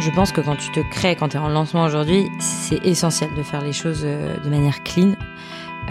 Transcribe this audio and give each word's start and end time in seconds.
Je 0.00 0.10
pense 0.10 0.30
que 0.30 0.40
quand 0.40 0.54
tu 0.54 0.70
te 0.70 0.80
crées, 0.80 1.16
quand 1.16 1.30
tu 1.30 1.36
es 1.36 1.40
en 1.40 1.48
lancement 1.48 1.82
aujourd'hui, 1.82 2.30
c'est 2.38 2.84
essentiel 2.86 3.34
de 3.34 3.42
faire 3.42 3.62
les 3.62 3.72
choses 3.72 4.02
euh, 4.04 4.38
de 4.38 4.48
manière 4.48 4.82
clean, 4.84 5.14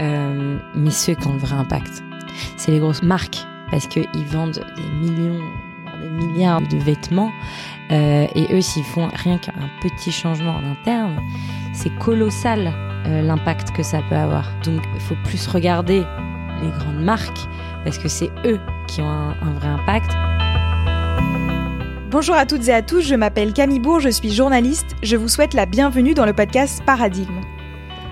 euh, 0.00 0.58
mais 0.74 0.90
ceux 0.90 1.14
qui 1.14 1.26
ont 1.26 1.34
le 1.34 1.38
vrai 1.38 1.54
impact. 1.54 2.02
C'est 2.56 2.72
les 2.72 2.78
grosses 2.78 3.02
marques, 3.02 3.38
parce 3.70 3.86
qu'ils 3.86 4.26
vendent 4.26 4.64
des 4.76 5.10
millions, 5.10 5.40
des 6.00 6.08
milliards 6.08 6.62
de 6.62 6.78
vêtements, 6.78 7.30
euh, 7.90 8.26
et 8.34 8.46
eux, 8.54 8.62
s'ils 8.62 8.84
font 8.84 9.08
rien 9.12 9.36
qu'un 9.36 9.52
petit 9.82 10.10
changement 10.10 10.56
en 10.56 10.64
interne, 10.64 11.20
c'est 11.74 11.94
colossal 11.98 12.72
l'impact 13.06 13.72
que 13.72 13.82
ça 13.82 14.00
peut 14.08 14.16
avoir. 14.16 14.44
Donc 14.64 14.82
il 14.94 15.00
faut 15.00 15.16
plus 15.24 15.46
regarder 15.46 16.02
les 16.62 16.70
grandes 16.70 17.02
marques, 17.02 17.46
parce 17.84 17.98
que 17.98 18.08
c'est 18.08 18.30
eux 18.46 18.60
qui 18.86 19.02
ont 19.02 19.08
un 19.08 19.52
vrai 19.58 19.68
impact. 19.68 20.10
Bonjour 22.10 22.36
à 22.36 22.46
toutes 22.46 22.68
et 22.68 22.72
à 22.72 22.80
tous, 22.80 23.02
je 23.02 23.14
m'appelle 23.14 23.52
Camille 23.52 23.80
Bourg, 23.80 24.00
je 24.00 24.08
suis 24.08 24.32
journaliste, 24.32 24.96
je 25.02 25.14
vous 25.14 25.28
souhaite 25.28 25.52
la 25.52 25.66
bienvenue 25.66 26.14
dans 26.14 26.24
le 26.24 26.32
podcast 26.32 26.82
Paradigme. 26.86 27.42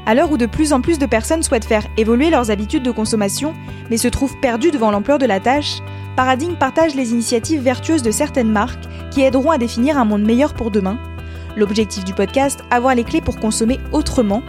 À 0.05 0.14
l'heure 0.14 0.30
où 0.30 0.36
de 0.36 0.45
plus 0.45 0.74
en 0.74 0.82
plus 0.82 0.98
de 0.98 1.06
personnes 1.06 1.42
souhaitent 1.42 1.64
faire 1.64 1.86
évoluer 1.96 2.28
leurs 2.28 2.50
habitudes 2.50 2.82
de 2.82 2.91
consommation, 2.91 3.55
mais 3.88 3.96
se 3.96 4.09
trouvent 4.09 4.38
perdues 4.38 4.70
devant 4.70 4.91
l'ampleur 4.91 5.16
de 5.16 5.24
la 5.24 5.41
tâche, 5.41 5.78
Paradigme 6.14 6.56
partage 6.56 6.95
les 6.95 7.12
initiatives 7.12 7.62
vertueuses 7.62 8.02
de 8.02 8.10
certaines 8.10 8.52
marques 8.52 8.84
qui 9.10 9.22
aideront 9.22 9.50
à 9.50 9.56
définir 9.56 9.97
un 9.97 10.05
monde 10.05 10.24
meilleur 10.24 10.52
pour 10.52 10.70
demain. 10.70 10.98
L'objectif 11.56 12.05
du 12.05 12.12
podcast, 12.12 12.64
avoir 12.70 12.94
les 12.94 13.05
clés 13.05 13.22
pour 13.22 13.41
consommer 13.41 13.80
autrement. 13.92 14.42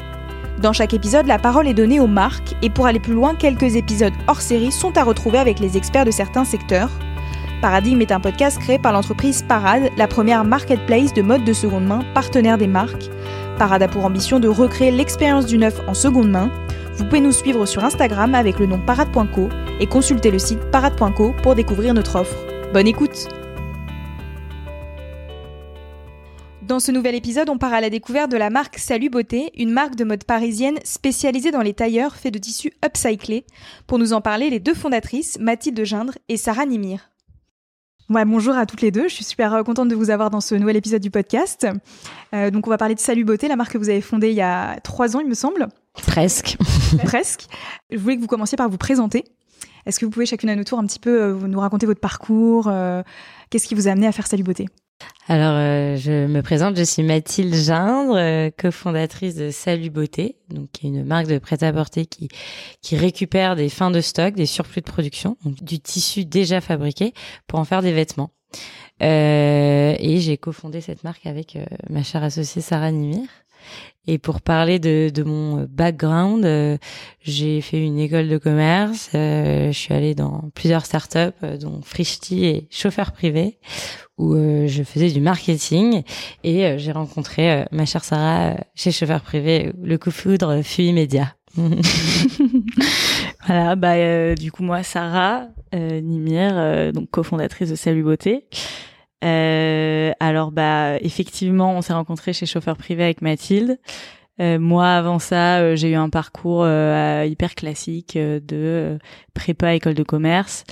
Dans 0.61 0.73
chaque 0.73 0.93
épisode, 0.93 1.25
la 1.25 1.39
parole 1.39 1.69
est 1.69 1.73
donnée 1.73 2.01
aux 2.01 2.07
marques, 2.07 2.53
et 2.61 2.69
pour 2.69 2.85
aller 2.85 2.99
plus 2.99 3.13
loin, 3.13 3.33
quelques 3.33 3.77
épisodes 3.77 4.13
hors 4.27 4.41
série 4.41 4.73
sont 4.73 4.97
à 4.97 5.05
retrouver 5.05 5.37
avec 5.37 5.61
les 5.61 5.77
experts 5.77 6.03
de 6.03 6.11
certains 6.11 6.43
secteurs. 6.43 6.91
Paradigme 7.61 8.01
est 8.01 8.11
un 8.11 8.19
podcast 8.19 8.59
créé 8.59 8.77
par 8.77 8.93
l'entreprise 8.93 9.41
Parade, 9.41 9.89
la 9.97 10.07
première 10.07 10.45
marketplace 10.45 11.11
de 11.15 11.23
mode 11.23 11.43
de 11.43 11.53
seconde 11.53 11.87
main 11.87 12.03
partenaire 12.13 12.59
des 12.59 12.67
marques. 12.67 13.09
Parade 13.57 13.81
a 13.81 13.87
pour 13.87 14.05
ambition 14.05 14.39
de 14.39 14.47
recréer 14.47 14.91
l'expérience 14.91 15.47
du 15.47 15.57
neuf 15.57 15.81
en 15.87 15.95
seconde 15.95 16.29
main. 16.29 16.51
Vous 16.93 17.05
pouvez 17.05 17.19
nous 17.19 17.31
suivre 17.31 17.65
sur 17.65 17.83
Instagram 17.83 18.35
avec 18.35 18.59
le 18.59 18.67
nom 18.67 18.79
parade.co 18.79 19.49
et 19.79 19.87
consulter 19.87 20.29
le 20.29 20.37
site 20.37 20.69
parade.co 20.69 21.33
pour 21.41 21.55
découvrir 21.55 21.95
notre 21.95 22.17
offre. 22.19 22.37
Bonne 22.73 22.85
écoute 22.85 23.27
Dans 26.61 26.79
ce 26.79 26.91
nouvel 26.91 27.15
épisode, 27.15 27.49
on 27.49 27.57
part 27.57 27.73
à 27.73 27.81
la 27.81 27.89
découverte 27.89 28.29
de 28.29 28.37
la 28.37 28.51
marque 28.51 28.77
Salut 28.77 29.09
Beauté, 29.09 29.49
une 29.57 29.71
marque 29.71 29.95
de 29.95 30.03
mode 30.03 30.25
parisienne 30.25 30.77
spécialisée 30.83 31.49
dans 31.49 31.61
les 31.61 31.73
tailleurs 31.73 32.17
faits 32.17 32.35
de 32.35 32.39
tissus 32.39 32.73
upcyclés. 32.85 33.45
Pour 33.87 33.97
nous 33.97 34.13
en 34.13 34.21
parler, 34.21 34.51
les 34.51 34.59
deux 34.59 34.75
fondatrices, 34.75 35.39
Mathilde 35.39 35.83
Gindre 35.85 36.13
et 36.29 36.37
Sarah 36.37 36.67
Nimir. 36.67 37.09
Ouais, 38.09 38.23
bonjour 38.23 38.55
à 38.55 38.65
toutes 38.65 38.81
les 38.81 38.89
deux. 38.89 39.09
Je 39.09 39.13
suis 39.13 39.25
super 39.25 39.63
contente 39.65 39.89
de 39.89 39.95
vous 39.95 40.09
avoir 40.11 40.29
dans 40.29 40.39
ce 40.39 40.55
nouvel 40.55 40.77
épisode 40.77 41.01
du 41.01 41.11
podcast. 41.11 41.67
Euh, 42.33 42.49
donc, 42.51 42.65
on 42.65 42.69
va 42.69 42.77
parler 42.77 42.95
de 42.95 43.01
Salut 43.01 43.25
Beauté, 43.25 43.49
la 43.49 43.57
marque 43.57 43.73
que 43.73 43.77
vous 43.77 43.89
avez 43.89 43.99
fondée 43.99 44.29
il 44.29 44.35
y 44.35 44.41
a 44.41 44.79
trois 44.79 45.17
ans, 45.17 45.19
il 45.19 45.27
me 45.27 45.33
semble. 45.33 45.67
Presque. 45.93 46.57
Presque. 47.03 47.47
Je 47.91 47.97
voulais 47.97 48.15
que 48.15 48.21
vous 48.21 48.27
commenciez 48.27 48.55
par 48.55 48.69
vous 48.69 48.77
présenter. 48.77 49.25
Est-ce 49.85 49.99
que 49.99 50.05
vous 50.05 50.11
pouvez 50.11 50.25
chacune 50.25 50.49
à 50.49 50.55
notre 50.55 50.69
tour 50.69 50.79
un 50.79 50.85
petit 50.85 50.99
peu 50.99 51.21
euh, 51.21 51.33
nous 51.47 51.59
raconter 51.59 51.85
votre 51.85 51.99
parcours 51.99 52.67
euh, 52.69 53.03
Qu'est-ce 53.49 53.67
qui 53.67 53.75
vous 53.75 53.89
a 53.89 53.91
amené 53.91 54.07
à 54.07 54.13
faire 54.13 54.27
Salut 54.27 54.43
Beauté? 54.43 54.67
Alors, 55.27 55.55
euh, 55.55 55.97
je 55.97 56.25
me 56.25 56.41
présente, 56.41 56.77
je 56.77 56.83
suis 56.83 57.03
Mathilde 57.03 57.53
Gindre, 57.53 58.15
euh, 58.15 58.49
cofondatrice 58.57 59.35
de 59.35 59.51
Salut 59.51 59.89
Beauté, 59.89 60.37
donc 60.49 60.71
qui 60.71 60.85
est 60.85 60.89
une 60.89 61.03
marque 61.03 61.27
de 61.27 61.37
prêt-à-porter 61.37 62.05
qui 62.05 62.29
qui 62.81 62.95
récupère 62.95 63.55
des 63.57 63.67
fins 63.67 63.91
de 63.91 63.99
stock, 63.99 64.35
des 64.35 64.45
surplus 64.45 64.81
de 64.81 64.89
production, 64.89 65.37
donc 65.43 65.61
du 65.61 65.79
tissu 65.79 66.23
déjà 66.23 66.61
fabriqué 66.61 67.13
pour 67.45 67.59
en 67.59 67.65
faire 67.65 67.81
des 67.81 67.91
vêtements. 67.91 68.31
Euh, 69.03 69.95
et 69.99 70.19
j'ai 70.19 70.37
cofondé 70.37 70.79
cette 70.79 71.03
marque 71.03 71.25
avec 71.25 71.57
ma 71.89 72.03
chère 72.03 72.23
associée 72.23 72.61
Sarah 72.61 72.91
Nimir. 72.91 73.27
Et 74.07 74.17
pour 74.17 74.41
parler 74.41 74.79
de, 74.79 75.09
de 75.13 75.23
mon 75.23 75.67
background, 75.69 76.45
euh, 76.45 76.77
j'ai 77.21 77.59
fait 77.61 77.83
une 77.83 77.99
école 77.99 78.29
de 78.29 78.37
commerce. 78.37 79.09
euh, 79.15 79.67
je 79.71 79.77
suis 79.77 79.93
allée 79.93 80.15
dans 80.15 80.49
plusieurs 80.55 80.85
startups, 80.85 81.33
euh, 81.43 81.57
dont 81.57 81.81
Frishti 81.83 82.45
et 82.45 82.67
chauffeur 82.71 83.11
privé, 83.11 83.57
où 84.17 84.33
euh, 84.33 84.65
je 84.67 84.83
faisais 84.83 85.11
du 85.11 85.19
marketing. 85.19 86.03
Et 86.43 86.65
euh, 86.65 86.77
j'ai 86.77 86.93
rencontré 86.93 87.51
euh, 87.51 87.65
ma 87.71 87.85
chère 87.85 88.05
Sarah 88.05 88.55
chez 88.75 88.91
chauffeur 88.91 89.21
privé. 89.21 89.73
Le 89.83 89.97
coup 89.97 90.11
foudre 90.11 90.61
fut 90.61 90.83
immédiat. 90.83 91.33
Voilà, 93.47 93.77
bah 93.77 94.35
du 94.35 94.51
coup 94.51 94.61
moi 94.63 94.83
Sarah 94.83 95.47
euh, 95.73 96.91
donc 96.91 97.09
cofondatrice 97.09 97.69
de 97.69 97.75
Salut 97.75 98.03
Beauté. 98.03 98.45
Euh, 99.23 100.11
alors 100.19 100.51
bah 100.51 100.97
effectivement 101.01 101.75
on 101.75 101.81
s'est 101.81 101.93
rencontrés 101.93 102.33
chez 102.33 102.45
chauffeur 102.45 102.77
privé 102.77 103.03
avec 103.03 103.21
Mathilde. 103.21 103.79
Euh, 104.39 104.59
moi 104.59 104.91
avant 104.91 105.17
ça 105.17 105.57
euh, 105.57 105.75
j'ai 105.75 105.89
eu 105.89 105.95
un 105.95 106.09
parcours 106.09 106.67
hyper 106.67 107.55
classique 107.55 108.17
de 108.17 108.99
prépa 109.33 109.73
école 109.73 109.95
de 109.95 110.03
commerce. 110.03 110.63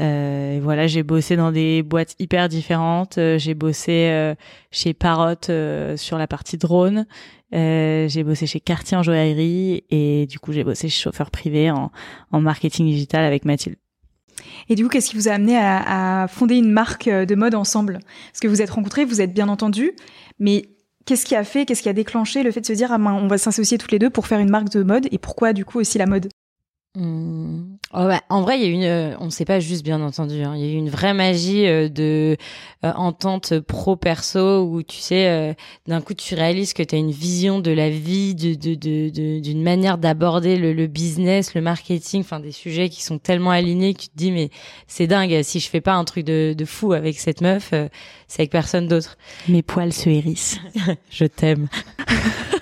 Voilà 0.00 0.86
j'ai 0.86 1.02
bossé 1.02 1.36
dans 1.36 1.52
des 1.52 1.82
boîtes 1.82 2.14
hyper 2.18 2.48
différentes. 2.48 3.18
J'ai 3.36 3.54
bossé 3.54 4.34
chez 4.70 4.94
Parrot 4.94 5.96
sur 5.96 6.18
la 6.18 6.26
partie 6.26 6.58
drone. 6.58 7.06
J'ai 7.52 8.24
bossé 8.24 8.46
chez 8.46 8.60
Cartier 8.60 8.96
en 8.96 9.02
joaillerie 9.02 9.84
et 9.90 10.26
du 10.26 10.38
coup 10.40 10.52
j'ai 10.52 10.64
bossé 10.64 10.88
chez 10.88 11.02
chauffeur 11.02 11.30
privé 11.30 11.70
en, 11.70 11.92
en 12.32 12.40
marketing 12.40 12.86
digital 12.86 13.24
avec 13.24 13.44
Mathilde. 13.44 13.76
Et 14.68 14.74
du 14.74 14.84
coup, 14.84 14.90
qu'est-ce 14.90 15.10
qui 15.10 15.16
vous 15.16 15.28
a 15.28 15.32
amené 15.32 15.56
à, 15.58 16.26
fonder 16.28 16.56
une 16.56 16.70
marque 16.70 17.08
euh, 17.08 17.24
de 17.24 17.34
mode 17.34 17.54
ensemble? 17.54 18.00
Parce 18.32 18.40
que 18.40 18.48
vous 18.48 18.62
êtes 18.62 18.70
rencontrés, 18.70 19.04
vous 19.04 19.20
êtes 19.20 19.32
bien 19.32 19.48
entendus, 19.48 19.92
mais 20.38 20.68
qu'est-ce 21.06 21.24
qui 21.24 21.34
a 21.34 21.44
fait, 21.44 21.64
qu'est-ce 21.64 21.82
qui 21.82 21.88
a 21.88 21.94
déclenché 21.94 22.42
le 22.42 22.50
fait 22.50 22.60
de 22.60 22.66
se 22.66 22.72
dire, 22.72 22.92
ah 22.92 22.98
ben, 22.98 23.12
on 23.12 23.28
va 23.28 23.38
s'associer 23.38 23.78
toutes 23.78 23.92
les 23.92 23.98
deux 23.98 24.10
pour 24.10 24.26
faire 24.26 24.40
une 24.40 24.50
marque 24.50 24.70
de 24.70 24.82
mode? 24.82 25.08
Et 25.10 25.18
pourquoi 25.18 25.52
du 25.52 25.64
coup 25.64 25.78
aussi 25.78 25.98
la 25.98 26.06
mode? 26.06 26.28
Hmm. 26.96 27.77
Oh 27.94 28.04
ouais, 28.04 28.20
en 28.28 28.42
vrai, 28.42 28.58
il 28.60 28.62
y 28.62 28.66
a 28.66 28.68
une, 28.68 28.82
euh, 28.84 29.16
on 29.18 29.30
s'est 29.30 29.46
pas 29.46 29.60
juste 29.60 29.82
bien 29.82 30.02
entendu. 30.02 30.42
hein. 30.42 30.52
Il 30.54 30.60
y 30.62 30.68
a 30.68 30.72
eu 30.72 30.76
une 30.76 30.90
vraie 30.90 31.14
magie 31.14 31.66
euh, 31.66 31.88
de 31.88 32.36
euh, 32.84 32.92
entente 32.92 33.58
pro 33.60 33.96
perso 33.96 34.64
où 34.64 34.82
tu 34.82 34.98
sais, 34.98 35.26
euh, 35.28 35.54
d'un 35.86 36.02
coup, 36.02 36.12
tu 36.12 36.34
réalises 36.34 36.74
que 36.74 36.82
tu 36.82 36.94
as 36.94 36.98
une 36.98 37.10
vision 37.10 37.60
de 37.60 37.70
la 37.70 37.88
vie, 37.88 38.34
de 38.34 38.52
de 38.54 38.74
de 38.74 39.08
de- 39.08 39.40
d'une 39.40 39.62
manière 39.62 39.96
d'aborder 39.96 40.56
le, 40.58 40.74
le 40.74 40.86
business, 40.86 41.54
le 41.54 41.62
marketing, 41.62 42.20
enfin 42.20 42.40
des 42.40 42.52
sujets 42.52 42.90
qui 42.90 43.02
sont 43.02 43.18
tellement 43.18 43.52
alignés 43.52 43.94
que 43.94 44.02
tu 44.02 44.08
te 44.08 44.16
dis 44.16 44.32
mais 44.32 44.50
c'est 44.86 45.06
dingue. 45.06 45.40
Si 45.42 45.58
je 45.58 45.70
fais 45.70 45.80
pas 45.80 45.94
un 45.94 46.04
truc 46.04 46.26
de 46.26 46.54
de 46.56 46.64
fou 46.66 46.92
avec 46.92 47.18
cette 47.18 47.40
meuf, 47.40 47.70
euh, 47.72 47.88
c'est 48.26 48.42
avec 48.42 48.50
personne 48.52 48.86
d'autre. 48.86 49.16
Mes 49.48 49.62
poils 49.62 49.94
se 49.94 50.10
hérissent. 50.10 50.58
Je 51.10 51.24
t'aime. 51.24 51.68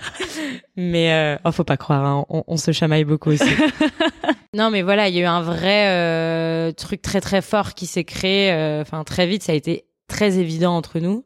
mais 0.77 1.13
euh, 1.13 1.37
oh, 1.45 1.53
faut 1.53 1.65
pas 1.65 1.77
croire, 1.77 2.05
hein, 2.05 2.25
on, 2.29 2.45
on 2.47 2.57
se 2.57 2.73
chamaille 2.73 3.05
beaucoup 3.05 3.31
aussi. 3.31 3.45
non, 4.55 4.71
mais 4.71 4.83
voilà, 4.83 5.09
il 5.09 5.15
y 5.15 5.19
a 5.19 5.23
eu 5.23 5.27
un 5.27 5.43
vrai 5.43 5.89
euh, 5.89 6.73
truc 6.73 7.03
très 7.03 7.21
très 7.21 7.43
fort 7.43 7.75
qui 7.75 7.87
s'est 7.87 8.05
créé. 8.05 8.53
euh, 8.53 8.83
Enfin, 8.83 9.05
très 9.05 9.27
vite, 9.27 9.43
ça 9.43 9.53
a 9.53 9.55
été 9.55 9.87
très 10.09 10.39
évident 10.39 10.77
entre 10.77 10.99
nous. 11.01 11.25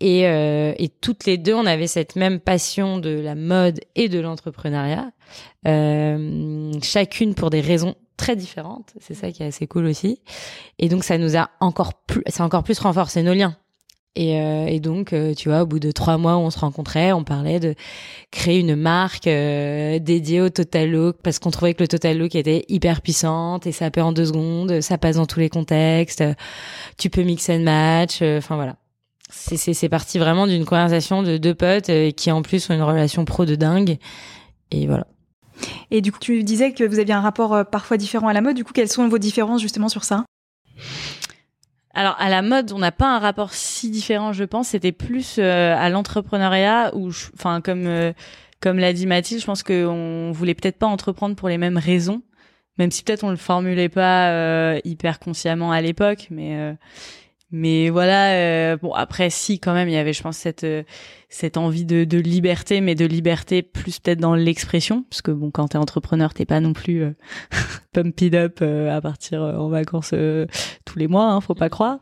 Et, 0.00 0.26
euh, 0.26 0.74
et 0.76 0.88
toutes 0.90 1.24
les 1.24 1.38
deux, 1.38 1.54
on 1.54 1.64
avait 1.64 1.86
cette 1.86 2.16
même 2.16 2.38
passion 2.38 2.98
de 2.98 3.10
la 3.10 3.34
mode 3.34 3.80
et 3.94 4.08
de 4.10 4.20
l'entrepreneuriat, 4.20 5.10
euh, 5.66 6.72
chacune 6.82 7.34
pour 7.34 7.48
des 7.50 7.60
raisons 7.62 7.94
très 8.18 8.36
différentes. 8.36 8.92
C'est 9.00 9.14
ça 9.14 9.30
qui 9.32 9.42
est 9.42 9.46
assez 9.46 9.66
cool 9.66 9.86
aussi. 9.86 10.20
Et 10.78 10.88
donc, 10.88 11.02
ça 11.04 11.16
nous 11.18 11.36
a 11.36 11.50
encore 11.60 11.94
plus, 11.94 12.22
ça 12.28 12.42
a 12.42 12.46
encore 12.46 12.62
plus 12.62 12.78
renforcé 12.78 13.22
nos 13.22 13.32
liens. 13.34 13.56
Et, 14.16 14.40
euh, 14.40 14.66
et 14.66 14.80
donc, 14.80 15.12
euh, 15.12 15.34
tu 15.34 15.50
vois, 15.50 15.62
au 15.62 15.66
bout 15.66 15.78
de 15.78 15.90
trois 15.90 16.16
mois 16.16 16.38
on 16.38 16.48
se 16.48 16.58
rencontrait, 16.58 17.12
on 17.12 17.22
parlait 17.22 17.60
de 17.60 17.74
créer 18.30 18.58
une 18.58 18.74
marque 18.74 19.26
euh, 19.26 19.98
dédiée 19.98 20.40
au 20.40 20.48
total 20.48 20.90
look 20.90 21.18
parce 21.22 21.38
qu'on 21.38 21.50
trouvait 21.50 21.74
que 21.74 21.82
le 21.82 21.88
total 21.88 22.16
look 22.16 22.34
était 22.34 22.64
hyper 22.68 23.02
puissante 23.02 23.66
et 23.66 23.72
ça 23.72 23.90
paie 23.90 24.00
en 24.00 24.12
deux 24.12 24.24
secondes, 24.24 24.80
ça 24.80 24.96
passe 24.96 25.16
dans 25.16 25.26
tous 25.26 25.38
les 25.38 25.50
contextes, 25.50 26.22
euh, 26.22 26.32
tu 26.96 27.10
peux 27.10 27.22
mix 27.24 27.50
and 27.50 27.60
match, 27.60 28.20
euh, 28.22 28.38
enfin 28.38 28.56
voilà. 28.56 28.76
C'est 29.28 29.88
parti 29.90 30.18
vraiment 30.18 30.46
d'une 30.46 30.64
conversation 30.64 31.22
de 31.22 31.36
deux 31.36 31.54
potes 31.54 31.90
euh, 31.90 32.10
qui 32.10 32.32
en 32.32 32.40
plus 32.40 32.70
ont 32.70 32.74
une 32.74 32.82
relation 32.82 33.26
pro 33.26 33.44
de 33.44 33.54
dingue 33.54 33.98
et 34.70 34.86
voilà. 34.86 35.06
Et 35.90 36.00
du 36.00 36.10
coup, 36.10 36.18
tu 36.20 36.42
disais 36.42 36.72
que 36.72 36.84
vous 36.84 36.98
aviez 37.00 37.12
un 37.12 37.20
rapport 37.20 37.66
parfois 37.70 37.98
différent 37.98 38.28
à 38.28 38.32
la 38.32 38.40
mode. 38.40 38.56
Du 38.56 38.64
coup, 38.64 38.72
quelles 38.72 38.88
sont 38.88 39.08
vos 39.08 39.18
différences 39.18 39.60
justement 39.60 39.88
sur 39.88 40.04
ça? 40.04 40.24
Alors 41.96 42.14
à 42.18 42.28
la 42.28 42.42
mode, 42.42 42.72
on 42.72 42.78
n'a 42.78 42.92
pas 42.92 43.16
un 43.16 43.18
rapport 43.18 43.54
si 43.54 43.90
différent, 43.90 44.34
je 44.34 44.44
pense. 44.44 44.68
C'était 44.68 44.92
plus 44.92 45.36
euh, 45.38 45.74
à 45.74 45.88
l'entrepreneuriat 45.88 46.94
où, 46.94 47.08
enfin 47.34 47.62
comme 47.62 47.86
euh, 47.86 48.12
comme 48.60 48.78
l'a 48.78 48.92
dit 48.92 49.06
Mathilde, 49.06 49.40
je 49.40 49.46
pense 49.46 49.62
qu'on 49.62 50.30
voulait 50.30 50.54
peut-être 50.54 50.78
pas 50.78 50.86
entreprendre 50.86 51.36
pour 51.36 51.48
les 51.48 51.56
mêmes 51.56 51.78
raisons, 51.78 52.20
même 52.76 52.90
si 52.90 53.02
peut-être 53.02 53.24
on 53.24 53.30
le 53.30 53.36
formulait 53.36 53.88
pas 53.88 54.28
euh, 54.30 54.78
hyper 54.84 55.18
consciemment 55.18 55.72
à 55.72 55.80
l'époque, 55.80 56.28
mais 56.30 56.58
euh, 56.58 56.74
mais 57.50 57.90
voilà. 57.90 58.32
euh, 58.32 58.76
bon 58.76 58.92
après, 58.92 59.30
si 59.30 59.60
quand 59.60 59.72
même, 59.74 59.88
il 59.88 59.94
y 59.94 59.96
avait, 59.96 60.12
je 60.12 60.22
pense, 60.22 60.36
cette 60.36 60.64
euh, 60.64 60.82
cette 61.28 61.56
envie 61.56 61.84
de, 61.84 62.04
de 62.04 62.18
liberté, 62.18 62.80
mais 62.80 62.94
de 62.94 63.04
liberté 63.06 63.62
plus 63.62 63.98
peut-être 64.00 64.20
dans 64.20 64.34
l'expression, 64.34 65.04
parce 65.10 65.22
que 65.22 65.30
bon, 65.30 65.50
quand 65.50 65.68
t'es 65.68 65.78
entrepreneur, 65.78 66.32
t'es 66.34 66.44
pas 66.46 66.60
non 66.60 66.72
plus 66.72 67.02
euh, 67.02 67.16
pump 67.92 68.20
it 68.20 68.34
up 68.34 68.58
euh, 68.62 68.94
à 68.96 69.00
partir 69.00 69.42
euh, 69.42 69.56
en 69.56 69.68
vacances 69.68 70.10
euh, 70.14 70.46
tous 70.84 70.98
les 70.98 71.08
mois, 71.08 71.26
hein, 71.30 71.40
faut 71.40 71.54
pas 71.54 71.68
croire. 71.68 71.98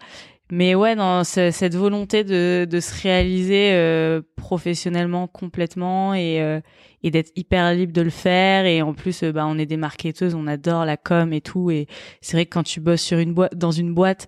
mais 0.51 0.75
ouais, 0.75 0.95
dans 0.95 1.25
cette 1.25 1.75
volonté 1.75 2.23
de, 2.25 2.67
de 2.71 2.81
se 2.81 3.03
réaliser 3.03 4.21
professionnellement 4.37 5.27
complètement 5.27 6.15
et, 6.15 6.61
et 7.03 7.11
d'être 7.11 7.33
hyper 7.35 7.73
libre 7.75 7.93
de 7.93 8.03
le 8.03 8.11
faire. 8.11 8.67
Et 8.67 8.83
en 8.83 8.95
plus, 8.95 9.25
bah, 9.25 9.47
on 9.47 9.59
est 9.59 9.67
des 9.67 9.77
marketeuses, 9.79 10.35
on 10.35 10.47
adore 10.47 10.85
la 10.85 10.97
com 10.97 11.33
et 11.33 11.41
tout. 11.41 11.71
Et 11.71 11.87
c'est 12.21 12.37
vrai 12.37 12.47
que 12.47 12.51
quand 12.51 12.63
tu 12.63 12.81
bosses 12.81 13.03
sur 13.03 13.19
une 13.19 13.33
boîte, 13.35 13.57
dans 13.57 13.71
une 13.73 13.95
boîte, 13.95 14.27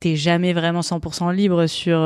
t'es 0.00 0.16
jamais 0.16 0.52
vraiment 0.52 0.80
100% 0.80 1.34
libre 1.34 1.66
sur 1.66 1.98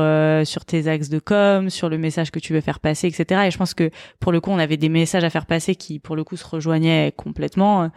sur 0.46 0.64
tes 0.64 0.88
axes 0.88 1.08
de 1.08 1.18
com, 1.18 1.70
sur 1.70 1.88
le 1.88 1.98
message 1.98 2.30
que 2.30 2.38
tu 2.38 2.52
veux 2.52 2.60
faire 2.60 2.80
passer, 2.80 3.08
etc. 3.08 3.42
Et 3.46 3.50
je 3.50 3.58
pense 3.58 3.74
que 3.74 3.90
pour 4.20 4.32
le 4.32 4.40
coup, 4.40 4.50
on 4.50 4.58
avait 4.58 4.76
des 4.76 4.88
messages 4.88 5.24
à 5.24 5.30
faire 5.30 5.46
passer 5.46 5.74
qui, 5.74 5.98
pour 5.98 6.16
le 6.16 6.24
coup, 6.24 6.36
se 6.36 6.46
rejoignaient 6.46 7.12
complètement 7.16 7.90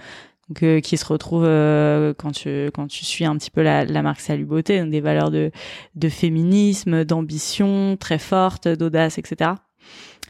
donc, 0.50 0.64
euh, 0.64 0.80
qui 0.80 0.98
se 0.98 1.06
retrouve 1.06 1.44
euh, 1.46 2.14
quand 2.16 2.32
tu 2.32 2.68
quand 2.74 2.88
tu 2.88 3.04
suis 3.04 3.26
un 3.26 3.36
petit 3.36 3.50
peu 3.50 3.64
la, 3.64 3.86
la 3.86 4.02
marque 4.04 4.20
Salut 4.20 4.46
Beauté, 4.46 4.84
des 4.84 5.02
valeurs 5.02 5.32
de 5.32 5.52
de 5.96 6.10
féminisme, 6.10 7.04
d'ambition 7.04 7.98
très 8.00 8.20
forte, 8.20 8.68
d'audace, 8.68 9.18
etc. 9.18 9.52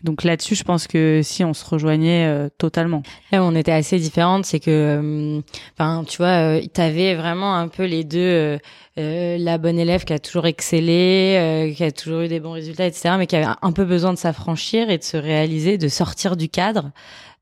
Donc 0.04 0.24
là-dessus, 0.24 0.56
je 0.56 0.64
pense 0.64 0.88
que 0.88 1.22
si 1.24 1.44
on 1.44 1.54
se 1.54 1.66
rejoignait 1.66 2.28
euh, 2.28 2.50
totalement. 2.58 3.02
On 3.32 3.56
était 3.56 3.72
assez 3.72 3.98
différentes, 3.98 4.46
c'est 4.46 4.60
que, 4.60 5.42
enfin, 5.74 6.04
tu 6.08 6.18
vois, 6.18 6.60
tu 6.62 6.82
avais 6.82 7.16
vraiment 7.16 7.56
un 7.56 7.68
peu 7.68 7.86
les 7.86 8.04
deux, 8.04 8.60
la 8.98 9.58
bonne 9.58 9.80
élève 9.80 10.04
qui 10.04 10.14
a 10.14 10.20
toujours 10.20 10.46
excellé, 10.46 11.74
qui 11.76 11.84
a 11.84 11.92
toujours 11.92 12.22
eu 12.22 12.28
des 12.28 12.40
bons 12.40 12.52
résultats, 12.52 12.86
etc., 12.86 13.16
mais 13.18 13.26
qui 13.26 13.36
avait 13.36 13.54
un 13.62 13.72
peu 13.72 13.86
besoin 13.86 14.14
de 14.14 14.18
s'affranchir 14.18 14.90
et 14.90 14.98
de 14.98 15.04
se 15.04 15.18
réaliser, 15.18 15.78
de 15.78 15.88
sortir 15.88 16.36
du 16.36 16.50
cadre. 16.50 16.92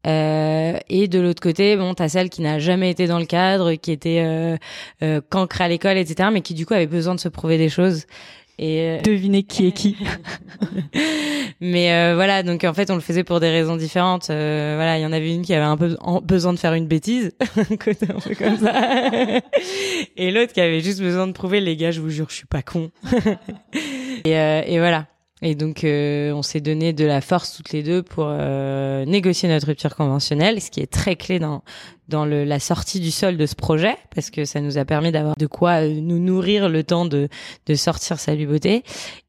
Euh, 0.06 0.78
et 0.90 1.08
de 1.08 1.20
l'autre 1.20 1.42
côté, 1.42 1.78
bon, 1.78 1.94
t'as 1.94 2.10
celle 2.10 2.30
qui 2.30 2.42
n'a 2.42 2.60
jamais 2.60 2.90
été 2.92 3.08
dans 3.08 3.20
le 3.20 3.26
cadre, 3.26 3.74
qui 3.76 3.92
était 3.92 4.22
euh, 4.26 4.58
euh, 5.02 5.22
cancre 5.30 5.62
à 5.62 5.68
l'école, 5.68 5.98
etc., 5.98 6.30
mais 6.32 6.42
qui 6.42 6.54
du 6.54 6.66
coup 6.66 6.74
avait 6.74 6.88
besoin 6.88 7.16
de 7.16 7.20
se 7.20 7.30
prouver 7.30 7.58
des 7.58 7.70
choses. 7.70 8.06
Et 8.60 8.82
euh, 8.82 9.02
deviner 9.02 9.44
qui 9.44 9.68
est 9.68 9.72
qui. 9.72 9.98
mais 11.62 11.92
euh, 11.92 12.16
voilà, 12.16 12.44
donc 12.44 12.64
en 12.64 12.74
fait, 12.74 12.92
on 12.92 12.96
le 12.96 13.02
faisait 13.02 13.24
pour 13.24 13.40
des 13.40 13.50
raisons 13.50 13.76
différentes. 13.76 14.28
voilà, 14.28 14.98
il 15.00 15.02
y 15.02 15.06
en 15.06 15.12
avait 15.12 15.34
une 15.34 15.42
qui 15.42 15.54
avait 15.54 15.66
un 15.66 15.78
peu 15.78 15.98
besoin 16.24 16.54
de 16.54 16.60
faire 16.60 16.74
une 16.74 16.88
bêtise, 16.88 17.32
un 17.58 17.64
peu 17.76 18.36
comme 18.36 18.58
ça, 18.58 19.12
et 20.18 20.32
l'autre 20.32 20.54
qui 20.54 20.62
avait 20.62 20.82
juste 20.82 21.02
besoin 21.02 21.28
de 21.28 21.32
prouver, 21.32 21.62
les 21.62 21.76
gars, 21.76 21.92
je 21.92 22.02
vous 22.02 22.10
jure, 22.10 22.28
je 22.30 22.36
suis 22.36 22.46
pas 22.48 22.62
con. 22.62 22.92
et, 24.26 24.32
et 24.32 24.78
voilà. 24.78 25.08
Et 25.46 25.56
donc, 25.56 25.84
euh, 25.84 26.32
on 26.32 26.42
s'est 26.42 26.62
donné 26.62 26.94
de 26.94 27.04
la 27.04 27.20
force 27.20 27.54
toutes 27.58 27.74
les 27.74 27.84
deux 27.84 28.02
pour 28.02 28.28
euh, 28.30 29.04
négocier 29.04 29.50
notre 29.50 29.68
rupture 29.68 29.94
conventionnelle, 29.94 30.62
ce 30.62 30.72
qui 30.72 30.80
est 30.80 30.92
très 30.92 31.18
clé 31.18 31.38
dans 31.38 31.64
dans 32.08 32.26
le, 32.26 32.46
la 32.46 32.60
sortie 32.60 33.02
du 33.02 33.12
sol 33.12 33.36
de 33.36 33.46
ce 33.46 33.56
projet, 33.56 33.96
parce 34.16 34.30
que 34.30 34.46
ça 34.46 34.62
nous 34.62 34.78
a 34.78 34.86
permis 34.86 35.12
d'avoir 35.12 35.36
de 35.36 35.46
quoi 35.46 35.84
euh, 35.84 36.00
nous 36.02 36.18
nourrir 36.18 36.70
le 36.70 36.84
temps 36.84 37.06
de 37.06 37.28
de 37.66 37.76
sortir 37.76 38.20
Salut 38.20 38.48
Beauté 38.48 38.84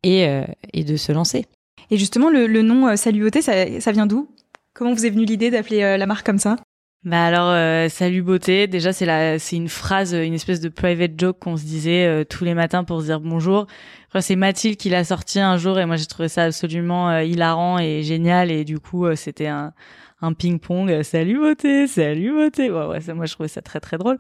et 0.05 0.25
et 0.73 0.85
de 0.85 0.97
se 0.97 1.11
lancer. 1.11 1.47
Et 1.91 1.99
justement, 1.99 2.31
le, 2.31 2.47
le 2.47 2.63
nom 2.63 2.97
Salut 2.97 3.23
Beauté, 3.23 3.43
ça, 3.43 3.81
ça 3.81 3.91
vient 3.91 4.07
d'où? 4.07 4.29
Comment 4.73 4.95
vous 4.95 5.05
est 5.07 5.11
venue 5.11 5.25
l'idée 5.25 5.51
d'appeler 5.51 5.99
la 5.99 6.07
marque 6.07 6.25
comme 6.25 6.39
ça? 6.39 6.57
Bah 7.05 7.25
alors 7.27 7.91
salut 7.91 8.23
beauté 8.23 8.67
déjà 8.67 8.93
c'est 8.93 9.05
la 9.07 9.39
c'est 9.39 9.57
une 9.57 9.69
phrase 9.69 10.15
une 10.15 10.35
espèce 10.35 10.61
de 10.61 10.69
private 10.69 11.13
joke 11.19 11.39
qu'on 11.39 11.57
se 11.57 11.65
disait 11.65 12.25
tous 12.25 12.45
les 12.45 12.55
matins 12.55 12.83
pour 12.85 13.01
se 13.01 13.07
dire 13.07 13.21
bonjour 13.21 13.67
c'est 14.21 14.37
Mathilde 14.37 14.77
qui 14.77 14.91
l'a 14.91 15.05
sorti 15.05 15.41
un 15.41 15.57
jour 15.57 15.79
et 15.79 15.87
moi 15.87 15.97
j'ai 15.97 16.07
trouvé 16.07 16.29
ça 16.29 16.45
absolument 16.45 17.11
euh, 17.11 17.25
hilarant 17.25 17.79
et 17.79 18.03
génial 18.03 18.51
et 18.51 18.65
du 18.65 18.79
coup 18.79 19.07
euh, 19.07 19.17
c'était 19.17 19.49
un, 19.49 19.73
un 20.21 20.33
ping-pong. 20.33 21.03
salut 21.03 21.39
beauté, 21.39 21.87
salut 21.87 22.33
beauté. 22.33 22.71
Ouais, 22.71 22.87
ouais, 22.87 23.15
moi 23.15 23.27
je 23.27 23.35
trouvais 23.35 23.49
ça 23.49 23.61
très 23.61 23.81
très 23.81 23.99
drôle. 23.99 24.19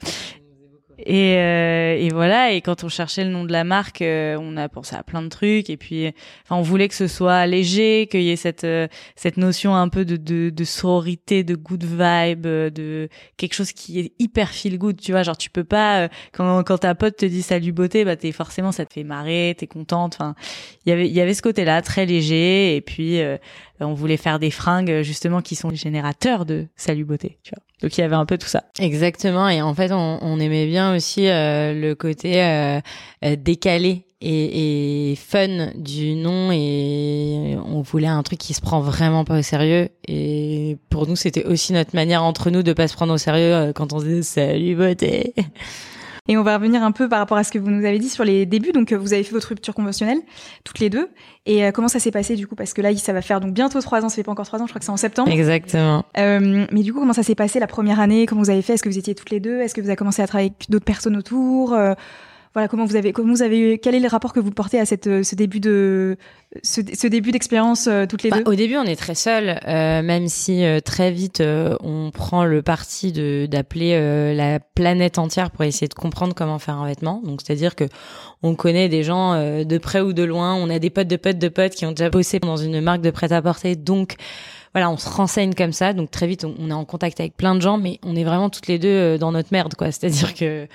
Et, 0.99 1.37
euh, 1.37 1.97
et, 1.99 2.09
voilà. 2.11 2.53
Et 2.53 2.61
quand 2.61 2.85
on 2.85 2.89
cherchait 2.89 3.25
le 3.25 3.31
nom 3.31 3.45
de 3.45 3.53
la 3.53 3.65
marque, 3.65 4.03
euh, 4.03 4.37
on 4.41 4.57
a 4.57 4.69
pensé 4.69 4.95
à 4.95 5.03
plein 5.03 5.23
de 5.23 5.29
trucs. 5.29 5.69
Et 5.71 5.77
puis, 5.77 6.13
enfin, 6.45 6.57
on 6.57 6.63
voulait 6.63 6.89
que 6.89 6.95
ce 6.95 7.07
soit 7.07 7.47
léger, 7.47 8.07
qu'il 8.11 8.23
y 8.23 8.31
ait 8.31 8.37
cette 8.37 8.65
euh, 8.65 8.87
cette 9.17 9.37
notion 9.37 9.75
un 9.75 9.89
peu 9.89 10.05
de, 10.05 10.17
de, 10.17 10.51
de 10.51 10.65
sororité, 10.65 11.43
de 11.43 11.55
good 11.55 11.85
vibe, 11.85 12.43
de 12.47 13.09
quelque 13.37 13.55
chose 13.55 13.73
qui 13.73 14.01
est 14.01 14.13
hyper 14.19 14.51
feel 14.51 14.79
good. 14.79 15.01
Tu 15.01 15.13
vois, 15.13 15.23
genre 15.23 15.37
tu 15.37 15.51
peux 15.51 15.65
pas 15.65 16.09
quand 16.33 16.63
quand 16.63 16.79
ta 16.79 16.95
pote 16.95 17.17
te 17.17 17.27
dit 17.27 17.43
salut 17.43 17.73
beauté, 17.73 18.05
bah 18.05 18.17
t'es 18.17 18.33
forcément 18.33 18.73
ça 18.73 18.87
te 18.87 18.93
fait 18.93 19.05
marrer, 19.05 19.55
t'es 19.59 19.67
contente. 19.67 20.15
Enfin, 20.15 20.35
il 20.87 20.91
y 20.91 20.93
avait 20.93 21.09
il 21.09 21.15
y 21.15 21.21
avait 21.21 21.35
ce 21.35 21.43
côté-là 21.43 21.83
très 21.83 22.07
léger. 22.07 22.77
Et 22.77 22.81
puis 22.81 23.21
on 23.81 23.95
voulait 23.95 24.17
faire 24.17 24.39
des 24.39 24.51
fringues 24.51 25.03
justement 25.03 25.43
qui 25.43 25.57
sont 25.57 25.71
générateurs 25.71 26.45
de 26.47 26.67
salut 26.77 27.05
beauté. 27.05 27.39
Tu 27.43 27.51
vois. 27.55 27.63
Donc 27.85 27.99
il 27.99 28.01
y 28.01 28.05
avait 28.05 28.15
un 28.15 28.25
peu 28.25 28.39
tout 28.39 28.47
ça. 28.47 28.65
Exactement. 28.79 29.49
Et 29.49 29.61
en 29.61 29.75
fait, 29.75 29.93
on, 29.93 30.41
aimait 30.41 30.67
bien 30.67 30.97
aussi 30.97 31.29
euh, 31.29 31.75
le 31.79 31.95
côté 31.95 32.43
euh, 32.43 32.81
euh, 33.25 33.37
décalé 33.37 34.07
et, 34.23 35.15
fun 35.19 35.69
du 35.75 36.15
nom. 36.15 36.51
Et 36.51 37.57
on 37.67 37.83
voulait 37.83 38.07
un 38.07 38.23
truc 38.23 38.39
qui 38.39 38.55
se 38.55 38.63
prend 38.63 38.81
vraiment 38.81 39.25
pas 39.25 39.39
au 39.39 39.43
sérieux. 39.43 39.91
Et 40.09 40.79
pour 40.89 41.07
nous, 41.07 41.17
c'était 41.17 41.45
aussi 41.45 41.73
notre 41.73 41.95
manière 41.95 42.23
entre 42.23 42.51
nous 42.51 42.63
de 42.63 42.73
pas 42.73 42.89
se 42.89 42.95
prendre 42.95 43.13
au 43.13 43.19
sérieux 43.19 43.73
quand 43.75 43.93
on 43.93 43.99
disait 43.99 44.23
salut. 44.23 44.79
Et 46.27 46.39
on 46.39 46.43
va 46.43 46.57
revenir 46.57 46.83
un 46.83 46.91
peu 46.91 47.07
par 47.07 47.19
rapport 47.19 47.37
à 47.37 47.45
ce 47.45 47.53
que 47.53 47.59
vous 47.59 47.71
nous 47.71 47.85
avez 47.85 47.99
dit 47.99 48.09
sur 48.09 48.25
les 48.25 48.47
débuts. 48.47 48.73
Donc, 48.73 48.95
vous 48.95 49.13
avez 49.13 49.23
fait 49.23 49.33
votre 49.33 49.49
rupture 49.49 49.75
conventionnelle, 49.75 50.21
toutes 50.65 50.79
les 50.79 50.89
deux. 50.89 51.11
Et 51.45 51.67
euh, 51.67 51.71
comment 51.71 51.89
ça 51.89 51.99
s'est 51.99 52.11
passé 52.11 52.35
du 52.35 52.47
coup? 52.47 52.55
Parce 52.55 52.73
que 52.73 52.81
là, 52.81 52.97
ça 52.97 53.13
va 53.13 53.21
faire 53.21 53.41
donc 53.41 53.53
bientôt 53.53 53.79
trois 53.83 54.03
ans. 54.03 54.09
Ça 54.09 54.17
fait 54.17 54.23
pas 54.23 54.33
encore 54.33 54.47
trois 54.47 54.59
ans. 54.63 54.67
Je 54.67 54.73
crois 54.73 54.79
que 54.79 54.87
c'est 54.87 54.91
en 54.91 54.97
septembre. 54.97 55.31
Exactement. 55.31 56.07
Euh, 56.17 56.65
mais 56.73 56.83
du 56.83 56.95
coup, 56.95 57.01
comment 57.01 57.13
ça 57.13 57.23
s'est 57.23 57.35
passé 57.35 57.61
la 57.61 57.67
première 57.67 58.01
année? 58.01 58.25
Comment 58.25 58.41
vous 58.41 58.49
avez 58.49 58.63
fait? 58.63 58.73
Est-ce 58.73 58.83
que 58.83 58.89
vous 58.89 58.97
étiez 58.97 59.15
toutes 59.15 59.29
les 59.29 59.41
deux? 59.41 59.61
Est-ce 59.61 59.75
que 59.75 59.83
vous 59.83 59.89
avez 59.89 59.97
commencé 59.97 60.23
à 60.23 60.27
travailler 60.27 60.53
avec 60.57 60.71
d'autres 60.71 60.87
personnes 60.87 61.19
autour? 61.19 61.75
Euh, 61.75 61.93
voilà 62.55 62.69
comment 62.69 62.85
vous 62.85 62.97
avez 62.97 63.13
comment 63.13 63.33
vous 63.33 63.43
avez 63.43 63.79
quel 63.79 63.95
est 63.95 64.01
le 64.01 64.09
rapport 64.09 64.33
que 64.33 64.41
vous 64.41 64.51
portez 64.51 64.79
à 64.79 64.87
cette 64.87 65.23
ce 65.25 65.35
début 65.35 65.61
de 65.61 66.17
ce, 66.63 66.81
ce 66.95 67.07
début 67.07 67.33
d'expérience 67.33 67.87
euh, 67.87 68.07
toutes 68.07 68.23
les 68.23 68.31
bah, 68.31 68.39
deux 68.39 68.51
Au 68.51 68.55
début, 68.55 68.77
on 68.77 68.85
est 68.85 68.97
très 68.97 69.15
seuls, 69.15 69.61
euh, 69.67 70.03
même 70.03 70.29
si 70.29 70.65
euh, 70.65 70.81
très 70.81 71.11
vite 71.11 71.43
on 71.43 72.11
prend 72.13 72.45
le 72.45 72.63
parti 72.63 73.13
de 73.13 73.47
d'appeler 73.47 74.35
la 74.35 74.61
planète 74.61 75.19
entière 75.19 75.51
pour 75.51 75.65
essayer 75.65 75.89
de 75.89 75.95
comprendre 75.95 76.35
comment 76.35 76.59
faire 76.59 76.77
un 76.77 76.87
vêtement. 76.87 77.21
Donc 77.25 77.41
c'est-à-dire 77.45 77.75
que 77.75 77.85
on 78.43 78.55
connaît 78.55 78.89
des 78.89 79.03
gens 79.03 79.35
de 79.65 79.79
près 79.79 80.01
ou 80.01 80.13
de 80.13 80.23
loin, 80.23 80.55
on 80.55 80.71
a 80.71 80.79
des 80.79 80.91
potes 80.91 81.09
de 81.09 81.17
potes 81.17 81.39
de 81.39 81.49
potes 81.49 81.73
qui 81.73 81.87
ont 81.87 81.93
déjà 81.93 82.11
bossé 82.11 82.39
dans 82.39 82.57
une 82.57 82.81
marque 82.81 83.01
de 83.01 83.11
prêt-à-porter, 83.11 83.77
donc 83.77 84.17
voilà, 84.75 84.91
on 84.91 84.97
se 84.97 85.09
renseigne 85.09 85.55
comme 85.55 85.73
ça, 85.73 85.93
donc 85.93 86.11
très 86.11 86.27
vite 86.27 86.45
on, 86.45 86.71
est 86.71 86.75
en 86.75 86.85
contact 86.85 87.21
avec 87.21 87.37
plein 87.37 87.55
de 87.55 87.61
gens, 87.61 87.79
mais 87.79 87.99
on 88.05 88.17
est 88.17 88.25
vraiment 88.25 88.51
toutes 88.51 88.67
les 88.67 88.79
deux 88.79 89.19
dans 89.19 89.33
notre 89.33 89.49
merde, 89.53 89.75
quoi. 89.75 89.93
C'est-à-dire 89.93 90.35
que 90.35 90.67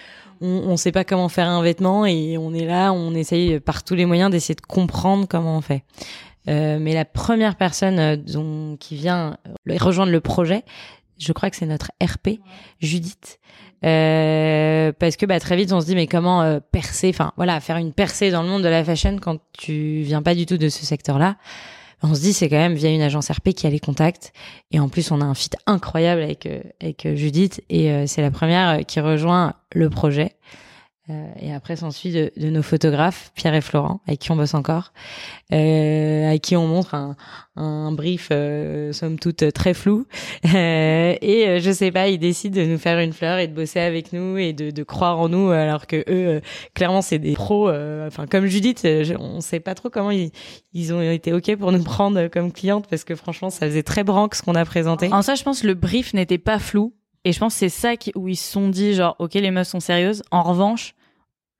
on, 0.41 0.47
on 0.47 0.77
sait 0.77 0.91
pas 0.91 1.03
comment 1.03 1.29
faire 1.29 1.49
un 1.49 1.61
vêtement 1.61 2.05
et 2.05 2.37
on 2.37 2.53
est 2.53 2.65
là, 2.65 2.93
on 2.93 3.13
essaye 3.13 3.59
par 3.59 3.83
tous 3.83 3.95
les 3.95 4.05
moyens 4.05 4.31
d'essayer 4.31 4.55
de 4.55 4.61
comprendre 4.61 5.27
comment 5.27 5.57
on 5.57 5.61
fait. 5.61 5.83
Euh, 6.47 6.79
mais 6.79 6.93
la 6.93 7.05
première 7.05 7.55
personne 7.55 7.99
euh, 7.99 8.75
qui 8.79 8.95
vient 8.95 9.37
rejoindre 9.67 10.11
le 10.11 10.21
projet, 10.21 10.63
je 11.19 11.31
crois 11.33 11.49
que 11.49 11.55
c'est 11.55 11.65
notre 11.65 11.91
RP, 12.01 12.39
Judith. 12.79 13.39
Euh, 13.85 14.91
parce 14.97 15.15
que 15.15 15.25
bah, 15.25 15.39
très 15.39 15.55
vite 15.55 15.71
on 15.71 15.79
se 15.79 15.85
dit 15.85 15.95
mais 15.95 16.05
comment 16.05 16.41
euh, 16.41 16.59
percer, 16.59 17.09
enfin 17.09 17.31
voilà, 17.37 17.61
faire 17.61 17.77
une 17.77 17.93
percée 17.93 18.29
dans 18.29 18.43
le 18.43 18.49
monde 18.49 18.61
de 18.61 18.67
la 18.67 18.83
fashion 18.83 19.15
quand 19.21 19.37
tu 19.57 20.01
viens 20.01 20.21
pas 20.21 20.35
du 20.35 20.45
tout 20.45 20.57
de 20.57 20.67
ce 20.67 20.85
secteur-là 20.85 21.37
on 22.01 22.15
se 22.15 22.21
dit 22.21 22.33
c'est 22.33 22.49
quand 22.49 22.57
même 22.57 22.75
via 22.75 22.89
une 22.89 23.01
agence 23.01 23.29
RP 23.29 23.49
qui 23.49 23.67
a 23.67 23.69
les 23.69 23.79
contacts. 23.79 24.33
Et 24.71 24.79
en 24.79 24.89
plus 24.89 25.11
on 25.11 25.21
a 25.21 25.25
un 25.25 25.33
fit 25.33 25.49
incroyable 25.65 26.21
avec 26.21 26.45
euh, 26.45 26.61
avec 26.81 27.05
euh, 27.05 27.15
Judith. 27.15 27.63
Et 27.69 27.91
euh, 27.91 28.05
c'est 28.07 28.21
la 28.21 28.31
première 28.31 28.85
qui 28.85 28.99
rejoint 28.99 29.53
le 29.73 29.89
projet 29.89 30.33
et 31.39 31.53
après 31.53 31.75
s'ensuit 31.75 32.11
de, 32.11 32.31
de, 32.37 32.49
nos 32.49 32.61
photographes, 32.61 33.31
Pierre 33.35 33.55
et 33.55 33.61
Florent, 33.61 34.01
avec 34.07 34.19
qui 34.19 34.31
on 34.31 34.35
bosse 34.35 34.53
encore, 34.53 34.93
euh, 35.53 36.31
à 36.31 36.37
qui 36.37 36.55
on 36.55 36.67
montre 36.67 36.95
un, 36.95 37.15
un 37.59 37.91
brief, 37.91 38.29
euh, 38.31 38.93
somme 38.93 39.19
toute, 39.19 39.51
très 39.53 39.73
flou. 39.73 40.05
Euh, 40.45 41.15
et 41.21 41.47
euh, 41.47 41.59
je 41.59 41.71
sais 41.71 41.91
pas, 41.91 42.07
ils 42.07 42.17
décident 42.17 42.59
de 42.59 42.65
nous 42.65 42.77
faire 42.77 42.97
une 42.99 43.13
fleur 43.13 43.37
et 43.39 43.47
de 43.47 43.53
bosser 43.53 43.79
avec 43.79 44.13
nous 44.13 44.37
et 44.37 44.53
de, 44.53 44.71
de 44.71 44.83
croire 44.83 45.19
en 45.19 45.29
nous, 45.29 45.49
alors 45.49 45.85
que 45.85 46.03
eux, 46.09 46.41
clairement, 46.73 47.01
c'est 47.01 47.19
des 47.19 47.33
pros. 47.33 47.69
Enfin, 47.69 48.25
comme 48.25 48.45
Judith, 48.45 48.87
on 49.19 49.41
sait 49.41 49.59
pas 49.59 49.75
trop 49.75 49.89
comment 49.89 50.11
ils, 50.11 50.31
ils 50.73 50.93
ont 50.93 51.01
été 51.01 51.33
ok 51.33 51.55
pour 51.57 51.71
nous 51.71 51.83
prendre 51.83 52.27
comme 52.27 52.51
cliente 52.51 52.87
parce 52.89 53.03
que 53.03 53.15
franchement, 53.15 53.49
ça 53.49 53.67
faisait 53.67 53.83
très 53.83 54.03
branque 54.03 54.35
ce 54.35 54.41
qu'on 54.41 54.55
a 54.55 54.65
présenté. 54.65 55.11
En 55.11 55.21
ça, 55.21 55.35
je 55.35 55.43
pense 55.43 55.63
le 55.63 55.73
brief 55.73 56.13
n'était 56.13 56.37
pas 56.37 56.59
flou. 56.59 56.93
Et 57.25 57.33
je 57.33 57.39
pense 57.39 57.53
c'est 57.53 57.69
ça 57.69 57.97
qui, 57.97 58.11
où 58.15 58.29
ils 58.29 58.37
se 58.37 58.49
sont 58.49 58.69
dit 58.69 58.93
genre 58.93 59.15
ok 59.19 59.33
les 59.33 59.51
meufs 59.51 59.67
sont 59.67 59.81
sérieuses. 59.81 60.23
En 60.31 60.41
revanche, 60.41 60.95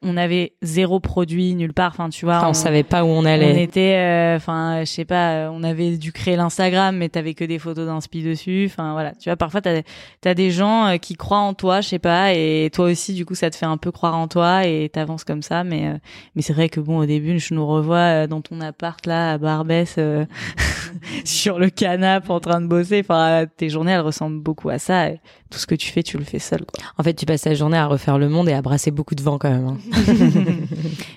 on 0.02 0.16
avait 0.16 0.54
zéro 0.62 1.02
produit 1.02 1.56
nulle 1.56 1.74
part 1.74 1.92
enfin 1.92 2.10
tu 2.10 2.24
vois 2.24 2.48
on, 2.48 2.54
savait 2.54 2.84
pas 2.84 3.04
où 3.04 3.08
on 3.08 3.26
allait. 3.26 3.54
on 3.54 3.58
était 3.58 3.96
euh, 3.98 4.38
enfin 4.38 4.80
je 4.86 4.90
sais 4.90 5.04
pas 5.04 5.32
euh, 5.32 5.50
on 5.52 5.62
avait 5.62 5.98
dû 5.98 6.14
créer 6.14 6.38
l'Instagram 6.38 6.96
mais 6.96 7.10
t'avais 7.10 7.34
que 7.34 7.44
des 7.44 7.60
photos 7.60 7.86
d'inspi 7.86 8.24
dessus 8.24 8.68
enfin 8.72 8.94
voilà. 8.94 9.12
Tu 9.12 9.30
vois 9.30 9.36
parfois 9.36 9.60
t'as 9.62 9.82
as 10.26 10.34
des 10.34 10.52
gens 10.52 10.88
euh, 10.88 10.98
qui 10.98 11.16
croient 11.16 11.40
en 11.40 11.54
toi 11.54 11.82
je 11.82 11.90
sais 11.90 12.00
pas 12.00 12.34
et 12.34 12.70
toi 12.74 12.86
aussi 12.86 13.14
du 13.14 13.26
coup 13.26 13.36
ça 13.36 13.50
te 13.50 13.58
fait 13.58 13.66
un 13.66 13.78
peu 13.78 13.92
croire 13.92 14.16
en 14.16 14.30
toi 14.30 14.66
et 14.66 14.90
t'avances 14.90 15.26
comme 15.26 15.42
ça 15.42 15.66
mais 15.66 15.94
mais 16.36 16.42
c'est 16.42 16.54
vrai 16.54 16.70
que 16.70 16.80
bon 16.80 17.00
au 17.00 17.06
début 17.06 17.38
je 17.40 17.54
nous 17.54 17.68
revois 17.68 18.26
dans 18.28 18.42
ton 18.42 18.62
appart 18.62 19.06
là 19.06 19.34
à 19.34 19.38
Barbès 19.38 19.98
sur 21.26 21.60
le 21.60 21.70
canapé 21.70 22.32
en 22.32 22.40
train 22.40 22.62
de 22.62 22.68
bosser. 22.68 23.02
Enfin, 23.02 23.46
tes 23.58 23.70
journées, 23.70 23.92
elles 23.92 24.02
ressemblent 24.02 24.42
beaucoup 24.42 24.70
à 24.70 24.80
ça. 24.80 25.10
tout 25.50 25.60
ce 25.60 25.68
que 25.68 25.76
tu 25.76 25.92
fais, 25.92 26.04
tu 26.04 26.18
le 26.18 26.24
fais 26.24 26.40
seul. 26.40 26.66
Quoi. 26.66 26.84
En 26.98 27.04
fait, 27.04 27.14
tu 27.14 27.26
passes 27.26 27.42
ta 27.42 27.54
journée 27.54 27.78
à 27.78 27.88
refaire 27.88 28.18
le 28.18 28.30
monde 28.30 28.50
et 28.50 28.54
à 28.54 28.62
brasser 28.62 28.92
beaucoup 28.92 29.16
de 29.16 29.22
vent 29.24 29.38
quand 29.38 29.50
même. 29.50 29.68
Hein. 29.68 29.78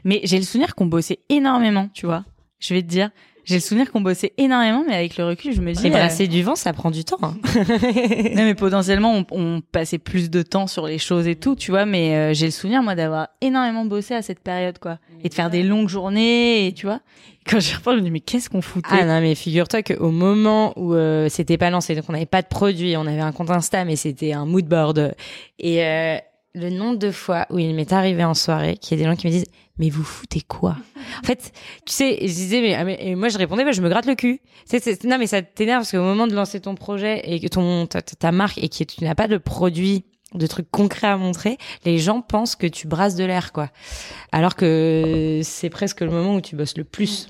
mais 0.04 0.20
j'ai 0.24 0.38
le 0.38 0.44
souvenir 0.44 0.74
qu'on 0.74 0.86
bossait 0.86 1.20
énormément, 1.28 1.88
tu 1.92 2.06
vois. 2.06 2.24
Je 2.58 2.74
vais 2.74 2.82
te 2.82 2.88
dire, 2.88 3.10
j'ai 3.44 3.56
le 3.56 3.61
souvenir 3.61 3.90
qu'on 3.90 4.00
bossait 4.00 4.32
énormément, 4.38 4.84
mais 4.87 4.94
avec 4.94 5.16
le 5.16 5.25
recul, 5.25 5.52
je 5.52 5.61
me 5.61 5.72
dis. 5.72 5.87
Et 5.87 5.90
brasser 5.90 6.28
du 6.28 6.42
vent, 6.42 6.54
ça 6.54 6.72
prend 6.72 6.90
du 6.90 7.04
temps. 7.04 7.18
Hein. 7.22 7.34
non, 7.56 8.44
mais 8.44 8.54
potentiellement, 8.54 9.14
on, 9.14 9.26
on, 9.30 9.61
passait 9.61 9.99
plus 9.99 10.30
de 10.30 10.42
temps 10.42 10.66
sur 10.66 10.87
les 10.87 10.99
choses 10.99 11.26
et 11.26 11.34
tout, 11.34 11.56
tu 11.56 11.70
vois. 11.70 11.84
Mais 11.84 12.14
euh, 12.14 12.34
j'ai 12.34 12.46
le 12.46 12.52
souvenir, 12.52 12.82
moi, 12.82 12.94
d'avoir 12.94 13.28
énormément 13.40 13.84
bossé 13.84 14.14
à 14.14 14.22
cette 14.22 14.40
période, 14.40 14.78
quoi, 14.78 14.99
et 15.25 15.28
de 15.28 15.34
faire 15.34 15.50
des 15.50 15.62
longues 15.62 15.88
journées, 15.88 16.66
et 16.66 16.72
tu 16.72 16.87
vois. 16.87 17.00
Quand 17.44 17.58
je 17.58 17.75
repense, 17.75 17.94
je 17.94 17.99
me 17.99 18.04
dis 18.04 18.11
mais 18.12 18.20
qu'est-ce 18.20 18.49
qu'on 18.49 18.62
foutait? 18.62 18.88
Ah 18.92 19.04
non, 19.04 19.20
mais 19.20 19.34
figure-toi 19.34 19.82
qu'au 19.82 20.12
moment 20.12 20.72
où 20.76 20.94
euh, 20.94 21.28
c'était 21.28 21.58
pas 21.58 21.70
lancé, 21.70 21.96
donc 21.96 22.04
on 22.08 22.12
n'avait 22.12 22.26
pas 22.26 22.42
de 22.42 22.46
produit, 22.46 22.96
on 22.96 23.06
avait 23.06 23.20
un 23.20 23.32
compte 23.32 23.50
Insta, 23.50 23.84
mais 23.84 23.96
c'était 23.96 24.32
un 24.32 24.46
mood 24.46 24.64
board, 24.64 25.14
et 25.58 25.84
euh, 25.84 26.18
le 26.54 26.71
nombre 26.71 26.99
de 26.99 27.11
fois 27.11 27.47
où 27.50 27.59
il 27.59 27.75
m'est 27.75 27.92
arrivé 27.92 28.25
en 28.25 28.35
soirée 28.35 28.76
qu'il 28.76 28.99
y 28.99 29.00
a 29.00 29.04
des 29.04 29.11
gens 29.11 29.16
qui 29.16 29.26
me 29.26 29.32
disent 29.32 29.47
mais 29.78 29.88
vous 29.88 30.04
foutez 30.04 30.42
quoi? 30.42 30.76
En 31.23 31.26
fait, 31.26 31.52
tu 31.87 31.92
sais, 31.92 32.18
je 32.21 32.26
disais 32.26 32.61
mais, 32.61 32.75
ah, 32.75 32.88
et 32.88 33.14
moi 33.14 33.28
je 33.28 33.38
répondais 33.38 33.64
bah, 33.64 33.73
je 33.73 33.80
me 33.80 33.88
gratte 33.88 34.06
le 34.06 34.14
cul. 34.14 34.40
C'est, 34.66 35.04
non 35.04 35.18
mais 35.18 35.26
ça 35.26 35.42
t'énerve 35.42 35.80
parce 35.80 35.92
qu'au 35.92 36.02
moment 36.02 36.26
de 36.26 36.35
lancer 36.35 36.61
ton 36.61 36.75
projet 36.75 37.23
et 37.25 37.40
que 37.40 37.49
ton 37.49 37.87
ta, 37.87 38.32
marque 38.32 38.59
et 38.59 38.68
que 38.68 38.85
tu 38.85 39.04
n'as 39.04 39.14
pas 39.14 39.28
de 39.28 39.38
produit 39.38 40.04
de 40.35 40.47
trucs 40.47 40.71
concrets 40.71 41.09
à 41.09 41.16
montrer, 41.16 41.59
les 41.85 41.99
gens 41.99 42.23
pensent 42.23 42.56
que 42.56 42.66
tu 42.66 42.87
brasses 42.87 43.16
de 43.16 43.25
l'air 43.25 43.52
quoi. 43.52 43.71
Alors 44.30 44.54
que 44.54 45.40
c'est 45.42 45.71
presque 45.71 46.00
le 46.00 46.11
moment 46.11 46.37
où 46.37 46.40
tu 46.40 46.56
bosses 46.56 46.76
le 46.76 46.85
plus. 46.85 47.28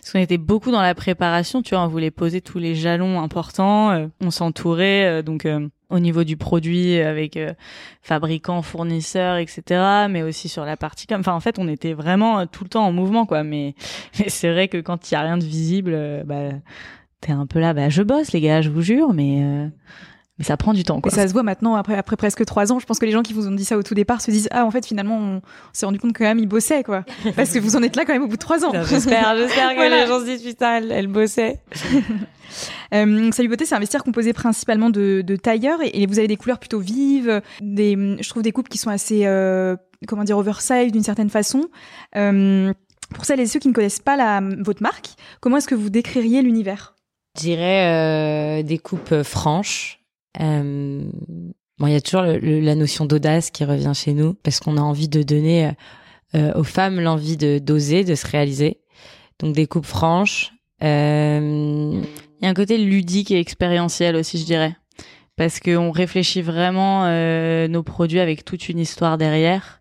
Parce 0.00 0.12
qu'on 0.12 0.20
était 0.20 0.38
beaucoup 0.38 0.70
dans 0.70 0.82
la 0.82 0.94
préparation, 0.94 1.60
tu 1.60 1.74
vois, 1.74 1.84
on 1.84 1.88
voulait 1.88 2.10
poser 2.10 2.40
tous 2.40 2.58
les 2.58 2.74
jalons 2.74 3.20
importants, 3.20 3.90
euh, 3.90 4.06
on 4.20 4.30
s'entourait, 4.30 5.06
euh, 5.06 5.22
donc 5.22 5.44
euh, 5.44 5.68
au 5.92 6.00
niveau 6.00 6.24
du 6.24 6.36
produit 6.36 6.98
avec 6.98 7.38
fabricants, 8.02 8.62
fournisseurs, 8.62 9.36
etc., 9.36 9.62
mais 10.10 10.22
aussi 10.22 10.48
sur 10.48 10.64
la 10.64 10.76
partie 10.76 11.06
comme, 11.06 11.20
enfin 11.20 11.34
en 11.34 11.40
fait, 11.40 11.58
on 11.58 11.68
était 11.68 11.92
vraiment 11.92 12.46
tout 12.46 12.64
le 12.64 12.70
temps 12.70 12.86
en 12.86 12.92
mouvement, 12.92 13.26
quoi. 13.26 13.44
Mais, 13.52 13.74
c'est 14.12 14.50
vrai 14.50 14.68
que 14.68 14.78
quand 14.78 15.10
il 15.10 15.14
y 15.14 15.16
a 15.16 15.20
rien 15.20 15.38
de 15.38 15.44
visible, 15.44 16.24
bah 16.24 16.50
t'es 17.20 17.32
un 17.32 17.46
peu 17.46 17.60
là, 17.60 17.74
bah 17.74 17.88
je 17.88 18.02
bosse 18.02 18.32
les 18.32 18.40
gars, 18.40 18.62
je 18.62 18.70
vous 18.70 18.82
jure, 18.82 19.12
mais 19.12 19.70
mais 20.38 20.44
ça 20.44 20.56
prend 20.56 20.72
du 20.72 20.82
temps. 20.82 21.00
Quoi. 21.00 21.12
Et 21.12 21.14
ça 21.14 21.28
se 21.28 21.32
voit 21.32 21.42
maintenant, 21.42 21.74
après, 21.74 21.96
après 21.96 22.16
presque 22.16 22.44
trois 22.46 22.72
ans. 22.72 22.78
Je 22.78 22.86
pense 22.86 22.98
que 22.98 23.04
les 23.04 23.12
gens 23.12 23.22
qui 23.22 23.34
vous 23.34 23.48
ont 23.48 23.52
dit 23.52 23.66
ça 23.66 23.76
au 23.76 23.82
tout 23.82 23.94
départ 23.94 24.22
se 24.22 24.30
disent 24.30 24.48
Ah, 24.50 24.64
en 24.64 24.70
fait, 24.70 24.86
finalement, 24.86 25.18
on, 25.18 25.42
s'est 25.74 25.84
rendu 25.84 25.98
compte 25.98 26.14
que 26.14 26.18
quand 26.20 26.24
même, 26.24 26.38
ils 26.38 26.48
bossaient, 26.48 26.82
quoi. 26.82 27.04
Parce 27.36 27.50
que 27.52 27.58
vous 27.58 27.76
en 27.76 27.82
êtes 27.82 27.96
là 27.96 28.04
quand 28.04 28.14
même 28.14 28.22
au 28.22 28.28
bout 28.28 28.36
de 28.36 28.40
trois 28.40 28.64
ans. 28.64 28.72
J'espère, 28.72 29.36
j'espère 29.36 29.74
que 29.74 29.80
les 30.00 30.06
gens 30.06 30.20
se 30.20 30.24
disent 30.24 30.42
Putain, 30.42 30.76
elle, 30.76 30.92
elle 30.92 31.06
bossait. 31.06 31.60
euh, 32.94 33.30
Salut 33.32 33.48
Beauté, 33.48 33.66
c'est 33.66 33.74
un 33.74 33.78
vestiaire 33.80 34.04
composé 34.04 34.32
principalement 34.32 34.88
de, 34.88 35.22
de 35.22 35.36
tailleurs 35.36 35.80
et, 35.82 36.06
vous 36.06 36.18
avez 36.18 36.28
des 36.28 36.36
couleurs 36.36 36.58
plutôt 36.58 36.80
vives, 36.80 37.42
des, 37.60 38.16
je 38.20 38.28
trouve 38.28 38.42
des 38.42 38.52
coupes 38.52 38.68
qui 38.68 38.78
sont 38.78 38.90
assez, 38.90 39.26
euh, 39.26 39.76
comment 40.08 40.24
dire, 40.24 40.38
oversize 40.38 40.92
d'une 40.92 41.02
certaine 41.02 41.30
façon. 41.30 41.68
Euh, 42.16 42.72
pour 43.14 43.26
celles 43.26 43.40
et 43.40 43.46
ceux 43.46 43.60
qui 43.60 43.68
ne 43.68 43.74
connaissent 43.74 44.00
pas 44.00 44.16
la, 44.16 44.40
votre 44.60 44.82
marque, 44.82 45.10
comment 45.40 45.58
est-ce 45.58 45.68
que 45.68 45.74
vous 45.74 45.90
décririez 45.90 46.42
l'univers? 46.42 46.96
Je 47.36 47.42
dirais 47.42 48.60
euh, 48.60 48.62
des 48.62 48.78
coupes 48.78 49.22
franches, 49.22 50.01
euh, 50.40 51.04
bon, 51.78 51.86
il 51.86 51.92
y 51.92 51.96
a 51.96 52.00
toujours 52.00 52.22
la 52.22 52.74
notion 52.74 53.04
d'audace 53.04 53.50
qui 53.50 53.64
revient 53.64 53.92
chez 53.94 54.14
nous 54.14 54.34
parce 54.34 54.60
qu'on 54.60 54.76
a 54.76 54.80
envie 54.80 55.08
de 55.08 55.22
donner 55.22 55.66
euh, 55.66 55.72
euh, 56.34 56.52
aux 56.54 56.64
femmes 56.64 57.00
l'envie 57.00 57.36
de 57.36 57.58
d'oser, 57.58 58.04
de 58.04 58.14
se 58.14 58.26
réaliser. 58.26 58.78
Donc 59.38 59.54
des 59.54 59.66
coupes 59.66 59.86
franches. 59.86 60.52
Euh... 60.82 62.00
Il 62.40 62.44
y 62.44 62.46
a 62.46 62.50
un 62.50 62.54
côté 62.54 62.76
ludique 62.76 63.30
et 63.30 63.38
expérientiel 63.38 64.16
aussi, 64.16 64.38
je 64.38 64.44
dirais, 64.44 64.74
parce 65.36 65.60
qu'on 65.60 65.92
réfléchit 65.92 66.42
vraiment 66.42 67.04
euh, 67.04 67.68
nos 67.68 67.84
produits 67.84 68.18
avec 68.18 68.44
toute 68.44 68.68
une 68.68 68.80
histoire 68.80 69.16
derrière. 69.16 69.80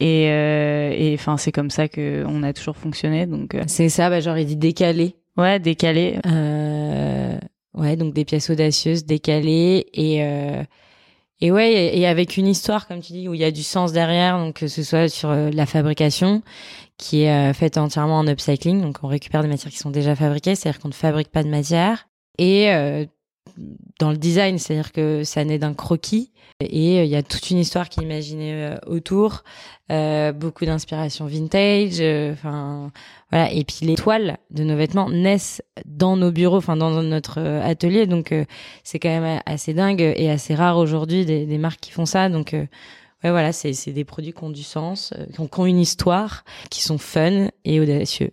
Et 0.00 1.14
enfin, 1.14 1.36
c'est 1.36 1.52
comme 1.52 1.70
ça 1.70 1.88
que 1.88 2.24
on 2.26 2.42
a 2.42 2.52
toujours 2.52 2.76
fonctionné. 2.76 3.26
Donc 3.26 3.56
c'est 3.66 3.88
ça, 3.88 4.10
bah, 4.10 4.20
genre 4.20 4.36
il 4.36 4.46
dit 4.46 4.56
décalé. 4.56 5.16
Ouais, 5.36 5.58
décalé. 5.58 6.18
Euh, 6.26 7.38
Ouais, 7.74 7.96
donc 7.96 8.14
des 8.14 8.24
pièces 8.24 8.50
audacieuses, 8.50 9.04
décalées 9.04 9.86
et 9.92 10.22
euh, 10.22 10.62
et 11.40 11.50
ouais, 11.50 11.96
et 11.96 12.06
avec 12.06 12.36
une 12.36 12.46
histoire 12.46 12.86
comme 12.86 13.00
tu 13.00 13.12
dis 13.12 13.28
où 13.28 13.34
il 13.34 13.40
y 13.40 13.44
a 13.44 13.50
du 13.50 13.62
sens 13.62 13.92
derrière, 13.92 14.38
donc 14.38 14.54
que 14.54 14.68
ce 14.68 14.82
soit 14.82 15.08
sur 15.08 15.30
euh, 15.30 15.50
la 15.50 15.66
fabrication 15.66 16.42
qui 16.96 17.22
est 17.22 17.50
euh, 17.50 17.52
faite 17.52 17.76
entièrement 17.76 18.18
en 18.18 18.26
upcycling, 18.26 18.80
donc 18.80 18.98
on 19.02 19.08
récupère 19.08 19.42
des 19.42 19.48
matières 19.48 19.72
qui 19.72 19.78
sont 19.78 19.90
déjà 19.90 20.14
fabriquées, 20.14 20.54
c'est-à-dire 20.54 20.80
qu'on 20.80 20.88
ne 20.88 20.94
fabrique 20.94 21.30
pas 21.30 21.42
de 21.42 21.48
matière. 21.48 22.08
Et 22.38 22.72
euh, 22.72 23.04
dans 23.98 24.10
le 24.10 24.16
design, 24.16 24.58
c'est-à-dire 24.58 24.92
que 24.92 25.22
ça 25.24 25.44
naît 25.44 25.58
d'un 25.58 25.74
croquis 25.74 26.30
et 26.60 27.02
il 27.02 27.10
y 27.10 27.16
a 27.16 27.22
toute 27.22 27.50
une 27.50 27.58
histoire 27.58 27.88
qui 27.88 28.00
est 28.00 28.04
imaginée 28.04 28.76
autour, 28.86 29.42
beaucoup 29.88 30.64
d'inspiration 30.64 31.26
vintage, 31.26 32.00
enfin 32.32 32.92
voilà. 33.34 33.52
Et 33.52 33.64
puis 33.64 33.78
les 33.82 33.96
toiles 33.96 34.38
de 34.52 34.62
nos 34.62 34.76
vêtements 34.76 35.10
naissent 35.10 35.60
dans 35.86 36.16
nos 36.16 36.30
bureaux, 36.30 36.58
enfin 36.58 36.76
dans 36.76 37.02
notre 37.02 37.40
euh, 37.40 37.60
atelier. 37.64 38.06
Donc 38.06 38.30
euh, 38.30 38.44
c'est 38.84 39.00
quand 39.00 39.08
même 39.08 39.40
assez 39.44 39.74
dingue 39.74 40.00
et 40.00 40.30
assez 40.30 40.54
rare 40.54 40.78
aujourd'hui 40.78 41.26
des, 41.26 41.58
marques 41.58 41.80
qui 41.80 41.90
font 41.90 42.06
ça. 42.06 42.28
Donc 42.28 42.54
euh, 42.54 42.64
ouais, 43.24 43.30
voilà, 43.30 43.52
c'est 43.52 43.92
des 43.92 44.04
produits 44.04 44.32
qui 44.32 44.44
ont 44.44 44.50
du 44.50 44.62
sens, 44.62 45.12
qui 45.32 45.40
ont, 45.40 45.48
qui 45.48 45.58
ont 45.58 45.66
une 45.66 45.80
histoire, 45.80 46.44
qui 46.70 46.80
sont 46.80 46.96
fun 46.96 47.48
et 47.64 47.80
audacieux. 47.80 48.30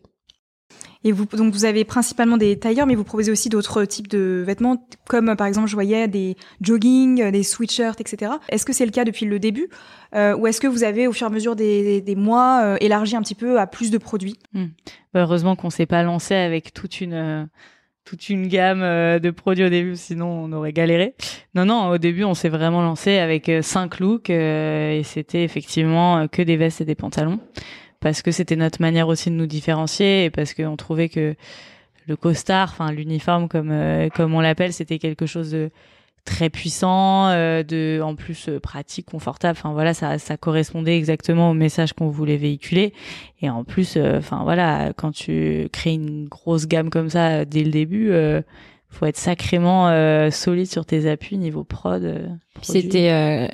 Et 1.03 1.11
vous, 1.11 1.25
donc 1.25 1.53
vous 1.53 1.65
avez 1.65 1.83
principalement 1.83 2.37
des 2.37 2.59
tailleurs, 2.59 2.85
mais 2.85 2.93
vous 2.93 3.03
proposez 3.03 3.31
aussi 3.31 3.49
d'autres 3.49 3.85
types 3.85 4.07
de 4.07 4.43
vêtements, 4.45 4.87
comme 5.07 5.35
par 5.35 5.47
exemple, 5.47 5.67
je 5.67 5.73
voyais 5.73 6.07
des 6.07 6.35
jogging, 6.61 7.31
des 7.31 7.43
sweatshirts, 7.43 7.99
etc. 7.99 8.33
Est-ce 8.49 8.65
que 8.65 8.73
c'est 8.73 8.85
le 8.85 8.91
cas 8.91 9.03
depuis 9.03 9.25
le 9.25 9.39
début, 9.39 9.69
euh, 10.15 10.35
ou 10.35 10.45
est-ce 10.45 10.61
que 10.61 10.67
vous 10.67 10.83
avez, 10.83 11.07
au 11.07 11.11
fur 11.11 11.25
et 11.25 11.29
à 11.29 11.33
mesure 11.33 11.55
des, 11.55 12.01
des, 12.01 12.15
mois, 12.15 12.61
euh, 12.63 12.77
élargi 12.81 13.15
un 13.15 13.21
petit 13.21 13.35
peu 13.35 13.59
à 13.59 13.65
plus 13.65 13.89
de 13.89 13.97
produits? 13.97 14.37
Hmm. 14.53 14.67
bah, 15.13 15.21
Heureusement 15.21 15.55
qu'on 15.55 15.71
s'est 15.71 15.87
pas 15.87 16.03
lancé 16.03 16.35
avec 16.35 16.71
toute 16.73 17.01
une 17.01 17.13
euh, 17.13 17.45
toute 18.03 18.29
une 18.29 18.47
gamme 18.47 18.81
euh, 18.81 19.19
de 19.19 19.31
produits 19.31 19.63
au 19.63 19.69
début, 19.69 19.95
sinon 19.95 20.27
on 20.27 20.51
aurait 20.51 20.73
galéré. 20.73 21.15
Non, 21.55 21.65
non, 21.65 21.89
au 21.89 21.97
début 21.97 22.25
on 22.25 22.35
s'est 22.35 22.49
vraiment 22.49 22.81
lancé 22.81 23.17
avec 23.17 23.49
cinq 23.61 23.99
looks 23.99 24.29
et 24.29 25.01
c'était 25.03 25.43
effectivement 25.43 26.27
que 26.27 26.41
des 26.43 26.57
vestes 26.57 26.81
et 26.81 26.85
des 26.85 26.95
pantalons 26.95 27.39
parce 28.01 28.21
que 28.21 28.31
c'était 28.31 28.57
notre 28.57 28.81
manière 28.81 29.07
aussi 29.07 29.29
de 29.29 29.35
nous 29.35 29.45
différencier 29.45 30.25
et 30.25 30.29
parce 30.29 30.53
qu'on 30.53 30.75
trouvait 30.75 31.07
que 31.07 31.35
le 32.07 32.15
costard, 32.17 32.69
enfin 32.73 32.91
l'uniforme 32.91 33.47
comme 33.47 33.69
euh, 33.71 34.09
comme 34.09 34.33
on 34.33 34.41
l'appelle, 34.41 34.73
c'était 34.73 34.99
quelque 34.99 35.25
chose 35.25 35.51
de 35.51 35.69
très 36.25 36.49
puissant, 36.49 37.29
euh, 37.29 37.63
de 37.63 38.01
en 38.03 38.15
plus 38.15 38.49
euh, 38.49 38.59
pratique, 38.59 39.05
confortable. 39.05 39.57
Enfin 39.57 39.71
voilà, 39.71 39.93
ça 39.93 40.17
ça 40.17 40.35
correspondait 40.35 40.97
exactement 40.97 41.51
au 41.51 41.53
message 41.53 41.93
qu'on 41.93 42.09
voulait 42.09 42.37
véhiculer. 42.37 42.93
Et 43.41 43.49
en 43.49 43.63
plus, 43.63 43.97
enfin 43.97 44.41
voilà, 44.43 44.93
quand 44.97 45.11
tu 45.11 45.69
crées 45.71 45.93
une 45.93 46.27
grosse 46.27 46.67
gamme 46.67 46.89
comme 46.89 47.09
ça 47.09 47.45
dès 47.45 47.63
le 47.63 47.71
début 47.71 48.11
faut 48.91 49.05
être 49.07 49.17
sacrément 49.17 49.89
euh, 49.89 50.29
solide 50.29 50.67
sur 50.67 50.85
tes 50.85 51.09
appuis 51.09 51.37
niveau 51.37 51.63
prod. 51.63 52.03
Euh, 52.03 52.27
C'était 52.61 53.09
euh, 53.11 53.47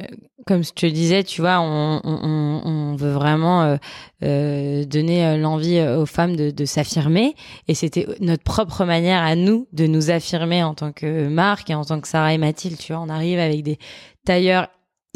comme 0.45 0.63
je 0.63 0.71
te 0.71 0.85
disais, 0.85 1.23
tu 1.23 1.41
vois, 1.41 1.59
on, 1.59 2.01
on, 2.03 2.61
on 2.65 2.95
veut 2.95 3.11
vraiment 3.11 3.77
euh, 4.23 4.85
donner 4.85 5.37
l'envie 5.37 5.81
aux 5.81 6.05
femmes 6.05 6.35
de, 6.35 6.51
de 6.51 6.65
s'affirmer, 6.65 7.35
et 7.67 7.73
c'était 7.73 8.07
notre 8.21 8.43
propre 8.43 8.85
manière 8.85 9.21
à 9.23 9.35
nous 9.35 9.67
de 9.73 9.87
nous 9.87 10.09
affirmer 10.09 10.63
en 10.63 10.73
tant 10.73 10.91
que 10.93 11.27
marque 11.27 11.69
et 11.69 11.75
en 11.75 11.83
tant 11.83 11.99
que 11.99 12.07
Sarah 12.07 12.33
et 12.33 12.37
Mathilde. 12.37 12.77
Tu 12.77 12.93
vois, 12.93 13.01
on 13.01 13.09
arrive 13.09 13.39
avec 13.39 13.61
des 13.63 13.77
tailleurs 14.25 14.67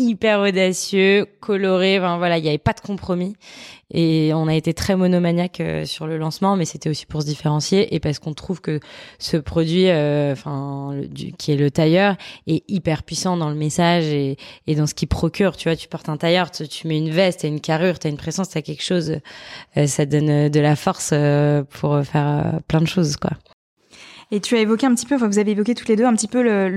hyper 0.09 0.39
audacieux, 0.39 1.25
coloré. 1.39 1.99
Enfin 1.99 2.17
voilà, 2.17 2.37
il 2.37 2.43
n'y 2.43 2.49
avait 2.49 2.57
pas 2.57 2.73
de 2.73 2.79
compromis. 2.79 3.35
Et 3.93 4.31
on 4.33 4.47
a 4.47 4.55
été 4.55 4.73
très 4.73 4.95
monomaniaque 4.95 5.59
euh, 5.59 5.85
sur 5.85 6.07
le 6.07 6.17
lancement, 6.17 6.55
mais 6.55 6.65
c'était 6.65 6.89
aussi 6.89 7.05
pour 7.05 7.21
se 7.21 7.27
différencier 7.27 7.93
et 7.93 7.99
parce 7.99 8.19
qu'on 8.19 8.33
trouve 8.33 8.61
que 8.61 8.79
ce 9.19 9.35
produit, 9.37 9.89
euh, 9.89 10.31
enfin, 10.31 10.95
qui 11.37 11.51
est 11.51 11.57
le 11.57 11.69
tailleur, 11.71 12.15
est 12.47 12.63
hyper 12.69 13.03
puissant 13.03 13.35
dans 13.35 13.49
le 13.49 13.55
message 13.55 14.05
et, 14.05 14.37
et 14.67 14.75
dans 14.75 14.87
ce 14.87 14.93
qu'il 14.93 15.09
procure. 15.09 15.57
Tu 15.57 15.67
vois, 15.67 15.75
tu 15.75 15.89
portes 15.89 16.09
un 16.09 16.17
tailleur, 16.17 16.51
tu, 16.51 16.87
mets 16.87 16.97
une 16.97 17.11
veste, 17.11 17.41
t'as 17.41 17.49
une 17.49 17.59
carrure, 17.61 17.99
t'as 17.99 18.09
une 18.09 18.17
présence, 18.17 18.49
t'as 18.49 18.61
quelque 18.61 18.83
chose, 18.83 19.17
euh, 19.77 19.87
ça 19.87 20.05
donne 20.05 20.49
de 20.49 20.59
la 20.59 20.75
force 20.75 21.13
pour 21.69 22.01
faire 22.03 22.59
plein 22.67 22.81
de 22.81 22.87
choses, 22.87 23.17
quoi. 23.17 23.31
Et 24.33 24.39
tu 24.39 24.55
as 24.55 24.59
évoqué 24.59 24.85
un 24.85 24.95
petit 24.95 25.05
peu, 25.05 25.15
enfin 25.15 25.27
vous 25.27 25.39
avez 25.39 25.51
évoqué 25.51 25.75
toutes 25.75 25.89
les 25.89 25.97
deux 25.97 26.05
un 26.05 26.15
petit 26.15 26.29
peu 26.29 26.41
le, 26.41 26.69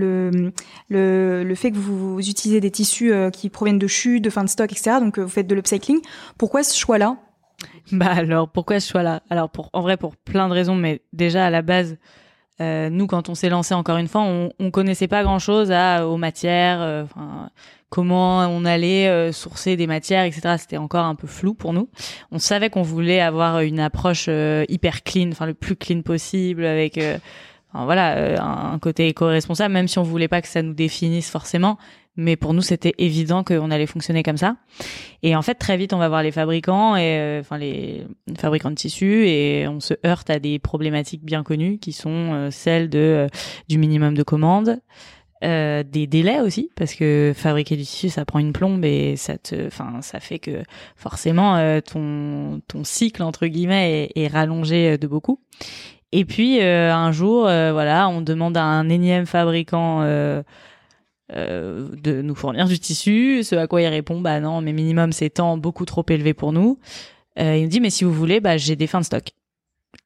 le, 0.88 1.44
le, 1.44 1.54
fait 1.54 1.70
que 1.70 1.76
vous, 1.76 2.18
utilisez 2.18 2.60
des 2.60 2.72
tissus 2.72 3.12
euh, 3.12 3.30
qui 3.30 3.48
proviennent 3.48 3.78
de 3.78 3.86
chutes, 3.86 4.24
de 4.24 4.30
fin 4.30 4.42
de 4.42 4.48
stock, 4.48 4.72
etc. 4.72 4.96
Donc 5.00 5.18
euh, 5.18 5.22
vous 5.22 5.28
faites 5.28 5.46
de 5.46 5.54
l'upcycling. 5.54 6.00
Pourquoi 6.36 6.62
ce 6.64 6.76
choix-là? 6.76 7.16
Bah 7.92 8.10
alors 8.10 8.48
pourquoi 8.48 8.80
ce 8.80 8.90
choix-là? 8.90 9.22
Alors 9.30 9.50
en 9.72 9.82
vrai 9.82 9.96
pour 9.96 10.16
plein 10.16 10.48
de 10.48 10.54
raisons, 10.54 10.74
mais 10.74 11.00
déjà 11.12 11.46
à 11.46 11.50
la 11.50 11.62
base. 11.62 11.96
Euh, 12.60 12.88
nous, 12.88 13.06
quand 13.06 13.28
on 13.28 13.34
s'est 13.34 13.48
lancé, 13.48 13.74
encore 13.74 13.96
une 13.96 14.06
fois, 14.06 14.22
on, 14.22 14.50
on 14.58 14.70
connaissait 14.70 15.08
pas 15.08 15.22
grand-chose 15.22 15.70
aux 15.70 16.16
matières, 16.16 17.06
comment 17.94 18.40
on 18.48 18.64
allait 18.64 19.30
sourcer 19.30 19.76
des 19.76 19.86
matières, 19.86 20.24
etc. 20.24 20.56
C'était 20.58 20.78
encore 20.78 21.04
un 21.04 21.14
peu 21.14 21.28
flou 21.28 21.54
pour 21.54 21.72
nous. 21.72 21.88
On 22.32 22.40
savait 22.40 22.68
qu'on 22.68 22.82
voulait 22.82 23.20
avoir 23.20 23.60
une 23.60 23.78
approche 23.78 24.28
hyper 24.68 25.04
clean, 25.04 25.28
enfin 25.30 25.46
le 25.46 25.54
plus 25.54 25.76
clean 25.76 26.02
possible, 26.02 26.64
avec 26.64 26.98
voilà, 27.72 28.42
un 28.42 28.78
côté 28.80 29.06
éco-responsable, 29.06 29.72
même 29.72 29.86
si 29.86 30.00
on 30.00 30.02
voulait 30.02 30.26
pas 30.26 30.42
que 30.42 30.48
ça 30.48 30.60
nous 30.60 30.74
définisse 30.74 31.30
forcément. 31.30 31.78
Mais 32.16 32.34
pour 32.34 32.52
nous, 32.52 32.62
c'était 32.62 32.94
évident 32.98 33.44
qu'on 33.44 33.70
allait 33.70 33.86
fonctionner 33.86 34.24
comme 34.24 34.38
ça. 34.38 34.56
Et 35.22 35.36
en 35.36 35.42
fait, 35.42 35.54
très 35.54 35.76
vite, 35.76 35.92
on 35.92 35.98
va 35.98 36.08
voir 36.08 36.24
les 36.24 36.32
fabricants 36.32 36.96
et 36.96 37.38
enfin 37.40 37.58
les 37.58 38.06
fabricants 38.36 38.70
de 38.70 38.76
tissus 38.76 39.28
et 39.28 39.68
on 39.68 39.78
se 39.78 39.94
heurte 40.04 40.30
à 40.30 40.40
des 40.40 40.58
problématiques 40.58 41.24
bien 41.24 41.44
connues 41.44 41.78
qui 41.78 41.92
sont 41.92 42.48
celles 42.50 42.88
de 42.88 43.28
du 43.68 43.78
minimum 43.78 44.16
de 44.16 44.24
commandes, 44.24 44.80
euh, 45.44 45.82
des 45.82 46.06
délais 46.06 46.40
aussi 46.40 46.70
parce 46.74 46.94
que 46.94 47.32
fabriquer 47.36 47.76
du 47.76 47.82
tissu 47.82 48.08
ça 48.08 48.24
prend 48.24 48.38
une 48.38 48.54
plombe 48.54 48.82
et 48.84 49.16
ça 49.16 49.36
te 49.36 49.68
ça 50.00 50.18
fait 50.18 50.38
que 50.38 50.62
forcément 50.96 51.56
euh, 51.56 51.80
ton 51.82 52.84
cycle 52.84 53.22
entre 53.22 53.46
guillemets 53.46 54.10
est, 54.14 54.28
rallongé 54.28 54.92
euh, 54.92 54.96
de 54.96 55.06
beaucoup. 55.06 55.40
Et 56.12 56.24
puis 56.24 56.62
un 56.62 57.12
jour 57.12 57.42
voilà 57.42 58.08
on 58.08 58.22
demande 58.22 58.56
à 58.56 58.62
un 58.62 58.88
énième 58.88 59.26
fabricant 59.26 60.02
de 60.02 60.44
nous 62.22 62.34
fournir 62.34 62.66
du 62.66 62.78
tissu. 62.78 63.42
Ce 63.42 63.56
à 63.56 63.66
quoi 63.66 63.82
il 63.82 63.88
répond 63.88 64.20
bah 64.20 64.40
non 64.40 64.60
mais 64.60 64.72
minimum 64.72 65.12
c'est 65.12 65.30
tant 65.30 65.58
beaucoup 65.58 65.84
trop 65.84 66.06
élevé 66.08 66.32
pour 66.32 66.52
nous. 66.52 66.78
Il 67.36 67.62
nous 67.62 67.68
dit 67.68 67.80
mais 67.80 67.90
si 67.90 68.04
vous 68.04 68.12
voulez 68.12 68.40
bah 68.40 68.56
j'ai 68.56 68.76
des 68.76 68.86
fins 68.86 69.00
de 69.00 69.04
stock 69.04 69.32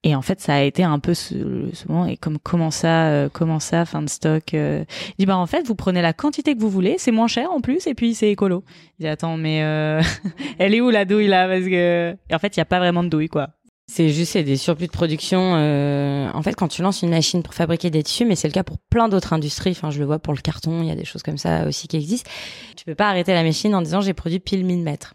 et 0.04 0.14
en 0.14 0.22
fait, 0.22 0.40
ça 0.40 0.54
a 0.54 0.60
été 0.62 0.84
un 0.84 0.98
peu 1.00 1.12
ce, 1.14 1.34
ce 1.72 1.88
moment. 1.88 2.06
Et 2.06 2.16
comme 2.16 2.38
comment 2.38 2.70
ça, 2.70 3.08
euh, 3.08 3.28
comment 3.32 3.58
ça, 3.58 3.84
fin 3.84 4.00
de 4.02 4.08
stock. 4.08 4.54
Euh, 4.54 4.84
il 5.10 5.22
dit 5.22 5.26
bah 5.26 5.36
en 5.36 5.46
fait, 5.46 5.66
vous 5.66 5.74
prenez 5.74 6.02
la 6.02 6.12
quantité 6.12 6.54
que 6.54 6.60
vous 6.60 6.70
voulez, 6.70 6.96
c'est 6.98 7.10
moins 7.10 7.26
cher 7.26 7.50
en 7.50 7.60
plus, 7.60 7.86
et 7.86 7.94
puis 7.94 8.14
c'est 8.14 8.30
écolo. 8.30 8.64
Il 8.98 9.02
dit 9.02 9.08
attends, 9.08 9.36
mais 9.36 9.62
euh, 9.62 10.00
elle 10.58 10.74
est 10.74 10.80
où 10.80 10.90
la 10.90 11.04
douille 11.04 11.26
là? 11.26 11.48
Parce 11.48 11.64
que 11.64 12.16
et 12.30 12.34
en 12.34 12.38
fait, 12.38 12.56
il 12.56 12.60
y 12.60 12.62
a 12.62 12.66
pas 12.66 12.78
vraiment 12.78 13.02
de 13.02 13.08
douille 13.08 13.28
quoi. 13.28 13.50
C'est 13.90 14.10
juste 14.10 14.32
c'est 14.32 14.42
des 14.42 14.58
surplus 14.58 14.86
de 14.86 14.92
production. 14.92 15.54
Euh, 15.56 16.28
en 16.34 16.42
fait, 16.42 16.54
quand 16.54 16.68
tu 16.68 16.82
lances 16.82 17.00
une 17.00 17.08
machine 17.08 17.42
pour 17.42 17.54
fabriquer 17.54 17.88
des 17.88 18.02
tissus, 18.02 18.26
mais 18.26 18.36
c'est 18.36 18.46
le 18.46 18.52
cas 18.52 18.62
pour 18.62 18.76
plein 18.78 19.08
d'autres 19.08 19.32
industries. 19.32 19.70
Enfin, 19.70 19.90
je 19.90 19.98
le 19.98 20.04
vois 20.04 20.18
pour 20.18 20.34
le 20.34 20.40
carton, 20.40 20.82
il 20.82 20.88
y 20.88 20.90
a 20.90 20.94
des 20.94 21.06
choses 21.06 21.22
comme 21.22 21.38
ça 21.38 21.66
aussi 21.66 21.88
qui 21.88 21.96
existent. 21.96 22.30
Tu 22.78 22.84
peux 22.84 22.94
pas 22.94 23.08
arrêter 23.08 23.32
la 23.34 23.42
machine 23.42 23.74
en 23.74 23.82
disant 23.82 24.00
j'ai 24.00 24.14
produit 24.14 24.38
pile 24.38 24.64
1000 24.64 24.84
mètres. 24.84 25.14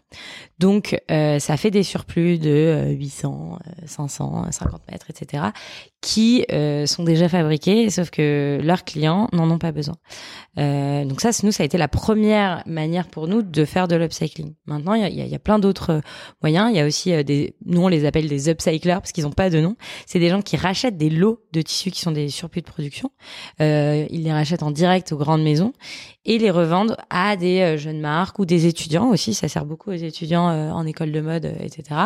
Donc, 0.58 1.00
euh, 1.10 1.38
ça 1.38 1.56
fait 1.56 1.70
des 1.70 1.82
surplus 1.82 2.38
de 2.38 2.88
800, 2.90 3.58
500, 3.86 4.52
50 4.52 4.82
mètres, 4.92 5.06
etc. 5.08 5.44
qui 6.04 6.44
euh, 6.52 6.84
sont 6.84 7.02
déjà 7.02 7.30
fabriqués, 7.30 7.88
sauf 7.88 8.10
que 8.10 8.60
leurs 8.62 8.84
clients 8.84 9.26
n'en 9.32 9.50
ont 9.50 9.56
pas 9.56 9.72
besoin. 9.72 9.94
Euh, 10.58 11.06
donc 11.06 11.22
ça, 11.22 11.30
nous, 11.42 11.50
ça 11.50 11.62
a 11.62 11.66
été 11.66 11.78
la 11.78 11.88
première 11.88 12.62
manière 12.66 13.08
pour 13.08 13.26
nous 13.26 13.40
de 13.40 13.64
faire 13.64 13.88
de 13.88 13.96
l'upcycling. 13.96 14.54
Maintenant, 14.66 14.92
il 14.92 15.00
y 15.00 15.22
a, 15.22 15.26
y 15.26 15.34
a, 15.34 15.38
plein 15.38 15.58
d'autres 15.58 16.02
moyens. 16.42 16.68
Il 16.70 16.76
y 16.76 16.80
a 16.80 16.84
aussi 16.84 17.24
des, 17.24 17.56
nous 17.64 17.80
on 17.80 17.88
les 17.88 18.04
appelle 18.04 18.28
des 18.28 18.50
upcyclers 18.50 18.96
parce 18.96 19.12
qu'ils 19.12 19.24
n'ont 19.24 19.30
pas 19.30 19.48
de 19.48 19.60
nom. 19.60 19.76
C'est 20.04 20.18
des 20.18 20.28
gens 20.28 20.42
qui 20.42 20.58
rachètent 20.58 20.98
des 20.98 21.08
lots 21.08 21.42
de 21.52 21.62
tissus 21.62 21.90
qui 21.90 22.00
sont 22.00 22.12
des 22.12 22.28
surplus 22.28 22.60
de 22.60 22.66
production. 22.66 23.10
Euh, 23.62 24.06
ils 24.10 24.24
les 24.24 24.32
rachètent 24.32 24.62
en 24.62 24.72
direct 24.72 25.10
aux 25.12 25.16
grandes 25.16 25.42
maisons 25.42 25.72
et 26.26 26.38
les 26.38 26.50
revendent 26.50 26.96
à 27.08 27.36
des 27.36 27.60
euh, 27.60 27.76
jeunes 27.76 28.00
marques 28.00 28.38
ou 28.38 28.44
des 28.44 28.66
étudiants 28.66 29.08
aussi. 29.08 29.34
Ça 29.34 29.48
sert 29.48 29.64
beaucoup 29.64 29.90
aux 29.90 29.94
étudiants 29.94 30.48
euh, 30.48 30.70
en 30.70 30.86
école 30.86 31.12
de 31.12 31.20
mode, 31.20 31.46
etc. 31.60 32.00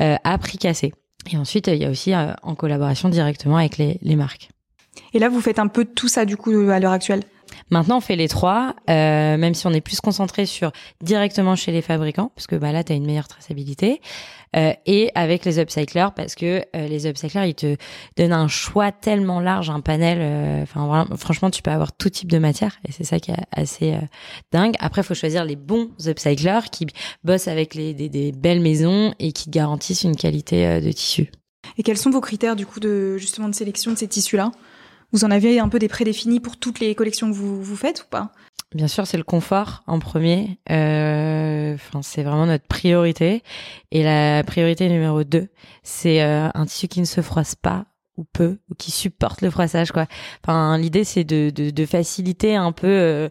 Euh, 0.00 0.16
à 0.24 0.38
prix 0.38 0.58
cassé. 0.58 0.92
Et 1.30 1.36
ensuite, 1.36 1.66
il 1.66 1.76
y 1.76 1.84
a 1.84 1.90
aussi 1.90 2.12
en 2.14 2.54
collaboration 2.54 3.08
directement 3.08 3.56
avec 3.56 3.76
les, 3.76 3.98
les 4.02 4.16
marques. 4.16 4.48
Et 5.14 5.18
là, 5.18 5.28
vous 5.28 5.40
faites 5.40 5.58
un 5.58 5.68
peu 5.68 5.84
tout 5.84 6.08
ça 6.08 6.24
du 6.24 6.36
coup 6.36 6.50
à 6.70 6.80
l'heure 6.80 6.92
actuelle? 6.92 7.22
Maintenant, 7.70 7.98
on 7.98 8.00
fait 8.00 8.16
les 8.16 8.28
trois, 8.28 8.74
euh, 8.88 9.36
même 9.36 9.54
si 9.54 9.66
on 9.66 9.72
est 9.72 9.80
plus 9.80 10.00
concentré 10.00 10.46
sur 10.46 10.72
directement 11.02 11.56
chez 11.56 11.72
les 11.72 11.82
fabricants, 11.82 12.32
parce 12.34 12.46
que 12.46 12.56
bah, 12.56 12.72
là, 12.72 12.84
tu 12.84 12.92
as 12.92 12.96
une 12.96 13.06
meilleure 13.06 13.28
traçabilité, 13.28 14.00
euh, 14.56 14.72
et 14.86 15.10
avec 15.14 15.44
les 15.44 15.58
upcyclers, 15.58 16.08
parce 16.16 16.34
que 16.34 16.62
euh, 16.74 16.88
les 16.88 17.06
upcyclers, 17.06 17.46
ils 17.46 17.54
te 17.54 17.76
donnent 18.16 18.32
un 18.32 18.48
choix 18.48 18.92
tellement 18.92 19.40
large, 19.40 19.68
un 19.68 19.80
panel. 19.80 20.18
Euh, 20.20 20.62
enfin, 20.62 21.06
franchement, 21.16 21.50
tu 21.50 21.60
peux 21.60 21.70
avoir 21.70 21.92
tout 21.92 22.08
type 22.08 22.30
de 22.30 22.38
matière, 22.38 22.78
et 22.88 22.92
c'est 22.92 23.04
ça 23.04 23.20
qui 23.20 23.30
est 23.30 23.36
assez 23.52 23.92
euh, 23.92 24.00
dingue. 24.52 24.74
Après, 24.80 25.02
faut 25.02 25.14
choisir 25.14 25.44
les 25.44 25.56
bons 25.56 25.90
upcyclers 26.06 26.70
qui 26.72 26.86
bossent 27.24 27.48
avec 27.48 27.74
les, 27.74 27.92
des, 27.92 28.08
des 28.08 28.32
belles 28.32 28.60
maisons 28.60 29.14
et 29.18 29.32
qui 29.32 29.50
garantissent 29.50 30.04
une 30.04 30.16
qualité 30.16 30.80
de 30.80 30.92
tissu. 30.92 31.30
Et 31.76 31.82
quels 31.82 31.98
sont 31.98 32.10
vos 32.10 32.20
critères 32.20 32.56
du 32.56 32.64
coup 32.64 32.80
de 32.80 33.18
justement 33.18 33.48
de 33.48 33.54
sélection 33.54 33.92
de 33.92 33.98
ces 33.98 34.08
tissus-là? 34.08 34.50
Vous 35.12 35.24
en 35.24 35.30
avez 35.30 35.58
un 35.58 35.68
peu 35.68 35.78
des 35.78 35.88
prédéfinis 35.88 36.40
pour 36.40 36.56
toutes 36.56 36.80
les 36.80 36.94
collections 36.94 37.30
que 37.30 37.36
vous, 37.36 37.62
vous 37.62 37.76
faites 37.76 38.02
ou 38.02 38.06
pas? 38.10 38.32
Bien 38.74 38.88
sûr, 38.88 39.06
c'est 39.06 39.16
le 39.16 39.24
confort 39.24 39.82
en 39.86 39.98
premier. 39.98 40.58
Euh, 40.70 41.74
enfin, 41.74 42.02
c'est 42.02 42.22
vraiment 42.22 42.44
notre 42.44 42.66
priorité. 42.66 43.42
Et 43.90 44.02
la 44.02 44.44
priorité 44.44 44.88
numéro 44.90 45.24
deux, 45.24 45.48
c'est 45.82 46.22
euh, 46.22 46.48
un 46.52 46.66
tissu 46.66 46.86
qui 46.86 47.00
ne 47.00 47.06
se 47.06 47.22
froisse 47.22 47.54
pas 47.54 47.86
ou 48.18 48.24
peu, 48.24 48.58
ou 48.68 48.74
qui 48.74 48.90
supporte 48.90 49.40
le 49.40 49.50
froissage. 49.50 49.90
Quoi. 49.90 50.06
Enfin, 50.44 50.76
l'idée, 50.76 51.04
c'est 51.04 51.24
de, 51.24 51.50
de, 51.50 51.70
de, 51.70 51.86
faciliter 51.86 52.56
un 52.56 52.72
peu 52.72 52.88
euh, 52.88 53.28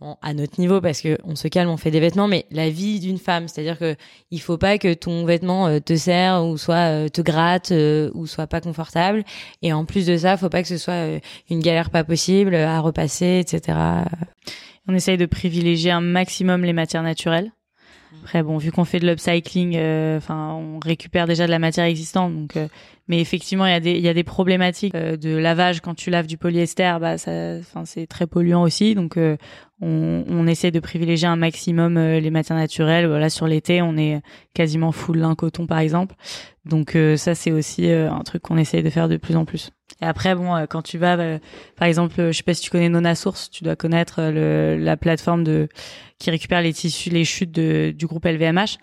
bon, 0.00 0.16
à 0.22 0.34
notre 0.34 0.60
niveau 0.60 0.80
parce 0.80 1.00
que 1.00 1.18
on 1.24 1.36
se 1.36 1.48
calme, 1.48 1.70
on 1.70 1.76
fait 1.76 1.90
des 1.90 2.00
vêtements, 2.00 2.28
mais 2.28 2.46
la 2.50 2.70
vie 2.70 3.00
d'une 3.00 3.18
femme, 3.18 3.48
c'est-à-dire 3.48 3.78
que 3.78 3.96
il 4.30 4.40
faut 4.40 4.58
pas 4.58 4.78
que 4.78 4.94
ton 4.94 5.24
vêtement 5.24 5.66
euh, 5.66 5.80
te 5.80 5.96
serre 5.96 6.44
ou 6.44 6.56
soit 6.56 6.90
euh, 6.90 7.08
te 7.08 7.20
gratte 7.20 7.72
euh, 7.72 8.10
ou 8.14 8.26
soit 8.26 8.46
pas 8.46 8.60
confortable. 8.60 9.24
Et 9.62 9.72
en 9.72 9.84
plus 9.84 10.06
de 10.06 10.16
ça, 10.16 10.36
faut 10.36 10.48
pas 10.48 10.62
que 10.62 10.68
ce 10.68 10.78
soit 10.78 11.20
une 11.50 11.60
galère 11.60 11.90
pas 11.90 12.04
possible 12.04 12.54
à 12.54 12.80
repasser, 12.80 13.40
etc. 13.40 13.78
On 14.86 14.94
essaye 14.94 15.16
de 15.16 15.26
privilégier 15.26 15.90
un 15.90 16.00
maximum 16.00 16.64
les 16.64 16.72
matières 16.72 17.02
naturelles. 17.02 17.52
Après, 18.22 18.42
bon, 18.42 18.58
vu 18.58 18.72
qu'on 18.72 18.84
fait 18.84 19.00
de 19.00 19.06
l'upcycling, 19.06 19.76
enfin, 20.16 20.52
on 20.52 20.78
récupère 20.78 21.26
déjà 21.26 21.46
de 21.46 21.50
la 21.50 21.58
matière 21.58 21.84
existante, 21.84 22.34
donc. 22.34 22.58
mais 23.06 23.20
effectivement, 23.20 23.66
il 23.66 23.70
y 23.70 23.74
a 23.74 23.80
des 23.80 23.92
il 23.92 24.00
y 24.02 24.08
a 24.08 24.14
des 24.14 24.24
problématiques 24.24 24.94
de 24.94 25.36
lavage 25.36 25.80
quand 25.80 25.94
tu 25.94 26.10
laves 26.10 26.26
du 26.26 26.36
polyester, 26.36 26.96
bah 27.00 27.18
ça, 27.18 27.56
enfin, 27.60 27.84
c'est 27.84 28.06
très 28.06 28.26
polluant 28.26 28.62
aussi, 28.62 28.94
donc 28.94 29.16
on, 29.80 30.24
on, 30.28 30.46
essaie 30.46 30.70
de 30.70 30.80
privilégier 30.80 31.28
un 31.28 31.36
maximum 31.36 31.96
euh, 31.96 32.20
les 32.20 32.30
matières 32.30 32.58
naturelles. 32.58 33.06
Voilà, 33.06 33.30
sur 33.30 33.46
l'été, 33.46 33.82
on 33.82 33.96
est 33.96 34.20
quasiment 34.54 34.92
full 34.92 35.18
lin 35.18 35.34
coton 35.34 35.66
par 35.66 35.78
exemple. 35.78 36.14
Donc 36.64 36.96
euh, 36.96 37.16
ça, 37.16 37.34
c'est 37.34 37.52
aussi 37.52 37.88
euh, 37.90 38.10
un 38.10 38.22
truc 38.22 38.42
qu'on 38.42 38.56
essaie 38.56 38.82
de 38.82 38.90
faire 38.90 39.08
de 39.08 39.16
plus 39.16 39.36
en 39.36 39.44
plus. 39.44 39.70
Et 40.00 40.04
après, 40.04 40.34
bon, 40.34 40.64
quand 40.68 40.82
tu 40.82 40.98
vas, 40.98 41.16
par 41.76 41.88
exemple, 41.88 42.14
je 42.16 42.32
sais 42.32 42.42
pas 42.42 42.54
si 42.54 42.62
tu 42.62 42.70
connais 42.70 42.88
Nona 42.88 43.14
Source, 43.14 43.50
tu 43.50 43.64
dois 43.64 43.76
connaître 43.76 44.20
le, 44.22 44.76
la 44.76 44.96
plateforme 44.96 45.42
de 45.42 45.68
qui 46.18 46.30
récupère 46.30 46.62
les 46.62 46.72
tissus, 46.72 47.10
les 47.10 47.24
chutes 47.24 47.50
de, 47.52 47.92
du 47.96 48.06
groupe 48.06 48.24
LVMH. 48.24 48.78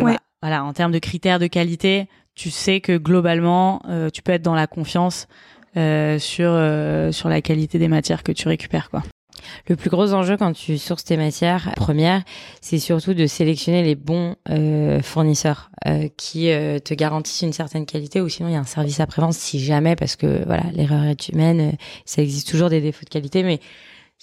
Ouais. 0.00 0.16
Voilà, 0.40 0.64
en 0.64 0.72
termes 0.72 0.92
de 0.92 0.98
critères 0.98 1.38
de 1.38 1.46
qualité, 1.48 2.08
tu 2.34 2.50
sais 2.50 2.80
que 2.80 2.96
globalement, 2.96 3.82
tu 4.12 4.22
peux 4.22 4.32
être 4.32 4.42
dans 4.42 4.54
la 4.54 4.66
confiance 4.66 5.26
sur 5.74 7.10
sur 7.12 7.28
la 7.28 7.40
qualité 7.42 7.78
des 7.78 7.88
matières 7.88 8.22
que 8.22 8.32
tu 8.32 8.46
récupères, 8.48 8.90
quoi. 8.90 9.02
Le 9.68 9.76
plus 9.76 9.90
gros 9.90 10.12
enjeu 10.12 10.36
quand 10.36 10.52
tu 10.52 10.78
sources 10.78 11.04
tes 11.04 11.16
matières 11.16 11.72
premières, 11.76 12.22
c'est 12.60 12.78
surtout 12.78 13.14
de 13.14 13.26
sélectionner 13.26 13.82
les 13.82 13.94
bons 13.94 14.36
euh, 14.50 15.00
fournisseurs 15.02 15.70
euh, 15.86 16.08
qui 16.16 16.50
euh, 16.50 16.78
te 16.78 16.94
garantissent 16.94 17.42
une 17.42 17.52
certaine 17.52 17.86
qualité 17.86 18.20
ou 18.20 18.28
sinon 18.28 18.48
il 18.48 18.52
y 18.52 18.56
a 18.56 18.60
un 18.60 18.64
service 18.64 19.00
après-vente 19.00 19.34
si 19.34 19.60
jamais 19.60 19.96
parce 19.96 20.16
que 20.16 20.44
voilà, 20.46 20.64
l'erreur 20.72 21.04
est 21.04 21.28
humaine, 21.28 21.76
ça 22.04 22.22
existe 22.22 22.48
toujours 22.48 22.70
des 22.70 22.80
défauts 22.80 23.04
de 23.04 23.10
qualité 23.10 23.42
mais 23.42 23.60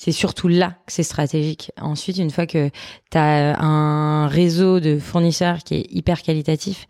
c'est 0.01 0.13
surtout 0.13 0.47
là 0.47 0.77
que 0.85 0.93
c'est 0.93 1.03
stratégique. 1.03 1.73
Ensuite, 1.77 2.19
une 2.19 2.29
fois 2.29 2.47
que 2.47 2.69
tu 3.11 3.17
as 3.17 3.59
un 3.61 4.27
réseau 4.27 4.79
de 4.79 4.97
fournisseurs 4.97 5.57
qui 5.57 5.75
est 5.75 5.87
hyper 5.91 6.21
qualitatif, 6.21 6.87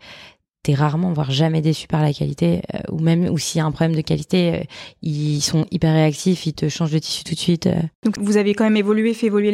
t'es 0.62 0.74
rarement, 0.74 1.12
voire 1.12 1.30
jamais 1.30 1.62
déçu 1.62 1.86
par 1.86 2.02
la 2.02 2.12
qualité, 2.12 2.62
euh, 2.74 2.78
ou 2.90 2.98
même 2.98 3.28
ou 3.30 3.38
s'il 3.38 3.58
y 3.58 3.62
a 3.62 3.64
un 3.64 3.70
problème 3.70 3.96
de 3.96 4.02
qualité, 4.02 4.54
euh, 4.54 4.64
ils 5.02 5.40
sont 5.40 5.66
hyper 5.70 5.92
réactifs, 5.92 6.46
ils 6.46 6.52
te 6.52 6.68
changent 6.68 6.92
de 6.92 6.98
tissu 6.98 7.24
tout 7.24 7.34
de 7.34 7.38
suite. 7.38 7.66
Euh. 7.66 7.80
Donc 8.04 8.18
vous 8.18 8.36
avez 8.36 8.54
quand 8.54 8.64
même 8.64 8.76
évolué, 8.76 9.14
fait 9.14 9.26
évoluer 9.26 9.52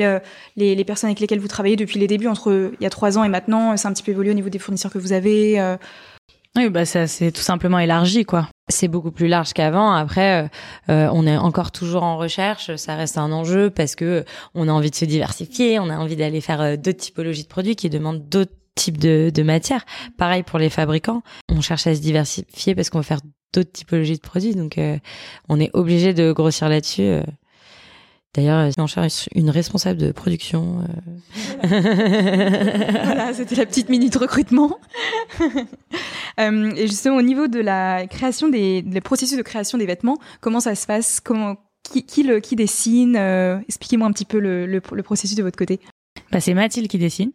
les, 0.56 0.74
les, 0.74 0.84
personnes 0.84 1.08
avec 1.08 1.20
lesquelles 1.20 1.38
vous 1.38 1.48
travaillez 1.48 1.76
depuis 1.76 2.00
les 2.00 2.08
débuts, 2.08 2.26
entre 2.26 2.72
il 2.80 2.82
y 2.82 2.86
a 2.86 2.90
trois 2.90 3.18
ans 3.18 3.24
et 3.24 3.28
maintenant, 3.28 3.76
c'est 3.76 3.86
un 3.86 3.92
petit 3.92 4.02
peu 4.02 4.12
évolué 4.12 4.30
au 4.30 4.34
niveau 4.34 4.48
des 4.48 4.58
fournisseurs 4.58 4.92
que 4.92 4.98
vous 4.98 5.12
avez. 5.12 5.76
Oui, 6.56 6.70
bah 6.70 6.86
ça 6.86 7.06
c'est 7.06 7.32
tout 7.32 7.42
simplement 7.42 7.78
élargi 7.78 8.24
quoi. 8.24 8.48
C'est 8.68 8.88
beaucoup 8.88 9.10
plus 9.10 9.28
large 9.28 9.52
qu'avant. 9.52 9.92
Après, 9.92 10.48
on 10.88 11.26
est 11.26 11.36
encore 11.36 11.70
toujours 11.70 12.02
en 12.02 12.16
recherche. 12.16 12.74
Ça 12.76 12.96
reste 12.96 13.18
un 13.18 13.30
enjeu 13.30 13.70
parce 13.70 13.94
que 13.94 14.24
on 14.54 14.68
a 14.68 14.72
envie 14.72 14.90
de 14.90 14.96
se 14.96 15.04
diversifier, 15.04 15.78
on 15.78 15.90
a 15.90 15.96
envie 15.96 16.16
d'aller 16.16 16.40
faire 16.40 16.78
d'autres 16.78 16.98
typologies 16.98 17.42
de 17.42 17.48
produits 17.48 17.76
qui 17.76 17.90
demandent 17.90 18.26
d'autres 18.28 18.54
type 18.76 18.98
de, 18.98 19.32
de 19.34 19.42
matière. 19.42 19.84
Pareil 20.16 20.44
pour 20.44 20.60
les 20.60 20.70
fabricants, 20.70 21.22
on 21.48 21.60
cherche 21.60 21.88
à 21.88 21.94
se 21.96 22.00
diversifier 22.00 22.76
parce 22.76 22.90
qu'on 22.90 22.98
veut 22.98 23.04
faire 23.04 23.20
d'autres 23.52 23.72
typologies 23.72 24.14
de 24.14 24.20
produits, 24.20 24.54
donc 24.54 24.78
euh, 24.78 24.98
on 25.48 25.58
est 25.58 25.70
obligé 25.72 26.14
de 26.14 26.30
grossir 26.30 26.68
là-dessus. 26.68 27.02
Euh. 27.02 27.22
D'ailleurs, 28.34 28.70
on 28.76 28.86
cherche 28.86 29.30
une 29.34 29.48
responsable 29.48 29.98
de 29.98 30.12
production. 30.12 30.84
Euh. 31.64 31.66
voilà, 33.04 33.32
c'était 33.32 33.54
la 33.54 33.64
petite 33.64 33.88
minute 33.88 34.14
recrutement. 34.14 34.78
et 36.38 36.86
justement, 36.86 37.16
au 37.16 37.22
niveau 37.22 37.46
de 37.48 37.60
la 37.60 38.06
création 38.06 38.50
des, 38.50 38.82
des 38.82 39.00
processus 39.00 39.38
de 39.38 39.42
création 39.42 39.78
des 39.78 39.86
vêtements, 39.86 40.18
comment 40.42 40.60
ça 40.60 40.74
se 40.74 40.86
passe? 40.86 41.20
Comment 41.20 41.56
qui, 41.82 42.04
qui, 42.04 42.24
le, 42.24 42.40
qui 42.40 42.56
dessine 42.56 43.16
Expliquez-moi 43.16 44.06
un 44.06 44.12
petit 44.12 44.26
peu 44.26 44.38
le, 44.38 44.66
le, 44.66 44.82
le 44.92 45.02
processus 45.02 45.34
de 45.34 45.42
votre 45.42 45.56
côté. 45.56 45.80
Bah, 46.30 46.40
c'est 46.40 46.52
Mathilde 46.52 46.88
qui 46.88 46.98
dessine. 46.98 47.32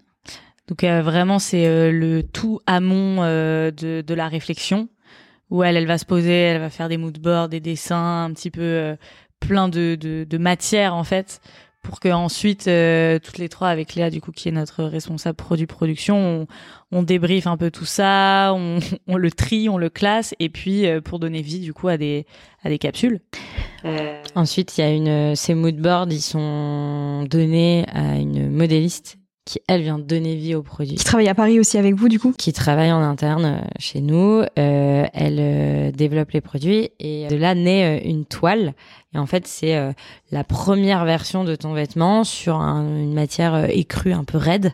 Donc 0.72 0.84
euh, 0.84 1.02
vraiment 1.02 1.38
c'est 1.38 1.68
euh, 1.68 1.92
le 1.92 2.24
tout 2.24 2.62
amont 2.66 3.18
euh, 3.20 3.70
de, 3.70 4.02
de 4.02 4.14
la 4.14 4.28
réflexion. 4.28 4.90
Où 5.50 5.64
elle, 5.64 5.76
elle 5.76 5.86
va 5.86 5.98
se 5.98 6.06
poser, 6.06 6.32
elle 6.32 6.62
va 6.62 6.70
faire 6.70 6.88
des 6.88 6.96
mood 6.96 7.20
boards, 7.20 7.50
des 7.50 7.60
dessins, 7.60 8.24
un 8.24 8.32
petit 8.32 8.50
peu 8.50 8.96
plein 9.42 9.68
de, 9.68 9.98
de, 10.00 10.24
de 10.24 10.38
matière 10.38 10.96
en 10.96 11.04
fait 11.04 11.42
pour 11.82 12.00
que 12.00 12.10
ensuite 12.10 12.68
euh, 12.68 13.20
toutes 13.20 13.38
les 13.38 13.50
trois 13.50 13.70
avec 13.70 13.96
Léa 13.96 14.10
du 14.10 14.22
coup 14.22 14.32
qui 14.32 14.50
est 14.50 14.52
notre 14.52 14.84
responsable 14.84 15.36
produit 15.36 15.66
production 15.66 16.16
on, 16.16 16.48
on 16.98 17.04
débriefe 17.04 17.48
un 17.48 17.58
peu 17.58 17.72
tout 17.72 17.86
ça 17.86 18.54
on, 18.56 18.80
on, 19.08 19.18
le 19.18 19.32
trie 19.32 19.68
on 19.68 19.78
le 19.78 19.90
classe 19.90 20.36
et 20.40 20.50
puis 20.50 20.86
euh, 20.86 21.02
pour 21.02 21.20
donner 21.20 21.42
vie 21.42 21.60
du 21.60 21.74
coup 21.74 21.88
à 21.88 21.98
des 21.98 22.26
à 22.64 22.70
des 22.70 22.78
capsules. 22.78 23.20
Euh... 23.84 24.22
ensuite 24.36 24.78
il 24.78 24.82
y 24.82 24.84
a 24.84 24.92
une 24.92 25.36
ces 25.36 25.56
moodboards 25.56 26.08
ils 26.12 26.22
sont 26.22 27.24
donnés 27.24 27.86
à 27.92 28.18
une 28.18 28.52
modéliste 28.52 29.18
qui 29.46 29.60
elle 29.68 29.82
vient 29.82 29.98
donner 29.98 30.36
vie 30.36 30.54
au 30.54 30.62
produit. 30.62 30.96
Qui 30.96 31.04
travaille 31.04 31.28
à 31.28 31.36
Paris 31.36 31.60
aussi 31.60 31.78
avec 31.78 31.96
vous 31.96 32.10
du 32.10 32.20
coup 32.20 32.34
Qui 32.38 32.54
travaille 32.54 32.92
en 32.92 33.02
interne 33.02 33.46
euh, 33.46 33.68
chez 33.80 34.02
nous. 34.02 34.44
Euh, 34.60 35.06
elle 35.14 35.38
euh, 35.40 35.92
développe 35.92 36.32
les 36.32 36.42
produits 36.42 36.92
et 37.00 37.28
de 37.28 37.36
là 37.36 37.56
naît 37.56 38.04
une 38.06 38.26
toile. 38.26 38.74
Et 39.14 39.18
en 39.18 39.26
fait 39.26 39.48
c'est 39.48 39.94
la 40.32 40.44
première 40.46 41.04
version 41.04 41.44
de 41.44 41.56
ton 41.56 41.74
vêtement 41.74 42.24
sur 42.24 42.56
une 42.56 43.14
matière 43.14 43.70
écrue 43.70 44.14
un 44.14 44.24
peu 44.24 44.38
raide. 44.38 44.74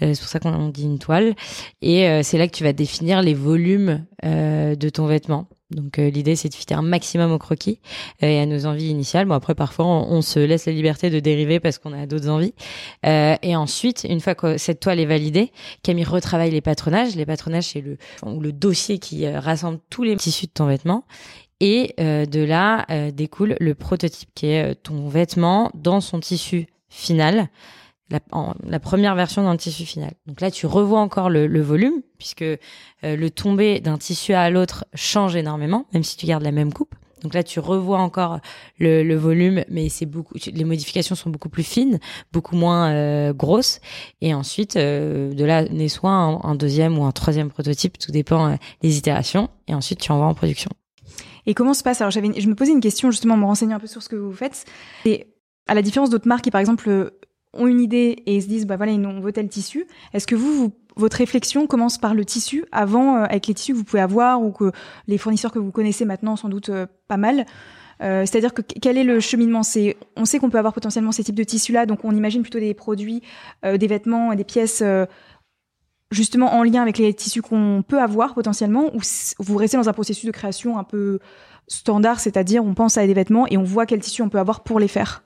c'est 0.00 0.18
pour 0.18 0.28
ça 0.28 0.40
qu'on 0.40 0.70
dit 0.70 0.84
une 0.84 0.98
toile. 0.98 1.36
Et 1.82 2.22
c'est 2.24 2.36
là 2.36 2.48
que 2.48 2.56
tu 2.56 2.64
vas 2.64 2.72
définir 2.72 3.22
les 3.22 3.34
volumes 3.34 4.04
de 4.24 4.88
ton 4.88 5.06
vêtement. 5.06 5.46
Donc 5.70 5.98
euh, 5.98 6.10
l'idée 6.10 6.36
c'est 6.36 6.48
de 6.48 6.54
fitter 6.54 6.74
un 6.74 6.82
maximum 6.82 7.32
au 7.32 7.38
croquis 7.38 7.80
euh, 8.22 8.26
et 8.26 8.38
à 8.38 8.46
nos 8.46 8.66
envies 8.66 8.88
initiales. 8.88 9.26
Bon 9.26 9.34
après 9.34 9.56
parfois 9.56 9.84
on, 9.86 10.22
se 10.22 10.38
laisse 10.38 10.66
la 10.66 10.72
liberté 10.72 11.10
de 11.10 11.18
dériver 11.18 11.58
parce 11.58 11.78
qu'on 11.78 11.92
a 11.92 12.06
d'autres 12.06 12.28
envies. 12.28 12.54
Euh, 13.04 13.34
et 13.42 13.56
ensuite 13.56 14.06
une 14.08 14.20
fois 14.20 14.36
que 14.36 14.58
cette 14.58 14.78
toile 14.78 15.00
est 15.00 15.06
validée, 15.06 15.50
Camille 15.82 16.04
retravaille 16.04 16.52
les 16.52 16.60
patronages. 16.60 17.16
Les 17.16 17.26
patronages 17.26 17.64
c'est 17.72 17.80
le 17.80 17.96
le 18.24 18.52
dossier 18.52 18.98
qui 18.98 19.28
rassemble 19.28 19.80
tous 19.90 20.04
les 20.04 20.16
tissus 20.16 20.46
de 20.46 20.52
ton 20.52 20.66
vêtement. 20.66 21.04
Et 21.58 21.94
de 21.98 22.44
là 22.44 22.84
découle 23.12 23.56
le 23.58 23.74
prototype 23.74 24.28
qui 24.34 24.48
est 24.48 24.74
ton 24.74 25.08
vêtement 25.08 25.70
dans 25.74 26.02
son 26.02 26.20
tissu 26.20 26.66
final 26.90 27.48
la, 28.10 28.20
la, 28.64 28.80
première 28.80 29.14
version 29.14 29.42
d'un 29.42 29.56
tissu 29.56 29.84
final. 29.84 30.12
Donc 30.26 30.40
là, 30.40 30.50
tu 30.50 30.66
revois 30.66 31.00
encore 31.00 31.28
le, 31.28 31.46
le 31.46 31.60
volume, 31.60 32.02
puisque 32.18 32.42
euh, 32.42 32.56
le 33.02 33.30
tomber 33.30 33.80
d'un 33.80 33.98
tissu 33.98 34.32
à 34.32 34.48
l'autre 34.50 34.86
change 34.94 35.34
énormément, 35.34 35.86
même 35.92 36.04
si 36.04 36.16
tu 36.16 36.26
gardes 36.26 36.44
la 36.44 36.52
même 36.52 36.72
coupe. 36.72 36.94
Donc 37.22 37.34
là, 37.34 37.42
tu 37.42 37.58
revois 37.58 37.98
encore 37.98 38.40
le, 38.78 39.02
le 39.02 39.16
volume, 39.16 39.64
mais 39.68 39.88
c'est 39.88 40.06
beaucoup. 40.06 40.34
Les 40.52 40.64
modifications 40.64 41.14
sont 41.16 41.30
beaucoup 41.30 41.48
plus 41.48 41.64
fines, 41.64 41.98
beaucoup 42.32 42.54
moins 42.54 42.92
euh, 42.92 43.32
grosses. 43.32 43.80
Et 44.20 44.34
ensuite, 44.34 44.76
euh, 44.76 45.32
de 45.32 45.44
là 45.44 45.64
naît 45.64 45.88
soit 45.88 46.10
un, 46.10 46.54
deuxième 46.54 46.98
ou 46.98 47.04
un 47.04 47.12
troisième 47.12 47.50
prototype, 47.50 47.98
tout 47.98 48.12
dépend 48.12 48.56
des 48.82 48.98
itérations. 48.98 49.48
Et 49.66 49.74
ensuite, 49.74 49.98
tu 49.98 50.12
envoies 50.12 50.26
en 50.26 50.34
production. 50.34 50.70
Et 51.46 51.54
comment 51.54 51.74
se 51.74 51.82
passe? 51.82 52.00
Alors, 52.00 52.10
j'avais, 52.10 52.38
je 52.38 52.48
me 52.48 52.54
posais 52.54 52.72
une 52.72 52.80
question 52.80 53.10
justement, 53.10 53.34
en 53.34 53.38
me 53.38 53.46
renseignant 53.46 53.76
un 53.76 53.80
peu 53.80 53.86
sur 53.86 54.02
ce 54.02 54.08
que 54.08 54.16
vous 54.16 54.32
faites. 54.32 54.66
Et 55.04 55.26
à 55.66 55.74
la 55.74 55.82
différence 55.82 56.10
d'autres 56.10 56.28
marques 56.28 56.44
qui, 56.44 56.50
par 56.50 56.60
exemple, 56.60 57.12
ont 57.58 57.66
une 57.66 57.80
idée 57.80 58.22
et 58.26 58.40
se 58.40 58.46
disent 58.46 58.66
bah 58.66 58.76
voilà 58.76 58.92
on 58.92 59.20
veut 59.20 59.32
tel 59.32 59.48
tissu. 59.48 59.86
Est-ce 60.12 60.26
que 60.26 60.34
vous, 60.34 60.72
votre 60.96 61.16
réflexion 61.16 61.66
commence 61.66 61.98
par 61.98 62.14
le 62.14 62.24
tissu 62.24 62.64
avant 62.72 63.16
euh, 63.16 63.24
avec 63.24 63.46
les 63.46 63.54
tissus 63.54 63.72
que 63.72 63.78
vous 63.78 63.84
pouvez 63.84 64.02
avoir 64.02 64.42
ou 64.42 64.50
que 64.52 64.72
les 65.06 65.18
fournisseurs 65.18 65.52
que 65.52 65.58
vous 65.58 65.72
connaissez 65.72 66.04
maintenant 66.04 66.36
sans 66.36 66.48
doute 66.48 66.68
euh, 66.68 66.86
pas 67.08 67.16
mal? 67.16 67.46
Euh, 68.02 68.26
c'est-à-dire 68.26 68.52
que 68.52 68.60
quel 68.60 68.98
est 68.98 69.04
le 69.04 69.20
cheminement? 69.20 69.62
C'est 69.62 69.96
on 70.16 70.24
sait 70.24 70.38
qu'on 70.38 70.50
peut 70.50 70.58
avoir 70.58 70.74
potentiellement 70.74 71.12
ces 71.12 71.24
types 71.24 71.34
de 71.34 71.44
tissus 71.44 71.72
là, 71.72 71.86
donc 71.86 72.04
on 72.04 72.12
imagine 72.12 72.42
plutôt 72.42 72.60
des 72.60 72.74
produits, 72.74 73.22
des 73.62 73.86
vêtements, 73.86 74.34
des 74.34 74.44
pièces 74.44 74.82
justement 76.10 76.54
en 76.54 76.62
lien 76.62 76.82
avec 76.82 76.98
les 76.98 77.12
tissus 77.14 77.42
qu'on 77.42 77.82
peut 77.86 78.00
avoir 78.00 78.34
potentiellement, 78.34 78.94
ou 78.94 79.00
vous 79.38 79.56
restez 79.56 79.76
dans 79.76 79.88
un 79.88 79.92
processus 79.92 80.26
de 80.26 80.30
création 80.30 80.78
un 80.78 80.84
peu 80.84 81.18
standard, 81.68 82.20
c'est-à-dire 82.20 82.64
on 82.64 82.74
pense 82.74 82.96
à 82.98 83.06
des 83.06 83.14
vêtements 83.14 83.46
et 83.48 83.56
on 83.56 83.64
voit 83.64 83.86
quel 83.86 84.00
tissu 84.00 84.22
on 84.22 84.28
peut 84.28 84.38
avoir 84.38 84.62
pour 84.62 84.78
les 84.78 84.88
faire? 84.88 85.24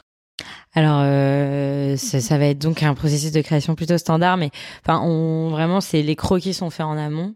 Alors, 0.74 1.00
euh, 1.02 1.96
ça, 1.96 2.20
ça, 2.20 2.38
va 2.38 2.46
être 2.46 2.58
donc 2.58 2.82
un 2.82 2.94
processus 2.94 3.32
de 3.32 3.40
création 3.40 3.74
plutôt 3.74 3.98
standard, 3.98 4.36
mais 4.36 4.50
enfin, 4.84 5.00
on 5.04 5.48
vraiment, 5.50 5.80
c'est 5.80 6.02
les 6.02 6.16
croquis 6.16 6.54
sont 6.54 6.70
faits 6.70 6.86
en 6.86 6.96
amont. 6.96 7.34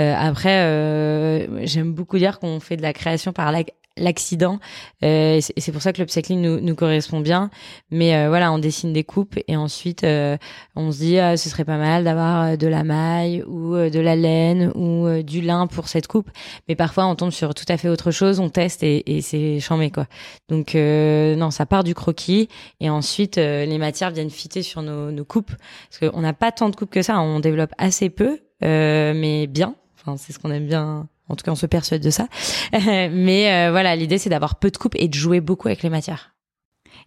Euh, 0.00 0.14
après, 0.18 0.62
euh, 0.62 1.66
j'aime 1.66 1.92
beaucoup 1.92 2.18
dire 2.18 2.38
qu'on 2.38 2.60
fait 2.60 2.76
de 2.76 2.82
la 2.82 2.92
création 2.92 3.32
par 3.32 3.52
la 3.52 3.62
l'accident. 3.96 4.58
Euh, 5.04 5.40
c'est 5.40 5.72
pour 5.72 5.82
ça 5.82 5.92
que 5.92 6.00
l'upcycling 6.00 6.40
nous, 6.40 6.60
nous 6.60 6.74
correspond 6.74 7.20
bien. 7.20 7.50
Mais 7.90 8.14
euh, 8.14 8.28
voilà, 8.28 8.52
on 8.52 8.58
dessine 8.58 8.92
des 8.92 9.04
coupes 9.04 9.38
et 9.48 9.56
ensuite 9.56 10.04
euh, 10.04 10.36
on 10.76 10.92
se 10.92 10.98
dit 10.98 11.18
ah, 11.18 11.36
ce 11.36 11.48
serait 11.48 11.64
pas 11.64 11.76
mal 11.76 12.04
d'avoir 12.04 12.42
euh, 12.42 12.56
de 12.56 12.66
la 12.66 12.84
maille 12.84 13.42
ou 13.46 13.74
de 13.74 14.00
la 14.00 14.16
laine 14.16 14.72
ou 14.74 15.22
du 15.22 15.40
lin 15.40 15.66
pour 15.66 15.88
cette 15.88 16.06
coupe. 16.06 16.30
Mais 16.68 16.76
parfois 16.76 17.06
on 17.06 17.14
tombe 17.14 17.30
sur 17.30 17.54
tout 17.54 17.64
à 17.68 17.76
fait 17.76 17.88
autre 17.88 18.10
chose, 18.10 18.40
on 18.40 18.48
teste 18.48 18.82
et, 18.82 19.16
et 19.16 19.20
c'est 19.20 19.60
chambé 19.60 19.90
quoi. 19.90 20.06
Donc 20.48 20.74
non, 20.74 21.50
ça 21.50 21.66
part 21.66 21.84
du 21.84 21.94
croquis 21.94 22.48
et 22.80 22.90
ensuite 22.90 23.36
les 23.36 23.78
matières 23.78 24.10
viennent 24.10 24.30
fitter 24.30 24.62
sur 24.62 24.82
nos, 24.82 25.10
nos 25.10 25.24
coupes 25.24 25.52
parce 25.90 26.10
qu'on 26.10 26.20
n'a 26.20 26.32
pas 26.32 26.52
tant 26.52 26.68
de 26.68 26.76
coupes 26.76 26.90
que 26.90 27.02
ça, 27.02 27.20
on 27.20 27.40
développe 27.40 27.72
assez 27.78 28.10
peu, 28.10 28.40
mais 28.60 29.46
bien. 29.46 29.74
Enfin, 30.00 30.16
c'est 30.16 30.32
ce 30.32 30.38
qu'on 30.38 30.50
aime 30.50 30.66
bien 30.66 31.08
en 31.32 31.36
tout 31.36 31.44
cas, 31.44 31.50
on 31.50 31.56
se 31.56 31.66
persuade 31.66 32.02
de 32.02 32.10
ça. 32.10 32.28
Mais 32.72 33.50
euh, 33.50 33.70
voilà, 33.70 33.96
l'idée, 33.96 34.18
c'est 34.18 34.30
d'avoir 34.30 34.56
peu 34.56 34.70
de 34.70 34.76
coupes 34.76 34.94
et 34.96 35.08
de 35.08 35.14
jouer 35.14 35.40
beaucoup 35.40 35.68
avec 35.68 35.82
les 35.82 35.88
matières. 35.88 36.34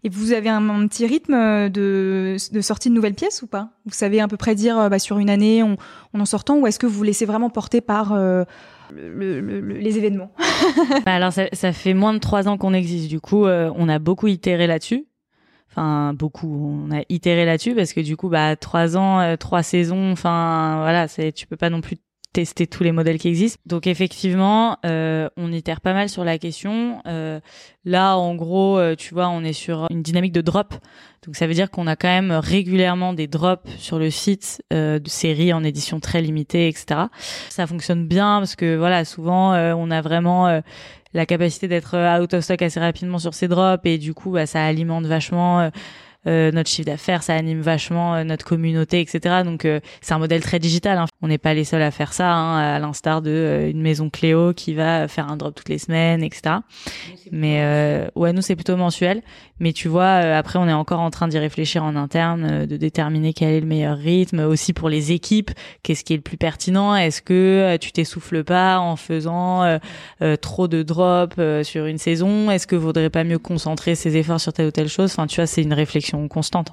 Et 0.03 0.09
vous 0.09 0.33
avez 0.33 0.49
un, 0.49 0.87
petit 0.87 1.05
rythme 1.05 1.69
de, 1.69 2.35
de, 2.51 2.61
sortie 2.61 2.89
de 2.89 2.95
nouvelles 2.95 3.13
pièces 3.13 3.43
ou 3.43 3.47
pas? 3.47 3.69
Vous 3.85 3.93
savez 3.93 4.19
à 4.19 4.27
peu 4.27 4.37
près 4.37 4.55
dire 4.55 4.77
euh, 4.79 4.89
bah, 4.89 4.99
sur 4.99 5.19
une 5.19 5.29
année, 5.29 5.63
on, 5.63 5.77
on 6.13 6.19
en 6.19 6.25
sortant, 6.25 6.57
ou 6.57 6.67
est-ce 6.67 6.79
que 6.79 6.87
vous 6.87 6.93
vous 6.93 7.03
laissez 7.03 7.25
vraiment 7.25 7.49
porter 7.49 7.81
par 7.81 8.13
euh, 8.13 8.43
le, 8.91 9.39
les 9.61 9.97
événements? 9.97 10.31
Bah, 11.05 11.13
Alors, 11.13 11.31
ça, 11.31 11.45
ça, 11.53 11.71
fait 11.71 11.93
moins 11.93 12.13
de 12.13 12.19
trois 12.19 12.47
ans 12.47 12.57
qu'on 12.57 12.73
existe. 12.73 13.09
Du 13.09 13.19
coup, 13.19 13.45
on 13.45 13.89
a 13.89 13.99
beaucoup 13.99 14.27
itéré 14.27 14.65
là-dessus. 14.65 15.05
Enfin, 15.69 16.13
beaucoup. 16.13 16.87
On 16.87 16.91
a 16.91 17.03
itéré 17.09 17.45
là-dessus 17.45 17.75
parce 17.75 17.93
que 17.93 18.01
du 18.01 18.17
coup, 18.17 18.29
bah, 18.29 18.55
trois 18.55 18.97
ans, 18.97 19.35
trois 19.37 19.61
saisons. 19.61 20.11
Enfin, 20.11 20.77
voilà, 20.81 21.07
c'est 21.07 21.31
tu 21.31 21.47
peux 21.47 21.57
pas 21.57 21.69
non 21.69 21.81
plus 21.81 21.97
tester 22.35 22.67
tous 22.67 22.83
les 22.83 22.91
modèles 22.91 23.17
qui 23.17 23.29
existent. 23.29 23.61
Donc 23.65 23.87
effectivement, 23.87 24.77
euh, 24.85 25.29
on 25.37 25.53
itère 25.53 25.79
pas 25.79 25.93
mal 25.93 26.09
sur 26.09 26.25
la 26.25 26.37
question. 26.37 27.01
Euh, 27.07 27.39
là, 27.85 28.17
en 28.17 28.35
gros, 28.35 28.77
euh, 28.77 28.93
tu 28.93 29.13
vois, 29.13 29.29
on 29.29 29.41
est 29.45 29.53
sur 29.53 29.87
une 29.89 30.01
dynamique 30.01 30.33
de 30.33 30.41
drop. 30.41 30.73
Donc 31.25 31.37
ça 31.37 31.47
veut 31.47 31.53
dire 31.53 31.71
qu'on 31.71 31.87
a 31.87 31.95
quand 31.95 32.09
même 32.09 32.33
régulièrement 32.33 33.13
des 33.13 33.27
drops 33.27 33.71
sur 33.77 33.99
le 33.99 34.09
site 34.09 34.61
euh, 34.73 34.99
de 34.99 35.07
séries 35.07 35.53
en 35.53 35.63
édition 35.63 36.01
très 36.01 36.21
limitée, 36.21 36.67
etc. 36.67 37.03
Ça 37.47 37.67
fonctionne 37.67 38.05
bien 38.05 38.39
parce 38.39 38.57
que 38.57 38.75
voilà, 38.75 39.05
souvent 39.05 39.53
euh, 39.53 39.73
on 39.73 39.89
a 39.89 40.01
vraiment 40.01 40.61
la 41.13 41.25
capacité 41.25 41.69
d'être 41.69 41.95
out 42.21 42.33
of 42.33 42.43
stock 42.43 42.61
assez 42.61 42.81
rapidement 42.81 43.17
sur 43.17 43.33
ces 43.33 43.47
drops 43.47 43.85
et 43.85 43.97
du 43.97 44.13
coup, 44.13 44.31
bah, 44.31 44.45
ça 44.45 44.65
alimente 44.65 45.05
vachement 45.05 45.71
euh, 46.27 46.51
notre 46.51 46.69
chiffre 46.69 46.87
d'affaires, 46.87 47.23
ça 47.23 47.35
anime 47.35 47.61
vachement 47.61 48.15
euh, 48.15 48.23
notre 48.23 48.45
communauté, 48.45 48.99
etc. 48.99 49.43
Donc 49.43 49.65
euh, 49.65 49.79
c'est 50.01 50.13
un 50.13 50.19
modèle 50.19 50.41
très 50.41 50.59
digital. 50.59 50.97
Hein. 50.97 51.05
On 51.21 51.27
n'est 51.27 51.37
pas 51.37 51.53
les 51.53 51.63
seuls 51.63 51.81
à 51.81 51.91
faire 51.91 52.13
ça, 52.13 52.33
hein, 52.33 52.75
à 52.75 52.79
l'instar 52.79 53.21
de 53.21 53.69
une 53.71 53.81
maison 53.81 54.09
Cléo 54.09 54.53
qui 54.53 54.73
va 54.73 55.07
faire 55.07 55.29
un 55.29 55.37
drop 55.37 55.55
toutes 55.55 55.69
les 55.69 55.77
semaines, 55.77 56.23
etc. 56.23 56.57
Mais 57.31 58.09
ouais, 58.15 58.33
nous 58.33 58.41
c'est 58.41 58.55
plutôt 58.55 58.77
mensuel. 58.77 59.21
Mais 59.59 59.73
tu 59.73 59.87
vois, 59.87 60.11
après 60.11 60.59
on 60.59 60.67
est 60.67 60.73
encore 60.73 60.99
en 60.99 61.09
train 61.09 61.27
d'y 61.27 61.39
réfléchir 61.39 61.83
en 61.83 61.95
interne, 61.95 62.65
de 62.65 62.77
déterminer 62.77 63.33
quel 63.33 63.49
est 63.49 63.59
le 63.61 63.65
meilleur 63.65 63.97
rythme, 63.97 64.39
aussi 64.39 64.73
pour 64.73 64.89
les 64.89 65.11
équipes, 65.11 65.51
qu'est-ce 65.81 66.03
qui 66.03 66.13
est 66.13 66.17
le 66.17 66.21
plus 66.21 66.37
pertinent? 66.37 66.95
Est-ce 66.95 67.21
que 67.21 67.77
tu 67.77 67.91
t'essouffles 67.91 68.43
pas 68.43 68.79
en 68.79 68.95
faisant 68.95 69.79
trop 70.41 70.67
de 70.67 70.83
drops 70.83 71.35
sur 71.63 71.85
une 71.85 71.97
saison? 71.97 72.51
Est-ce 72.51 72.67
que 72.67 72.75
vaudrait 72.75 73.09
pas 73.09 73.23
mieux 73.23 73.39
concentrer 73.39 73.95
ses 73.95 74.17
efforts 74.17 74.41
sur 74.41 74.53
telle 74.53 74.67
ou 74.67 74.71
telle 74.71 74.89
chose? 74.89 75.11
Enfin, 75.11 75.27
tu 75.27 75.37
vois, 75.37 75.47
c'est 75.47 75.63
une 75.63 75.73
réflexion 75.73 76.14
constante. 76.27 76.71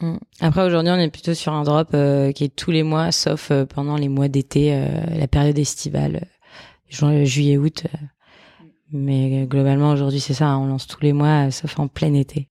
Mm. 0.00 0.16
Après 0.40 0.64
aujourd'hui 0.64 0.92
on 0.92 0.98
est 0.98 1.10
plutôt 1.10 1.34
sur 1.34 1.52
un 1.52 1.62
drop 1.64 1.90
euh, 1.94 2.32
qui 2.32 2.44
est 2.44 2.54
tous 2.54 2.70
les 2.70 2.82
mois 2.82 3.12
sauf 3.12 3.50
euh, 3.50 3.66
pendant 3.66 3.96
les 3.96 4.08
mois 4.08 4.28
d'été, 4.28 4.74
euh, 4.74 4.86
la 5.14 5.28
période 5.28 5.58
estivale, 5.58 6.26
juin, 6.88 7.24
juillet, 7.24 7.56
août. 7.58 7.84
mais 8.92 9.46
globalement 9.46 9.90
aujourd'hui 9.90 10.20
c'est 10.20 10.34
ça, 10.34 10.46
hein, 10.46 10.58
on 10.58 10.66
lance 10.66 10.86
tous 10.86 11.02
les 11.02 11.12
mois 11.12 11.50
sauf 11.50 11.78
en 11.78 11.88
plein 11.88 12.14
été. 12.14 12.48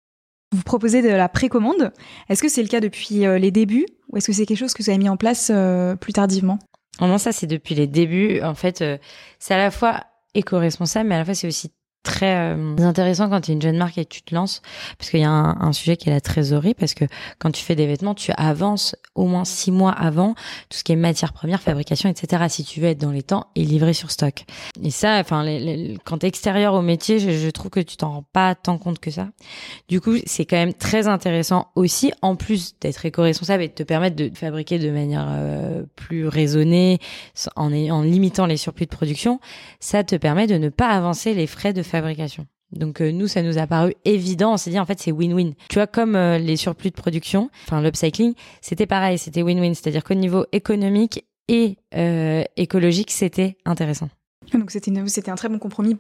Vous 0.52 0.64
proposez 0.64 1.04
de 1.04 1.10
la 1.10 1.30
précommande. 1.30 1.92
Est-ce 2.28 2.42
que 2.42 2.50
c'est 2.50 2.64
le 2.64 2.70
cas 2.70 2.80
depuis 2.80 3.20
les 3.20 3.52
débuts 3.52 3.86
ou 4.10 4.18
est-ce 4.18 4.26
que 4.26 4.34
c'est 4.34 4.48
quelque 4.48 4.58
chose 4.58 4.74
que 4.74 4.82
vous 4.82 4.90
avez 4.90 4.98
mis 4.98 5.10
en 5.10 5.18
place 5.18 5.52
plus 6.02 6.14
tardivement? 6.14 6.58
Non, 7.00 7.20
ça 7.20 7.32
c'est 7.32 7.46
depuis 7.46 7.76
les 7.76 7.86
débuts. 7.86 8.42
En 8.42 8.56
fait, 8.56 8.84
c'est 9.38 9.54
à 9.54 9.58
la 9.60 9.70
fois 9.70 10.04
éco-responsable, 10.34 11.08
mais 11.08 11.16
à 11.16 11.18
la 11.20 11.26
fois 11.26 11.36
c'est 11.36 11.48
aussi 11.48 11.72
très 12.04 12.54
euh, 12.54 12.78
intéressant 12.80 13.30
quand 13.30 13.42
tu 13.42 13.52
es 13.52 13.54
une 13.54 13.62
jeune 13.62 13.78
marque 13.78 13.98
et 13.98 14.06
tu 14.06 14.22
te 14.22 14.34
lances, 14.34 14.62
parce 14.98 15.10
qu'il 15.10 15.20
y 15.20 15.26
a 15.26 15.30
un, 15.30 15.74
sujet 15.74 15.98
qui 15.98 16.10
est 16.10 16.14
la 16.14 16.22
trésorerie, 16.22 16.74
parce 16.74 16.94
que 16.94 17.06
quand 17.38 17.52
tu 17.52 17.64
fais 17.64 17.76
des 17.76 17.88
vêtements, 17.88 18.16
tu 18.16 18.32
avances 18.38 18.96
au 19.16 19.26
moins 19.26 19.46
six 19.46 19.72
mois 19.72 19.92
avant 19.92 20.34
tout 20.70 20.78
ce 20.78 20.84
qui 20.84 20.92
est 20.92 20.96
matière 20.96 21.34
première, 21.34 21.62
fabrication, 21.62 22.10
etc. 22.10 22.46
Si 22.50 22.64
tu 22.64 22.80
veux 22.80 22.88
être 22.88 23.00
dans 23.00 23.12
les 23.12 23.24
temps 23.24 23.48
et 23.56 23.64
livrer 23.64 23.94
sur 23.94 24.12
stock. 24.12 24.46
Et 24.82 24.92
ça, 24.92 25.20
enfin, 25.20 25.44
les, 25.44 25.98
quand 26.06 26.20
t'es 26.20 26.28
extérieur 26.28 26.74
au 26.74 26.82
métier, 26.82 27.20
je, 27.20 27.32
je 27.32 27.50
trouve 27.50 27.70
que 27.70 27.80
tu 27.80 27.98
t'en 27.98 28.12
rends 28.12 28.26
pas 28.34 28.56
tant 28.56 28.78
compte 28.78 29.00
que 29.00 29.12
ça. 29.12 29.28
Du 29.88 30.02
coup, 30.02 30.16
c'est 30.26 30.46
quand 30.46 30.58
même 30.58 30.74
très 30.74 31.08
intéressant 31.08 31.68
aussi, 31.76 32.12
en 32.22 32.36
plus 32.36 32.80
d'être 32.80 33.06
éco-responsable 33.06 33.64
et 33.64 33.68
de 33.68 33.74
te 33.74 33.84
permettre 33.84 34.16
de 34.16 34.32
fabriquer 34.34 34.80
de 34.80 34.90
manière 34.90 35.28
euh, 35.30 35.84
plus 35.96 36.28
raisonnée, 36.28 37.00
en, 37.56 37.72
en 37.72 38.02
limitant 38.02 38.46
les 38.46 38.58
surplus 38.58 38.86
de 38.86 38.92
production, 38.92 39.40
ça 39.80 40.04
te 40.04 40.16
permet 40.16 40.48
de 40.48 40.56
ne 40.58 40.70
pas 40.70 40.90
avancer 40.90 41.34
les 41.34 41.48
frais 41.48 41.74
de 41.74 41.84
fabrication. 41.90 42.48
Donc 42.72 43.02
euh, 43.02 43.12
nous, 43.12 43.28
ça 43.28 43.42
nous 43.42 43.58
a 43.58 43.68
paru 43.68 43.94
évident. 44.06 44.54
On 44.54 44.58
s'est 44.58 44.70
dit 44.70 44.80
en 44.80 44.86
fait 44.86 45.00
c'est 45.00 45.12
win-win. 45.12 45.54
Tu 45.70 45.76
vois 45.76 45.88
comme 45.88 46.16
euh, 46.16 46.38
les 46.38 46.56
surplus 46.56 46.92
de 46.92 46.96
production, 46.96 47.50
enfin 47.66 47.82
l'upcycling, 47.82 48.34
c'était 48.62 48.86
pareil, 48.86 49.18
c'était 49.18 49.42
win-win. 49.42 49.74
C'est-à-dire 49.74 50.04
qu'au 50.04 50.14
niveau 50.14 50.46
économique 50.52 51.26
et 51.48 51.78
euh, 51.96 52.44
écologique, 52.58 53.12
c'était 53.12 53.58
intéressant. 53.66 54.10
Donc 54.54 54.72
c'était 54.72 54.92
c'était 55.08 55.32
un 55.32 55.36
très 55.36 55.50
bon 55.50 55.60
compromis 55.60 55.96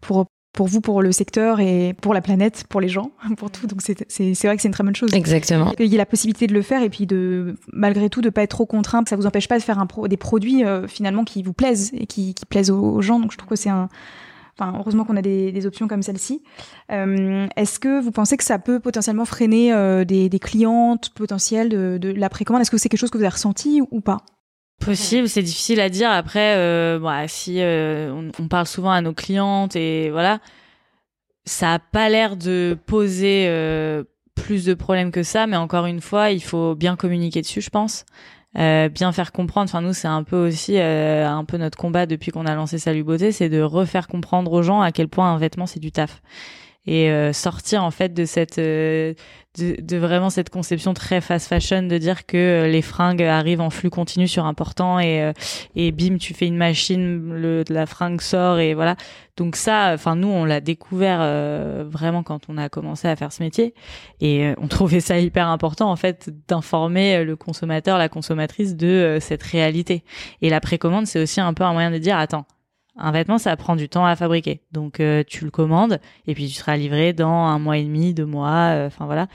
pour 0.00 0.26
pour 0.52 0.66
vous, 0.66 0.82
pour 0.82 1.00
le 1.00 1.12
secteur 1.12 1.60
et 1.60 1.94
pour 1.94 2.12
la 2.12 2.20
planète, 2.20 2.64
pour 2.68 2.82
les 2.82 2.88
gens, 2.88 3.12
pour 3.38 3.50
tout. 3.50 3.66
Donc 3.66 3.80
c'est 3.80 3.94
vrai 3.94 4.56
que 4.56 4.60
c'est 4.60 4.68
une 4.68 4.74
très 4.74 4.84
bonne 4.84 4.94
chose. 4.94 5.14
Exactement. 5.14 5.72
Il 5.78 5.86
y 5.86 5.94
a 5.94 5.98
la 5.98 6.04
possibilité 6.04 6.46
de 6.46 6.52
le 6.52 6.60
faire 6.60 6.82
et 6.82 6.90
puis 6.90 7.06
de 7.06 7.56
malgré 7.72 8.10
tout 8.10 8.20
de 8.20 8.28
pas 8.28 8.42
être 8.42 8.50
trop 8.50 8.66
contraint. 8.66 9.02
Ça 9.08 9.16
vous 9.16 9.24
empêche 9.24 9.48
pas 9.48 9.58
de 9.58 9.62
faire 9.62 9.78
un 9.78 9.86
pro, 9.86 10.08
des 10.08 10.18
produits 10.18 10.62
finalement 10.88 11.24
qui 11.24 11.42
vous 11.42 11.54
plaisent 11.54 11.90
et 11.94 12.04
qui, 12.04 12.34
qui 12.34 12.44
plaisent 12.44 12.70
aux 12.70 13.00
gens. 13.00 13.18
Donc 13.18 13.32
je 13.32 13.38
trouve 13.38 13.48
que 13.48 13.56
c'est 13.56 13.70
un 13.70 13.88
Enfin, 14.58 14.76
heureusement 14.78 15.04
qu'on 15.04 15.16
a 15.16 15.22
des, 15.22 15.66
options 15.66 15.88
comme 15.88 16.02
celle-ci. 16.02 16.42
Euh, 16.90 17.46
Est-ce 17.56 17.78
que 17.78 18.00
vous 18.00 18.10
pensez 18.10 18.36
que 18.36 18.44
ça 18.44 18.58
peut 18.58 18.80
potentiellement 18.80 19.24
freiner 19.24 19.72
euh, 19.72 20.04
des, 20.04 20.28
clientes 20.38 21.10
potentielles 21.10 21.68
de, 21.70 22.12
la 22.12 22.28
précommande? 22.28 22.60
Est-ce 22.60 22.70
que 22.70 22.76
c'est 22.76 22.88
quelque 22.88 23.00
chose 23.00 23.10
que 23.10 23.16
vous 23.16 23.24
avez 23.24 23.32
ressenti 23.32 23.80
ou 23.90 24.00
pas? 24.00 24.18
Possible, 24.84 25.28
c'est 25.28 25.42
difficile 25.42 25.80
à 25.80 25.88
dire. 25.88 26.10
Après, 26.10 26.56
euh, 26.56 26.98
bah, 26.98 27.28
si 27.28 27.60
on, 27.62 28.48
parle 28.48 28.66
souvent 28.66 28.90
à 28.90 29.00
nos 29.00 29.14
clientes 29.14 29.74
et 29.74 30.10
voilà, 30.10 30.40
ça 31.44 31.74
a 31.74 31.78
pas 31.78 32.08
l'air 32.08 32.36
de 32.36 32.76
poser 32.86 33.46
plus 34.34 34.66
de 34.66 34.74
problèmes 34.74 35.12
que 35.12 35.22
ça. 35.22 35.46
Mais 35.46 35.56
encore 35.56 35.86
une 35.86 36.02
fois, 36.02 36.30
il 36.30 36.42
faut 36.42 36.74
bien 36.74 36.96
communiquer 36.96 37.40
dessus, 37.40 37.62
je 37.62 37.70
pense. 37.70 38.04
Euh, 38.58 38.88
bien 38.88 39.12
faire 39.12 39.32
comprendre. 39.32 39.70
Enfin, 39.70 39.80
nous, 39.80 39.94
c'est 39.94 40.08
un 40.08 40.22
peu 40.24 40.48
aussi 40.48 40.78
euh, 40.78 41.26
un 41.26 41.44
peu 41.44 41.56
notre 41.56 41.78
combat 41.78 42.06
depuis 42.06 42.30
qu'on 42.30 42.46
a 42.46 42.54
lancé 42.54 42.78
Salut 42.78 43.02
Beauté, 43.02 43.32
c'est 43.32 43.48
de 43.48 43.62
refaire 43.62 44.08
comprendre 44.08 44.52
aux 44.52 44.62
gens 44.62 44.80
à 44.82 44.92
quel 44.92 45.08
point 45.08 45.32
un 45.32 45.38
vêtement 45.38 45.66
c'est 45.66 45.80
du 45.80 45.90
taf 45.90 46.20
et 46.86 47.10
euh, 47.10 47.32
sortir 47.32 47.84
en 47.84 47.90
fait 47.90 48.12
de 48.14 48.24
cette 48.24 48.58
de, 48.58 49.16
de, 49.80 49.96
vraiment 49.98 50.30
cette 50.30 50.50
conception 50.50 50.94
très 50.94 51.20
fast 51.20 51.46
fashion 51.46 51.82
de 51.82 51.98
dire 51.98 52.26
que 52.26 52.66
les 52.70 52.82
fringues 52.82 53.22
arrivent 53.22 53.60
en 53.60 53.70
flux 53.70 53.90
continu 53.90 54.26
sur 54.26 54.46
un 54.46 54.54
portant 54.54 54.98
et 54.98 55.32
et 55.76 55.92
bim 55.92 56.16
tu 56.18 56.34
fais 56.34 56.46
une 56.46 56.56
machine 56.56 57.34
le 57.34 57.64
la 57.68 57.86
fringue 57.86 58.20
sort 58.20 58.58
et 58.58 58.74
voilà 58.74 58.96
donc 59.36 59.56
ça, 59.56 59.92
enfin 59.94 60.14
nous 60.14 60.28
on 60.28 60.44
l'a 60.44 60.60
découvert 60.60 61.18
euh, 61.22 61.84
vraiment 61.88 62.22
quand 62.22 62.50
on 62.50 62.58
a 62.58 62.68
commencé 62.68 63.08
à 63.08 63.16
faire 63.16 63.32
ce 63.32 63.42
métier 63.42 63.74
et 64.20 64.44
euh, 64.44 64.54
on 64.58 64.68
trouvait 64.68 65.00
ça 65.00 65.18
hyper 65.18 65.48
important 65.48 65.90
en 65.90 65.96
fait 65.96 66.30
d'informer 66.48 67.24
le 67.24 67.34
consommateur, 67.34 67.96
la 67.96 68.10
consommatrice 68.10 68.76
de 68.76 68.86
euh, 68.86 69.20
cette 69.20 69.42
réalité. 69.42 70.04
Et 70.42 70.50
la 70.50 70.60
précommande 70.60 71.06
c'est 71.06 71.20
aussi 71.22 71.40
un 71.40 71.54
peu 71.54 71.64
un 71.64 71.72
moyen 71.72 71.90
de 71.90 71.98
dire 71.98 72.18
attends, 72.18 72.44
un 72.96 73.12
vêtement, 73.12 73.38
ça 73.38 73.56
prend 73.56 73.76
du 73.76 73.88
temps 73.88 74.04
à 74.04 74.16
fabriquer. 74.16 74.62
Donc 74.72 75.02
tu 75.26 75.44
le 75.44 75.50
commandes 75.50 76.00
et 76.26 76.34
puis 76.34 76.48
tu 76.48 76.54
seras 76.54 76.76
livré 76.76 77.12
dans 77.12 77.28
un 77.28 77.58
mois 77.58 77.78
et 77.78 77.84
demi, 77.84 78.14
deux 78.14 78.26
mois. 78.26 78.84
Enfin 78.86 79.06
voilà. 79.06 79.28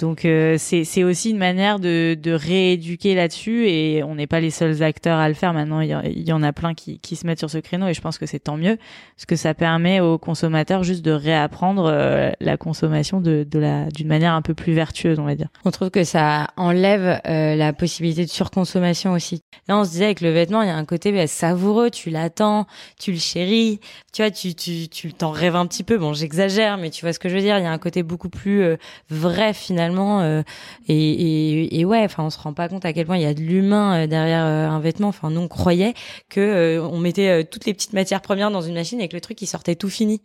Donc 0.00 0.24
euh, 0.24 0.56
c'est 0.58 1.04
aussi 1.04 1.30
une 1.30 1.38
manière 1.38 1.78
de, 1.78 2.16
de 2.20 2.32
rééduquer 2.32 3.14
là-dessus 3.14 3.68
et 3.68 4.02
on 4.02 4.14
n'est 4.14 4.26
pas 4.26 4.40
les 4.40 4.50
seuls 4.50 4.82
acteurs 4.82 5.18
à 5.18 5.28
le 5.28 5.34
faire. 5.34 5.52
Maintenant, 5.52 5.80
il 5.80 6.26
y, 6.26 6.32
en 6.32 6.42
a 6.42 6.52
plein 6.54 6.72
qui, 6.72 6.98
qui 7.00 7.16
se 7.16 7.26
mettent 7.26 7.38
sur 7.38 7.50
ce 7.50 7.58
créneau 7.58 7.86
et 7.86 7.92
je 7.92 8.00
pense 8.00 8.16
que 8.16 8.24
c'est 8.24 8.38
tant 8.38 8.56
mieux 8.56 8.78
parce 9.16 9.26
que 9.26 9.36
ça 9.36 9.52
permet 9.52 10.00
aux 10.00 10.16
consommateurs 10.16 10.84
juste 10.84 11.04
de 11.04 11.10
réapprendre 11.10 11.84
euh, 11.92 12.30
la 12.40 12.56
consommation 12.56 13.20
de, 13.20 13.46
de 13.48 13.58
la 13.58 13.88
d'une 13.88 14.08
manière 14.08 14.32
un 14.32 14.40
peu 14.40 14.54
plus 14.54 14.72
vertueuse, 14.72 15.18
on 15.18 15.24
va 15.24 15.34
dire. 15.34 15.48
On 15.66 15.70
trouve 15.70 15.90
que 15.90 16.02
ça 16.02 16.48
enlève 16.56 17.20
euh, 17.26 17.54
la 17.54 17.74
possibilité 17.74 18.24
de 18.24 18.30
surconsommation 18.30 19.12
aussi. 19.12 19.42
Là, 19.68 19.76
on 19.76 19.84
se 19.84 19.90
disait 19.90 20.06
avec 20.06 20.22
le 20.22 20.30
vêtement, 20.30 20.62
il 20.62 20.68
y 20.68 20.70
a 20.72 20.76
un 20.76 20.86
côté 20.86 21.12
bah, 21.12 21.26
savoureux, 21.26 21.90
tu 21.90 22.08
l'attends, 22.08 22.66
tu 22.98 23.12
le 23.12 23.18
chéris, 23.18 23.80
tu 24.14 24.22
vois, 24.22 24.30
tu 24.30 24.54
tu 24.54 24.88
tu 24.88 25.12
t'en 25.12 25.30
rêves 25.30 25.56
un 25.56 25.66
petit 25.66 25.84
peu. 25.84 25.98
Bon, 25.98 26.14
j'exagère, 26.14 26.78
mais 26.78 26.88
tu 26.88 27.04
vois 27.04 27.12
ce 27.12 27.18
que 27.18 27.28
je 27.28 27.34
veux 27.34 27.42
dire. 27.42 27.58
Il 27.58 27.64
y 27.64 27.66
a 27.66 27.72
un 27.72 27.78
côté 27.78 28.02
beaucoup 28.02 28.30
plus 28.30 28.64
vrai 29.10 29.52
finalement 29.52 29.89
euh, 29.98 30.42
et, 30.88 31.84
ouais, 31.84 32.04
enfin, 32.04 32.24
on 32.24 32.30
se 32.30 32.38
rend 32.38 32.52
pas 32.52 32.68
compte 32.68 32.84
à 32.84 32.92
quel 32.92 33.06
point 33.06 33.16
il 33.16 33.22
y 33.22 33.26
a 33.26 33.34
de 33.34 33.40
l'humain 33.40 34.02
euh, 34.02 34.06
derrière 34.06 34.44
euh, 34.44 34.68
un 34.68 34.80
vêtement. 34.80 35.08
Enfin, 35.08 35.30
nous 35.30 35.40
on 35.40 35.48
croyait 35.48 35.94
que 36.28 36.80
on 36.80 36.98
mettait 36.98 37.44
toutes 37.44 37.66
les 37.66 37.74
petites 37.74 37.92
matières 37.92 38.20
premières 38.20 38.50
dans 38.50 38.60
une 38.60 38.74
machine 38.74 39.00
et 39.00 39.08
que 39.08 39.14
le 39.14 39.20
truc 39.20 39.40
il 39.42 39.46
sortait 39.46 39.74
tout 39.74 39.88
fini, 39.88 40.20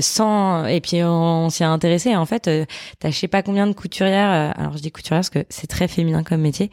sans. 0.00 0.66
Et 0.66 0.80
puis 0.80 1.02
on, 1.02 1.50
s'y 1.50 1.64
a 1.64 1.70
intéressé. 1.70 2.14
En 2.16 2.26
fait, 2.26 2.50
t'as 2.98 3.10
je 3.10 3.16
sais 3.16 3.28
pas 3.28 3.42
combien 3.42 3.66
de 3.66 3.72
couturières. 3.72 4.54
alors 4.56 4.76
je 4.76 4.82
dis 4.82 4.90
couturières 4.90 5.20
parce 5.20 5.30
que 5.30 5.44
c'est 5.48 5.66
très 5.66 5.88
féminin 5.88 6.22
comme 6.22 6.40
métier, 6.40 6.70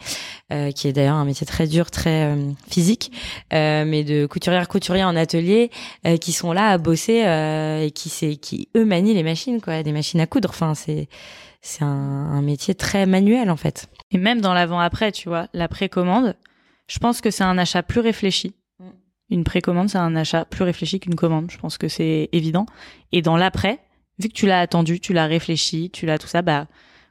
qui 0.76 0.88
est 0.88 0.94
d'ailleurs 0.94 1.16
un 1.16 1.26
métier 1.26 1.46
très 1.46 1.68
dur, 1.68 1.92
très 1.92 2.36
physique, 2.70 3.12
mais 3.52 4.04
de 4.04 4.26
couturières 4.26 4.68
couturiers 4.68 5.04
en 5.04 5.16
atelier 5.16 5.72
qui 6.22 6.32
sont 6.32 6.52
là 6.52 6.70
à 6.70 6.78
bosser 6.78 7.24
et 7.84 7.92
qui 7.92 8.10
c'est 8.10 8.36
qui 8.36 8.70
eux 8.76 8.86
manient 8.86 9.14
les 9.14 9.24
machines 9.24 9.62
quoi, 9.62 9.84
des 9.84 9.92
machines 9.92 10.20
à 10.20 10.28
coudre. 10.28 10.50
Enfin 10.50 10.74
c'est 10.76 11.08
c'est 11.62 11.84
un, 11.84 12.42
métier 12.42 12.76
très 12.76 13.06
manuel 13.06 13.50
en 13.50 13.58
fait. 13.58 13.90
Et 14.12 14.18
même 14.18 14.42
dans 14.42 14.54
l'avant-après, 14.54 15.12
tu 15.12 15.30
vois, 15.30 15.48
la 15.54 15.68
précommande, 15.68 16.36
je 16.88 17.00
pense 17.00 17.22
que 17.22 17.32
c'est 17.32 17.44
un 17.44 17.58
achat 17.58 17.84
plus 17.84 18.00
réfléchi. 18.00 18.56
Mm. 18.80 18.86
Une 19.32 19.44
précommande, 19.44 19.90
c'est 19.90 19.98
un 19.98 20.16
achat 20.16 20.46
plus 20.46 20.64
réfléchi 20.64 21.00
qu'une 21.00 21.16
commande. 21.16 21.52
Je 21.52 21.58
pense 21.58 21.78
que 21.78 21.88
c'est 21.88 22.30
évident. 22.32 22.66
Et 23.12 23.22
dans 23.22 23.38
l'après, 23.38 23.80
vu 24.20 24.30
que 24.30 24.34
tu 24.34 24.48
l'as 24.48 24.60
attendu, 24.60 25.00
tu 25.00 25.14
l'as 25.14 25.28
réfléchi, 25.28 25.90
tu 25.92 26.06
l'as 26.06 26.18
tout 26.18 26.28
ça, 26.28 26.42
bah 26.42 26.68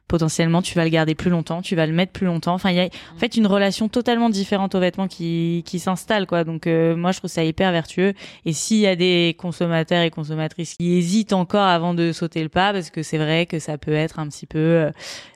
potentiellement 0.09 0.61
tu 0.61 0.75
vas 0.75 0.83
le 0.83 0.89
garder 0.89 1.15
plus 1.15 1.29
longtemps, 1.29 1.61
tu 1.61 1.75
vas 1.75 1.85
le 1.85 1.93
mettre 1.93 2.11
plus 2.11 2.25
longtemps. 2.25 2.55
Enfin, 2.55 2.71
il 2.71 2.75
y 2.75 2.79
a 2.81 2.85
en 3.15 3.17
fait 3.17 3.37
une 3.37 3.47
relation 3.47 3.87
totalement 3.87 4.29
différente 4.29 4.75
aux 4.75 4.79
vêtements 4.79 5.07
qui 5.07 5.63
qui 5.65 5.79
s'installe 5.79 6.25
quoi. 6.25 6.43
Donc 6.43 6.67
euh, 6.67 6.95
moi 6.95 7.13
je 7.13 7.19
trouve 7.19 7.29
ça 7.29 7.43
hyper 7.43 7.71
vertueux. 7.71 8.13
Et 8.43 8.51
s'il 8.51 8.79
y 8.79 8.87
a 8.87 8.95
des 8.95 9.35
consommateurs 9.37 10.01
et 10.01 10.09
consommatrices 10.09 10.75
qui 10.75 10.97
hésitent 10.97 11.31
encore 11.31 11.63
avant 11.63 11.93
de 11.93 12.11
sauter 12.11 12.41
le 12.41 12.49
pas, 12.49 12.73
parce 12.73 12.89
que 12.89 13.03
c'est 13.03 13.19
vrai 13.19 13.45
que 13.45 13.59
ça 13.59 13.77
peut 13.77 13.93
être 13.93 14.19
un 14.19 14.27
petit 14.27 14.47
peu 14.47 14.59
euh, 14.59 14.91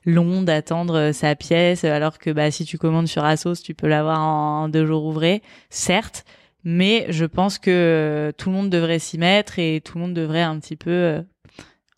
long 0.05 0.41
d'attendre 0.41 0.97
euh, 0.97 1.13
sa 1.13 1.35
pièce, 1.35 1.83
alors 1.85 2.17
que 2.17 2.31
bah 2.31 2.49
si 2.49 2.65
tu 2.65 2.79
commandes 2.79 3.07
sur 3.07 3.23
Asos, 3.23 3.61
tu 3.63 3.75
peux 3.75 3.87
l'avoir 3.87 4.19
en 4.21 4.69
deux 4.69 4.85
jours 4.85 5.05
ouvrés, 5.05 5.43
certes. 5.69 6.25
Mais 6.63 7.05
je 7.09 7.25
pense 7.25 7.59
que 7.59 8.33
tout 8.37 8.49
le 8.49 8.55
monde 8.55 8.69
devrait 8.69 8.99
s'y 8.99 9.17
mettre 9.17 9.59
et 9.59 9.81
tout 9.83 9.97
le 9.97 10.05
monde 10.05 10.13
devrait 10.13 10.41
un 10.41 10.57
petit 10.59 10.77
peu 10.77 11.21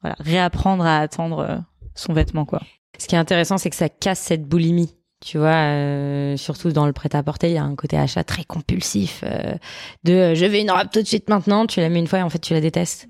voilà, 0.02 0.16
réapprendre 0.20 0.84
à 0.86 1.00
attendre 1.00 1.64
son 1.96 2.14
vêtement 2.14 2.46
quoi. 2.46 2.62
Ce 2.98 3.08
qui 3.08 3.16
est 3.16 3.18
intéressant, 3.18 3.58
c'est 3.58 3.70
que 3.70 3.76
ça 3.76 3.90
casse 3.90 4.20
cette 4.20 4.44
boulimie. 4.44 4.96
Tu 5.26 5.38
vois, 5.38 5.56
euh, 5.56 6.38
surtout 6.38 6.72
dans 6.72 6.86
le 6.86 6.94
prêt-à-porter, 6.94 7.48
il 7.48 7.54
y 7.54 7.58
a 7.58 7.64
un 7.64 7.76
côté 7.76 7.98
achat 7.98 8.24
très 8.24 8.44
compulsif 8.44 9.24
euh, 9.24 9.56
de 10.04 10.14
euh, 10.14 10.36
je 10.36 10.46
veux 10.46 10.60
une 10.60 10.70
robe 10.70 10.90
tout 10.92 11.02
de 11.02 11.08
suite 11.08 11.30
maintenant, 11.30 11.66
tu 11.66 11.80
la 11.80 11.90
mets 11.90 12.00
une 12.00 12.08
fois 12.08 12.20
et 12.20 12.22
en 12.22 12.30
fait 12.30 12.40
tu 12.40 12.54
la 12.54 12.62
détestes. 12.62 13.08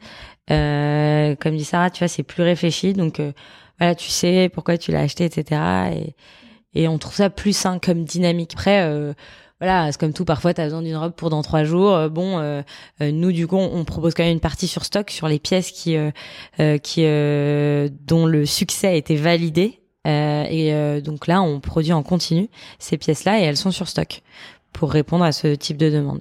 comme 0.48 1.58
dit 1.58 1.66
Sarah, 1.66 1.90
tu 1.90 2.00
vois, 2.00 2.08
c'est 2.08 2.24
plus 2.24 2.44
réfléchi, 2.44 2.94
donc 2.94 3.22
voilà, 3.80 3.96
tu 3.96 4.10
sais 4.10 4.50
pourquoi 4.54 4.78
tu 4.78 4.92
l'as 4.92 5.02
acheté, 5.02 5.26
etc. 5.26 5.62
Et, 5.94 6.16
et 6.84 6.88
on 6.88 6.98
trouve 7.00 7.16
ça 7.16 7.30
plus 7.30 7.58
sain 7.58 7.80
comme 7.80 8.06
dynamique. 8.06 8.54
Après, 8.54 9.14
voilà, 9.62 9.90
c'est 9.92 10.00
comme 10.00 10.12
tout. 10.12 10.26
Parfois, 10.26 10.54
tu 10.54 10.62
as 10.62 10.66
besoin 10.66 10.82
d'une 10.82 10.98
robe 10.98 11.14
pour 11.14 11.30
dans 11.30 11.42
trois 11.42 11.64
jours. 11.64 11.94
Euh, 11.94 12.10
bon, 12.10 12.40
euh, 12.40 12.62
euh, 13.02 13.12
nous, 13.12 13.32
du 13.32 13.48
coup, 13.48 13.56
on 13.56 13.86
propose 13.86 14.14
quand 14.14 14.24
même 14.24 14.34
une 14.34 14.42
partie 14.42 14.68
sur 14.68 14.84
stock 14.84 15.10
sur 15.10 15.28
les 15.28 15.40
pièces 15.40 15.72
qui, 15.72 15.96
qui, 16.84 17.02
dont 17.02 18.26
le 18.26 18.46
succès 18.46 18.88
a 18.88 18.94
été 18.94 19.16
validé. 19.16 19.80
et 20.06 21.02
donc 21.02 21.28
là, 21.28 21.42
on 21.42 21.60
produit 21.60 21.94
en 21.94 22.04
continu 22.04 22.50
ces 22.80 22.98
pièces-là 22.98 23.40
et 23.40 23.44
elles 23.44 23.58
sont 23.58 23.72
sur 23.72 23.88
stock 23.88 24.22
pour 24.74 24.92
répondre 24.92 25.24
à 25.24 25.32
ce 25.32 25.56
type 25.56 25.78
de 25.78 25.90
demande. 25.90 26.20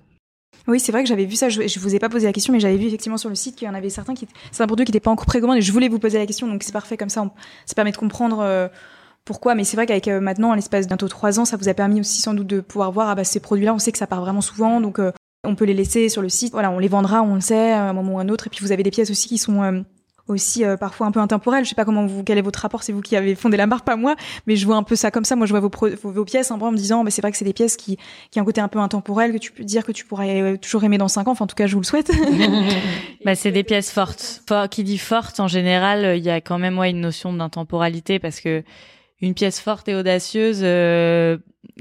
Oui, 0.67 0.81
c'est 0.81 0.93
vrai 0.93 1.03
que 1.03 1.09
j'avais 1.09 1.27
vu 1.27 1.35
ça. 1.35 1.51
Je, 1.51 1.67
je 1.67 1.79
vous 1.79 1.95
ai 1.95 1.99
pas 1.99 2.09
posé 2.09 2.27
la 2.27 2.33
question, 2.33 2.53
mais 2.53 2.61
j'avais 2.61 2.79
vu 2.79 2.87
effectivement 2.87 3.19
sur 3.19 3.29
le 3.29 3.35
site 3.35 3.57
qu'il 3.57 3.67
y 3.67 3.71
en 3.71 3.75
avait 3.75 3.91
certains 3.91 4.15
qui, 4.15 4.27
c'est 4.51 4.63
un 4.63 4.67
produit 4.67 4.87
qui 4.87 4.93
n'était 4.93 5.01
pas 5.01 5.11
encore 5.11 5.27
précommandé. 5.27 5.61
Je 5.61 5.73
voulais 5.73 5.89
vous 5.89 5.99
poser 5.99 6.19
la 6.19 6.25
question, 6.25 6.47
donc 6.47 6.63
c'est 6.63 6.73
parfait 6.73 6.97
comme 6.97 7.11
ça. 7.11 7.29
Ça 7.67 7.75
permet 7.75 7.93
de 7.93 7.97
comprendre 7.97 8.71
pourquoi? 9.25 9.55
Mais 9.55 9.65
c'est 9.65 9.77
vrai 9.77 9.87
qu'avec 9.87 10.09
euh, 10.09 10.21
maintenant, 10.21 10.53
à 10.53 10.57
l'espace 10.57 10.87
bientôt 10.87 11.09
trois 11.09 11.41
ans, 11.41 11.45
ça 11.45 11.57
vous 11.57 11.69
a 11.69 11.75
permis 11.75 12.01
aussi 12.01 12.21
sans 12.21 12.35
doute 12.35 12.47
de 12.47 12.61
pouvoir 12.61 12.93
voir 12.93 13.09
ah 13.09 13.15
bah 13.15 13.25
ces 13.25 13.41
produits-là, 13.41 13.75
on 13.75 13.79
sait 13.79 13.93
que 13.93 13.99
ça 13.99 14.07
part 14.07 14.21
vraiment 14.21 14.41
souvent, 14.41 14.81
donc 14.81 14.99
euh, 14.99 15.13
on 15.45 15.55
peut 15.55 15.65
les 15.65 15.75
laisser 15.75 16.09
sur 16.09 16.23
le 16.23 16.29
site. 16.29 16.53
Voilà, 16.53 16.71
on 16.71 16.79
les 16.79 16.89
vendra, 16.89 17.23
on 17.23 17.35
le 17.35 17.41
sait, 17.41 17.73
à 17.73 17.85
un 17.85 17.93
moment 17.93 18.15
ou 18.15 18.19
à 18.19 18.23
un 18.23 18.29
autre. 18.29 18.47
Et 18.47 18.51
puis 18.51 18.61
vous 18.63 18.73
avez 18.73 18.83
des 18.83 18.91
pièces 18.91 19.11
aussi 19.11 19.29
qui 19.29 19.39
sont 19.39 19.63
euh, 19.63 19.81
aussi 20.29 20.65
euh, 20.65 20.77
parfois 20.77 21.07
un 21.07 21.11
peu 21.11 21.21
intemporel. 21.21 21.65
Je 21.65 21.71
sais 21.71 21.75
pas 21.75 21.85
comment 21.85 22.07
vous, 22.07 22.25
quel 22.25 22.39
est 22.39 22.43
votre 22.43 22.61
rapport, 22.61 22.83
c'est 22.83 22.93
vous 22.93 23.01
qui 23.01 23.17
avez 23.17 23.35
fondé 23.35 23.57
la 23.57 23.67
marque, 23.67 23.85
pas 23.85 23.97
moi, 23.97 24.17
mais 24.47 24.57
je 24.57 24.67
vois 24.67 24.77
un 24.77 24.83
peu 24.83 24.97
ça 24.97 25.11
comme 25.11 25.25
ça. 25.25 25.37
Moi, 25.37 25.47
je 25.47 25.53
vois 25.53 25.61
vos, 25.61 25.71
vos, 26.03 26.25
pièces 26.25 26.51
un 26.51 26.59
peu 26.59 26.65
en 26.65 26.73
me 26.73 26.77
disant, 26.77 27.05
bah, 27.05 27.11
c'est 27.11 27.23
vrai 27.23 27.31
que 27.31 27.37
c'est 27.37 27.45
des 27.45 27.53
pièces 27.53 27.77
qui, 27.77 27.99
qui 28.31 28.39
ont 28.39 28.43
un 28.43 28.47
côté 28.47 28.61
un 28.61 28.69
peu 28.69 28.79
intemporel, 28.79 29.33
que 29.33 29.39
tu 29.39 29.53
peux 29.53 29.65
dire 29.65 29.85
que 29.85 29.93
tu 29.93 30.05
pourrais 30.05 30.41
euh, 30.41 30.57
toujours 30.57 30.85
aimer 30.85 30.99
dans 30.99 31.09
cinq 31.09 31.29
ans. 31.29 31.33
Enfin, 31.33 31.45
en 31.45 31.49
tout 31.49 31.57
cas, 31.57 31.67
je 31.67 31.75
vous 31.75 31.81
le 31.81 31.87
souhaite. 31.87 32.11
bah, 33.25 33.35
c'est 33.35 33.53
des 33.53 33.65
pièces 33.65 33.91
fortes. 33.91 34.43
qui 34.71 34.85
dit 34.85 34.99
forte, 34.99 35.41
en 35.41 35.49
général, 35.49 36.05
euh, 36.05 36.17
il 36.17 36.25
y 36.25 36.31
a 36.31 36.41
quand 36.41 36.59
même 36.59 36.79
ouais, 36.79 36.91
une 36.91 37.01
notion 37.01 37.33
d'intemporalité 37.33 38.19
parce 38.19 38.41
que 38.41 38.63
une 39.25 39.35
pièce 39.35 39.61
forte 39.61 39.89
et 39.89 39.95
audacieuse 39.95 40.63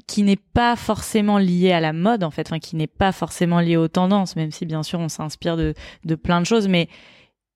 qui 0.08 0.24
n'est 0.24 0.36
pas 0.36 0.76
forcément 0.76 1.38
liée 1.38 1.72
à 1.72 1.80
la 1.80 1.94
mode 1.94 2.24
en 2.24 2.32
fait, 2.32 2.48
enfin 2.48 2.60
qui 2.60 2.76
n'est 2.76 2.88
pas 2.88 3.12
forcément 3.12 3.60
liée 3.60 3.78
aux 3.78 3.88
tendances, 3.88 4.36
même 4.36 4.52
si 4.52 4.66
bien 4.66 4.84
sûr 4.84 5.00
on 5.00 5.10
s'inspire 5.10 5.58
de, 5.58 5.74
plein 6.16 6.42
de 6.42 6.46
choses, 6.46 6.68
mais 6.68 6.88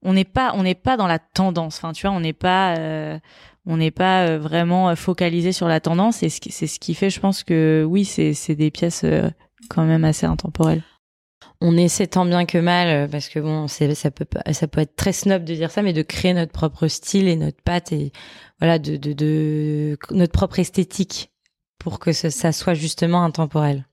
on 0.04 0.14
n'est 0.14 0.26
pas 0.26 0.52
dans 0.98 1.08
la 1.08 1.20
tendance. 1.20 1.78
Enfin 1.78 1.94
tu 1.94 2.08
vois 2.08 2.16
on 2.16 2.20
n'est 2.20 2.34
pas 2.34 2.78
euh, 2.78 3.20
euh, 3.68 4.40
vraiment 4.40 4.96
focalisé 4.96 5.52
sur 5.52 5.68
la 5.68 5.80
tendance. 5.80 6.24
Et 6.24 6.30
c'est 6.30 6.68
ce 6.68 6.80
qui 6.80 6.94
fait 6.94 7.10
je 7.10 7.20
pense 7.20 7.44
que 7.44 7.86
oui 7.88 8.06
c'est 8.06 8.56
des 8.56 8.72
pièces 8.72 9.04
euh, 9.04 9.30
quand 9.70 9.84
même 9.84 10.06
assez 10.06 10.26
intemporelles 10.26 10.84
on 11.62 11.78
essaie 11.78 12.08
tant 12.08 12.26
bien 12.26 12.46
que 12.46 12.58
mal 12.58 13.10
parce 13.10 13.30
que 13.30 13.40
bon 13.40 13.68
ça 13.68 14.12
peut 14.12 14.82
être 14.82 14.96
très 14.96 15.14
snob 15.14 15.44
de 15.44 15.56
dire 15.56 15.72
ça 15.72 15.82
mais 15.82 15.94
de 15.94 16.02
créer 16.02 16.34
notre 16.34 16.52
propre 16.52 16.88
style 16.88 17.28
et 17.28 17.36
notre 17.36 17.62
patte 17.62 17.92
et 17.92 18.12
voilà 18.60 18.80
de 18.80 19.98
notre 20.12 20.34
propre 20.34 20.60
esthétique 20.60 21.32
pour 21.80 22.00
que 22.00 22.12
ça, 22.12 22.52
soit 22.52 22.74
justement 22.74 23.24
intemporel 23.24 23.86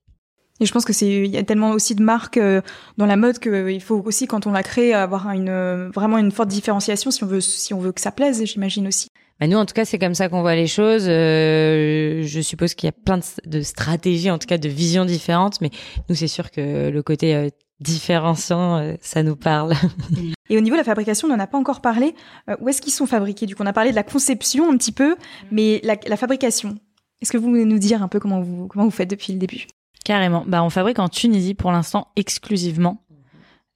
et 0.61 0.67
je 0.67 0.73
pense 0.73 0.85
que 0.85 0.93
c'est 0.93 1.09
il 1.09 1.31
y 1.31 1.37
a 1.37 1.43
tellement 1.43 1.71
aussi 1.71 1.95
de 1.95 2.03
marques 2.03 2.37
euh, 2.37 2.61
dans 2.97 3.07
la 3.07 3.17
mode 3.17 3.39
qu'il 3.39 3.53
euh, 3.53 3.81
faut 3.81 4.01
aussi 4.05 4.27
quand 4.27 4.47
on 4.47 4.53
la 4.53 4.63
crée 4.63 4.95
avoir 4.95 5.31
une 5.31 5.49
euh, 5.49 5.91
vraiment 5.93 6.17
une 6.17 6.31
forte 6.31 6.49
différenciation 6.49 7.11
si 7.11 7.25
on 7.25 7.27
veut 7.27 7.41
si 7.41 7.75
on 7.75 7.81
veut 7.81 7.93
que 7.93 8.01
ça 8.01 8.13
plaise, 8.13 8.45
j'imagine 8.45 8.87
aussi. 8.87 9.09
Bah 9.41 9.47
nous, 9.47 9.57
en 9.57 9.67
tout 9.67 9.75
cas, 9.75 9.85
c'est 9.85 9.99
comme 9.99 10.15
ça 10.15 10.29
qu'on 10.29 10.43
voit 10.43 10.55
les 10.55 10.67
choses. 10.67 11.05
je 11.07 12.41
suppose 12.43 12.75
qu'il 12.75 12.87
y 12.87 12.89
a 12.89 12.93
plein 12.93 13.19
de, 13.45 13.61
stratégies, 13.63 14.31
en 14.31 14.39
tout 14.39 14.47
cas 14.47 14.59
de 14.59 14.69
visions 14.69 15.05
différentes, 15.05 15.61
mais 15.61 15.71
nous, 16.09 16.15
c'est 16.15 16.29
sûr 16.29 16.51
que 16.51 16.91
le 16.91 17.03
côté 17.03 17.51
différenciant, 17.81 18.97
ça 19.01 19.23
nous 19.23 19.35
parle. 19.35 19.75
Et 20.51 20.57
au 20.57 20.61
niveau 20.61 20.77
de 20.77 20.81
la 20.81 20.85
fabrication, 20.85 21.27
on 21.27 21.33
n'en 21.33 21.43
a 21.43 21.49
pas 21.49 21.59
encore 21.59 21.81
parlé. 21.81 22.15
où 22.61 22.69
est-ce 22.69 22.81
qu'ils 22.81 22.93
sont 22.93 23.07
fabriqués? 23.07 23.47
Du 23.47 23.57
coup, 23.57 23.65
on 23.65 23.67
a 23.67 23.73
parlé 23.73 23.91
de 23.91 23.97
la 23.97 24.05
conception 24.05 24.71
un 24.71 24.77
petit 24.77 24.93
peu, 24.93 25.17
mais 25.51 25.81
la, 25.83 25.97
la 26.07 26.17
fabrication. 26.17 26.77
Est-ce 27.21 27.33
que 27.33 27.39
vous 27.39 27.49
pouvez 27.49 27.65
nous 27.65 27.79
dire 27.79 28.03
un 28.03 28.09
peu 28.09 28.21
comment 28.21 28.41
vous 28.41 28.69
comment 28.69 28.85
vous 28.85 28.91
faites 28.91 29.09
depuis 29.09 29.33
le 29.33 29.39
début? 29.39 29.67
Carrément. 30.05 30.45
Bah, 30.47 30.63
on 30.63 30.71
fabrique 30.71 30.99
en 30.99 31.09
Tunisie 31.09 31.55
pour 31.55 31.73
l'instant 31.73 32.09
exclusivement, 32.17 33.05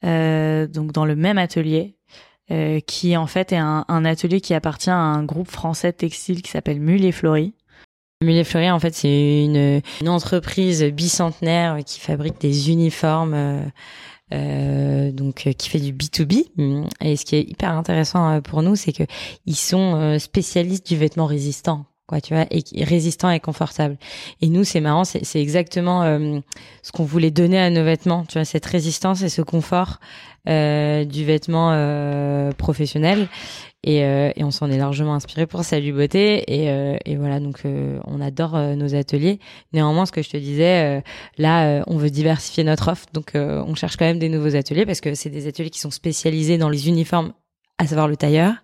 euh, 0.04 0.66
donc 0.66 0.92
dans 0.92 1.06
le 1.06 1.16
même 1.16 1.38
atelier, 1.38 1.96
euh, 2.50 2.80
qui 2.80 3.16
en 3.16 3.26
fait 3.26 3.52
est 3.52 3.58
un, 3.58 3.84
un, 3.88 4.04
atelier 4.04 4.40
qui 4.40 4.54
appartient 4.54 4.90
à 4.90 4.96
un 4.96 5.22
groupe 5.24 5.50
français 5.50 5.92
textile 5.92 6.42
qui 6.42 6.50
s'appelle 6.50 6.80
Mulet 6.80 7.12
Fleury. 7.12 7.52
Mulet 8.20 8.42
Fleury, 8.42 8.70
en 8.70 8.80
fait, 8.80 8.94
c'est 8.94 9.44
une, 9.44 9.80
une, 10.00 10.08
entreprise 10.08 10.82
bicentenaire 10.82 11.78
qui 11.84 12.00
fabrique 12.00 12.40
des 12.40 12.70
uniformes. 12.70 13.34
Euh, 13.34 13.62
euh 14.32 15.10
donc 15.10 15.48
qui 15.56 15.68
fait 15.70 15.80
du 15.80 15.94
B2B 15.94 16.44
et 17.00 17.16
ce 17.16 17.24
qui 17.24 17.36
est 17.36 17.42
hyper 17.42 17.70
intéressant 17.70 18.30
euh, 18.30 18.40
pour 18.42 18.62
nous 18.62 18.76
c'est 18.76 18.92
que 18.92 19.04
ils 19.46 19.56
sont 19.56 19.94
euh, 19.94 20.18
spécialistes 20.18 20.86
du 20.86 20.98
vêtement 20.98 21.24
résistant 21.24 21.86
quoi 22.08 22.20
tu 22.20 22.34
vois 22.34 22.46
et 22.50 22.84
résistant 22.84 23.30
et 23.30 23.38
confortable. 23.38 23.96
Et 24.40 24.48
nous 24.48 24.64
c'est 24.64 24.80
marrant 24.80 25.04
c'est 25.04 25.40
exactement 25.40 26.02
euh, 26.02 26.40
ce 26.82 26.90
qu'on 26.90 27.04
voulait 27.04 27.30
donner 27.30 27.60
à 27.60 27.70
nos 27.70 27.84
vêtements 27.84 28.24
tu 28.26 28.34
vois 28.34 28.44
cette 28.44 28.66
résistance 28.66 29.22
et 29.22 29.28
ce 29.28 29.42
confort 29.42 30.00
euh, 30.48 31.04
du 31.04 31.24
vêtement 31.24 31.72
euh, 31.72 32.52
professionnel. 32.52 33.28
Et, 33.84 34.02
euh, 34.04 34.32
et 34.34 34.44
on 34.44 34.50
s'en 34.50 34.70
est 34.70 34.78
largement 34.78 35.14
inspiré 35.14 35.46
pour 35.46 35.62
Salut 35.62 35.92
Beauté. 35.92 36.42
Et, 36.46 36.70
euh, 36.70 36.96
et 37.04 37.16
voilà 37.16 37.38
donc 37.38 37.60
on 37.64 38.20
adore 38.20 38.58
nos 38.76 38.94
ateliers. 38.94 39.38
Néanmoins 39.72 40.06
ce 40.06 40.12
que 40.12 40.22
je 40.22 40.30
te 40.30 40.36
disais 40.36 41.02
là 41.36 41.84
on 41.86 41.98
veut 41.98 42.10
diversifier 42.10 42.64
notre 42.64 42.88
offre. 42.90 43.06
Donc 43.12 43.32
on 43.34 43.74
cherche 43.74 43.96
quand 43.96 44.06
même 44.06 44.18
des 44.18 44.30
nouveaux 44.30 44.56
ateliers 44.56 44.86
parce 44.86 45.00
que 45.00 45.14
c'est 45.14 45.30
des 45.30 45.46
ateliers 45.46 45.70
qui 45.70 45.80
sont 45.80 45.90
spécialisés 45.90 46.56
dans 46.56 46.70
les 46.70 46.88
uniformes 46.88 47.32
à 47.78 47.86
savoir 47.86 48.08
le 48.08 48.16
tailleur. 48.16 48.54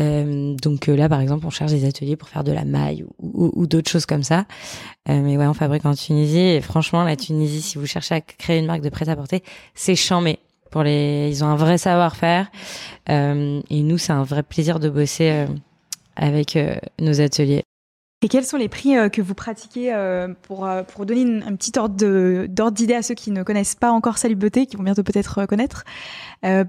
Euh, 0.00 0.54
donc 0.54 0.88
euh, 0.88 0.96
là, 0.96 1.08
par 1.08 1.20
exemple, 1.20 1.44
on 1.46 1.50
cherche 1.50 1.72
des 1.72 1.84
ateliers 1.84 2.16
pour 2.16 2.28
faire 2.28 2.44
de 2.44 2.52
la 2.52 2.64
maille 2.64 3.04
ou, 3.18 3.52
ou, 3.54 3.66
d'autres 3.66 3.90
choses 3.90 4.06
comme 4.06 4.22
ça. 4.22 4.46
Euh, 5.08 5.20
mais 5.20 5.36
ouais, 5.36 5.46
on 5.46 5.54
fabrique 5.54 5.84
en 5.84 5.94
Tunisie. 5.94 6.38
Et 6.38 6.60
franchement, 6.60 7.04
la 7.04 7.16
Tunisie, 7.16 7.60
si 7.60 7.78
vous 7.78 7.86
cherchez 7.86 8.14
à 8.14 8.20
créer 8.20 8.60
une 8.60 8.66
marque 8.66 8.82
de 8.82 8.88
prêt-à-porter, 8.88 9.42
c'est 9.74 9.96
chambé. 9.96 10.38
Pour 10.70 10.82
les, 10.82 11.28
ils 11.30 11.44
ont 11.44 11.48
un 11.48 11.56
vrai 11.56 11.78
savoir-faire. 11.78 12.46
Euh, 13.08 13.60
et 13.70 13.82
nous, 13.82 13.98
c'est 13.98 14.12
un 14.12 14.24
vrai 14.24 14.42
plaisir 14.42 14.80
de 14.80 14.88
bosser 14.88 15.30
euh, 15.30 15.46
avec 16.16 16.58
nos 17.00 17.20
ateliers. 17.20 17.64
Et 18.24 18.28
quels 18.28 18.46
sont 18.46 18.56
les 18.56 18.70
prix 18.70 18.96
euh, 18.96 19.10
que 19.10 19.20
vous 19.20 19.34
pratiquez 19.34 19.92
euh, 19.92 20.28
pour, 20.42 20.64
euh, 20.64 20.82
pour 20.82 21.04
donner 21.04 21.42
un 21.44 21.54
petit 21.56 21.78
ordre 21.78 22.70
d'idée 22.70 22.94
à 22.94 23.02
ceux 23.02 23.14
qui 23.14 23.30
ne 23.30 23.42
connaissent 23.42 23.74
pas 23.74 23.90
encore 23.90 24.16
Salut 24.16 24.34
Beauté, 24.34 24.64
qui 24.64 24.76
vont 24.76 24.82
bientôt 24.82 25.02
peut-être 25.02 25.44
connaître 25.44 25.84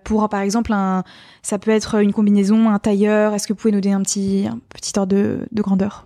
Pour 0.04 0.28
par 0.28 0.42
exemple, 0.42 0.74
un, 0.74 1.06
ça 1.44 1.58
peut 1.58 1.72
être 1.72 1.96
une 2.02 2.12
combinaison, 2.12 2.70
un 2.70 2.80
tailleur. 2.80 3.34
Est-ce 3.34 3.48
que 3.48 3.54
vous 3.54 3.58
pouvez 3.58 3.72
nous 3.72 3.80
donner 3.80 3.96
un 3.96 4.02
petit, 4.02 4.48
un 4.52 4.60
petit 4.68 4.92
ordre 5.00 5.16
de, 5.16 5.48
de 5.50 5.62
grandeur? 5.62 6.06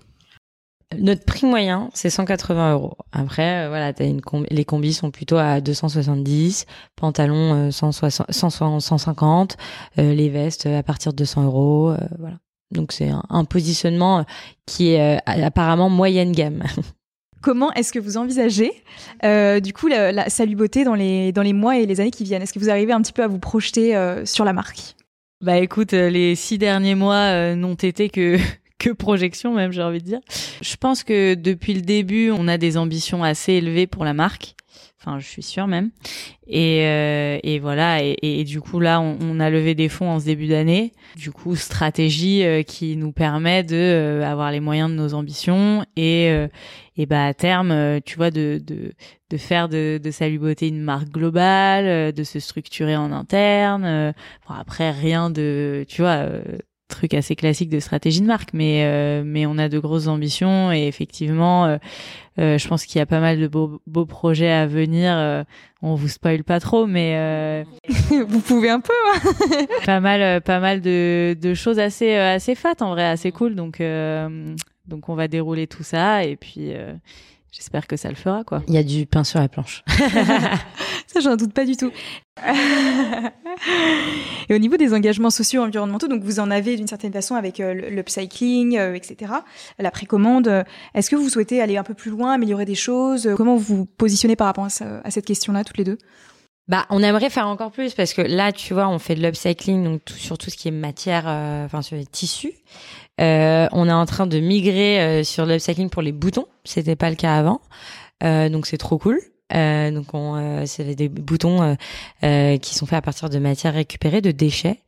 Notre 0.96 1.26
prix 1.26 1.48
moyen, 1.48 1.90
c'est 1.96 2.12
180 2.12 2.74
euros. 2.74 2.98
Après, 3.12 3.68
voilà, 3.70 3.92
les 4.50 4.66
combis 4.66 4.94
sont 4.94 5.10
plutôt 5.10 5.38
à 5.38 5.62
270, 5.62 6.68
pantalons 6.96 7.72
160, 7.72 8.82
150, 8.82 9.58
les 9.98 10.30
vestes 10.30 10.68
à 10.68 10.84
partir 10.84 11.12
de 11.12 11.18
200 11.18 11.46
euros, 11.46 11.96
voilà. 12.20 12.38
Donc 12.72 12.92
c'est 12.92 13.10
un, 13.30 13.46
positionnement 13.46 14.26
qui 14.66 14.94
est 14.94 15.18
euh, 15.18 15.20
apparemment 15.26 15.90
moyenne 15.90 16.32
gamme. 16.32 16.64
Comment 17.42 17.72
est-ce 17.74 17.94
que 17.94 18.00
vous 18.00 18.18
envisagez 18.18 18.72
euh, 19.24 19.60
du 19.62 19.72
coup 19.72 19.88
la, 19.88 20.12
la, 20.12 20.30
Salut 20.30 20.56
Beauté 20.56 20.84
dans 20.84 20.94
les 20.94 21.32
dans 21.32 21.42
les 21.42 21.54
mois 21.54 21.78
et 21.78 21.86
les 21.86 22.02
années 22.02 22.12
qui 22.12 22.26
viennent? 22.26 22.42
Est-ce 22.42 22.54
que 22.54 22.60
vous 22.60 22.70
arrivez 22.70 22.92
un 22.92 23.02
petit 23.02 23.14
peu 23.14 23.24
à 23.24 23.28
vous 23.28 23.40
projeter 23.40 23.96
euh, 23.96 24.26
sur 24.26 24.46
la 24.46 24.54
marque? 24.54 24.96
Bah 25.42 25.58
écoute, 25.58 25.94
les 25.94 26.36
six 26.36 26.58
derniers 26.58 26.96
mois 26.96 27.56
n'ont 27.56 27.76
été 27.76 28.10
que 28.10 28.38
que 28.78 28.90
projection 28.92 29.54
même, 29.54 29.72
j'ai 29.72 29.82
envie 29.82 30.00
de 30.00 30.06
dire. 30.06 30.20
Je 30.62 30.76
pense 30.76 31.04
que 31.04 31.34
depuis 31.34 31.74
le 31.74 31.82
début, 31.82 32.32
on 32.32 32.48
a 32.48 32.58
des 32.58 32.78
ambitions 32.78 33.24
assez 33.24 33.54
élevées 33.54 33.88
pour 33.88 34.04
la 34.04 34.14
marque. 34.14 34.56
Je 35.18 35.26
suis 35.26 35.42
sûre 35.42 35.66
même. 35.66 35.90
Et, 36.46 36.82
euh, 36.86 37.40
et 37.44 37.60
voilà. 37.60 38.04
Et, 38.04 38.44
du 38.44 38.62
coup, 38.62 38.80
là, 38.80 39.02
on, 39.02 39.18
on, 39.22 39.40
a 39.40 39.50
levé 39.50 39.74
des 39.74 39.90
fonds 39.90 40.10
en 40.10 40.20
ce 40.20 40.26
début 40.26 40.48
d'année. 40.48 40.92
Du 41.16 41.32
coup, 41.32 41.56
stratégie 41.56 42.44
euh, 42.44 42.64
qui 42.64 42.96
nous 42.96 43.12
permet 43.12 43.64
de 43.64 43.76
euh, 43.76 44.24
avoir 44.24 44.52
les 44.52 44.60
moyens 44.60 44.90
de 44.92 44.96
nos 44.96 45.14
ambitions 45.14 45.86
et 45.96 46.30
et 46.98 47.06
bah 47.06 47.28
à 47.28 47.34
terme, 47.34 48.02
tu 48.06 48.18
vois, 48.18 48.30
de 48.30 48.62
de 48.62 48.92
de 49.30 49.38
faire 49.38 49.70
de 49.70 50.00
de 50.04 50.12
Salut 50.12 50.38
Beauté 50.38 50.68
une 50.68 50.82
marque 50.82 51.10
globale, 51.10 52.12
de 52.12 52.24
se 52.24 52.40
structurer 52.40 52.98
en 52.98 53.12
interne. 53.14 54.14
Bon, 54.48 54.54
après, 54.54 54.92
rien 54.92 55.30
de, 55.30 55.86
tu 55.88 56.02
vois 56.02 56.28
truc 56.90 57.14
assez 57.14 57.36
classique 57.36 57.70
de 57.70 57.80
stratégie 57.80 58.20
de 58.20 58.26
marque, 58.26 58.50
mais 58.54 58.84
euh, 58.84 59.24
mais 59.26 59.46
on 59.46 59.58
a 59.58 59.70
de 59.70 59.80
grosses 59.80 60.08
ambitions 60.08 60.74
et 60.74 60.88
effectivement, 60.88 61.66
euh, 61.66 61.78
euh, 62.40 62.58
je 62.58 62.68
pense 62.68 62.86
qu'il 62.86 63.00
y 63.00 63.02
a 63.02 63.06
pas 63.06 63.22
mal 63.22 63.40
de 63.40 63.48
beaux, 63.48 63.82
beaux 63.88 64.06
projets 64.06 64.52
à 64.52 64.68
venir. 64.68 65.46
on 65.82 65.96
vous 65.96 66.10
spoil 66.10 66.44
pas 66.44 66.60
trop, 66.60 66.86
mais 66.86 67.64
vous 68.28 68.42
pouvez 68.42 68.70
un 68.70 68.82
peu. 68.82 68.94
Hein. 69.14 69.66
pas 69.86 70.02
mal, 70.02 70.42
pas 70.42 70.60
mal 70.60 70.82
de, 70.82 71.38
de 71.40 71.54
choses 71.54 71.80
assez 71.80 72.14
assez 72.16 72.56
fat 72.56 72.76
en 72.82 72.90
vrai, 72.90 73.06
assez 73.06 73.32
cool. 73.32 73.56
Donc 73.56 73.82
donc 74.88 75.08
on 75.08 75.16
va 75.16 75.28
dérouler 75.30 75.68
tout 75.68 75.84
ça 75.84 76.26
et 76.26 76.36
puis 76.36 76.74
J'espère 77.52 77.88
que 77.88 77.98
ça 77.98 78.10
le 78.10 78.16
fera, 78.16 78.44
quoi. 78.44 78.62
Il 78.68 78.74
y 78.74 78.78
a 78.78 78.84
du 78.84 79.06
pain 79.06 79.24
sur 79.24 79.40
la 79.40 79.50
planche. 79.50 79.84
ça, 81.08 81.20
j'en 81.20 81.36
doute 81.36 81.54
pas 81.54 81.66
du 81.66 81.76
tout. 81.76 81.92
et 84.50 84.56
au 84.56 84.58
niveau 84.60 84.78
des 84.78 84.94
engagements 84.94 85.32
sociaux 85.32 85.64
environnementaux, 85.64 86.08
donc 86.08 86.22
vous 86.24 86.40
en 86.40 86.52
avez 86.52 86.76
d'une 86.76 86.88
certaine 86.88 87.12
façon 87.12 87.36
avec 87.36 87.60
euh, 87.60 87.74
l'upcycling, 87.90 88.78
euh, 88.78 88.94
etc., 88.94 89.34
la 89.80 89.92
précommande. 89.92 90.64
Est-ce 90.94 91.10
que 91.10 91.16
vous 91.16 91.30
souhaitez 91.30 91.62
aller 91.62 91.78
un 91.78 91.84
peu 91.84 91.96
plus 91.96 92.12
loin, 92.12 92.34
améliorer 92.34 92.66
des 92.66 92.76
choses? 92.76 93.30
Comment 93.36 93.56
vous 93.56 93.78
vous 93.78 93.86
positionnez 93.86 94.36
par 94.36 94.48
rapport 94.48 94.66
à, 94.66 94.84
à 95.04 95.12
cette 95.12 95.26
question-là, 95.26 95.64
toutes 95.64 95.78
les 95.78 95.84
deux? 95.84 95.98
Bah, 96.70 96.86
on 96.92 97.02
aimerait 97.02 97.32
faire 97.32 97.48
encore 97.48 97.72
plus 97.72 97.96
parce 97.96 98.14
que 98.14 98.22
là, 98.22 98.52
tu 98.52 98.76
vois, 98.76 98.88
on 98.90 99.00
fait 99.00 99.16
de 99.16 99.24
l'upcycling 99.24 99.84
donc 99.84 100.06
tout, 100.06 100.14
sur 100.14 100.38
tout 100.38 100.52
ce 100.52 100.56
qui 100.56 100.68
est 100.68 100.72
matière, 100.72 101.24
euh, 101.26 101.66
enfin 101.66 101.82
sur 101.82 101.98
les 101.98 102.06
tissus. 102.06 102.54
Euh, 103.20 103.68
on 103.72 103.88
est 103.88 103.94
en 103.94 104.06
train 104.06 104.28
de 104.28 104.40
migrer 104.40 105.02
euh, 105.02 105.24
sur 105.24 105.46
l'upcycling 105.46 105.90
pour 105.90 106.02
les 106.02 106.12
boutons. 106.12 106.46
C'était 106.64 106.96
pas 106.96 107.10
le 107.10 107.16
cas 107.16 107.36
avant, 107.36 107.62
donc 108.22 108.68
c'est 108.68 108.78
trop 108.78 108.98
cool. 108.98 109.20
Euh, 109.52 109.90
donc, 109.90 110.14
on, 110.14 110.64
c'est 110.68 110.94
des 110.94 111.10
boutons 111.10 111.76
qui 112.22 112.76
sont 112.76 112.86
faits 112.86 112.98
à 112.98 113.02
partir 113.02 113.30
de 113.30 113.40
matières 113.40 113.74
récupérées, 113.74 114.22
de 114.22 114.32
déchets. 114.32 114.80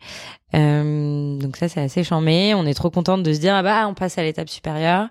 donc 0.54 1.58
ça, 1.58 1.68
c'est 1.68 1.82
assez 1.82 2.04
charmé. 2.04 2.54
On 2.54 2.66
est 2.68 2.76
trop 2.76 2.92
contente 2.92 3.24
de 3.24 3.34
se 3.34 3.40
dire 3.40 3.56
ah 3.56 3.64
bah 3.64 3.88
on 3.88 3.96
passe 3.96 4.20
à 4.20 4.24
l'étape 4.24 4.50
supérieure. 4.50 5.08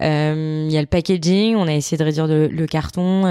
Il 0.00 0.70
y 0.70 0.78
a 0.78 0.80
le 0.80 0.86
packaging. 0.86 1.56
On 1.56 1.66
a 1.66 1.74
essayé 1.74 1.98
de 1.98 2.04
réduire 2.04 2.26
le, 2.26 2.66
carton, 2.66 3.22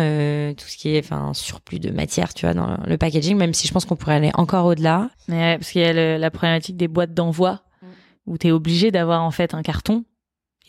tout 0.55 0.67
ce 0.67 0.77
qui 0.77 0.95
est 0.95 0.99
enfin 0.99 1.33
surplus 1.33 1.79
de 1.79 1.89
matière, 1.89 2.33
tu 2.35 2.45
vois, 2.45 2.53
dans 2.53 2.77
le 2.85 2.97
packaging. 2.97 3.35
Même 3.35 3.55
si 3.55 3.67
je 3.67 3.73
pense 3.73 3.85
qu'on 3.85 3.95
pourrait 3.95 4.15
aller 4.15 4.31
encore 4.35 4.65
au-delà. 4.67 5.09
Mais 5.27 5.57
parce 5.57 5.71
qu'il 5.71 5.81
y 5.81 5.85
a 5.85 6.17
la 6.19 6.31
problématique 6.31 6.77
des 6.77 6.87
boîtes 6.87 7.15
d'envoi. 7.15 7.64
Où 8.25 8.37
tu 8.37 8.47
es 8.47 8.51
obligé 8.51 8.91
d'avoir 8.91 9.23
en 9.23 9.31
fait 9.31 9.53
un 9.53 9.61
carton 9.61 10.03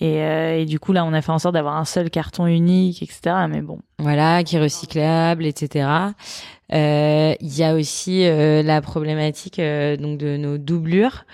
et, 0.01 0.23
euh, 0.23 0.59
et, 0.59 0.66
du 0.66 0.79
coup, 0.79 0.93
là, 0.93 1.05
on 1.07 1.14
a 1.14 1.22
fait 1.22 1.33
en 1.33 1.39
sorte 1.39 1.55
d'avoir 1.55 1.76
un 1.76 1.87
seul 1.87 2.11
carton 2.11 2.47
unique, 2.47 3.03
etc. 3.03 3.47
Mais 3.49 3.62
bon. 3.62 3.78
Voilà, 3.99 4.45
qui 4.45 4.57
est 4.57 4.61
recyclable, 4.61 5.47
etc. 5.47 5.89
Euh, 6.72 7.35
il 7.41 7.57
y 7.57 7.62
a 7.62 7.74
aussi 7.74 8.26
euh, 8.26 8.62
la 8.62 8.80
problématique 8.80 9.61
euh, 9.61 9.97
donc 9.97 10.18
de 10.18 10.37
nos 10.37 10.59
doublures 10.59 11.24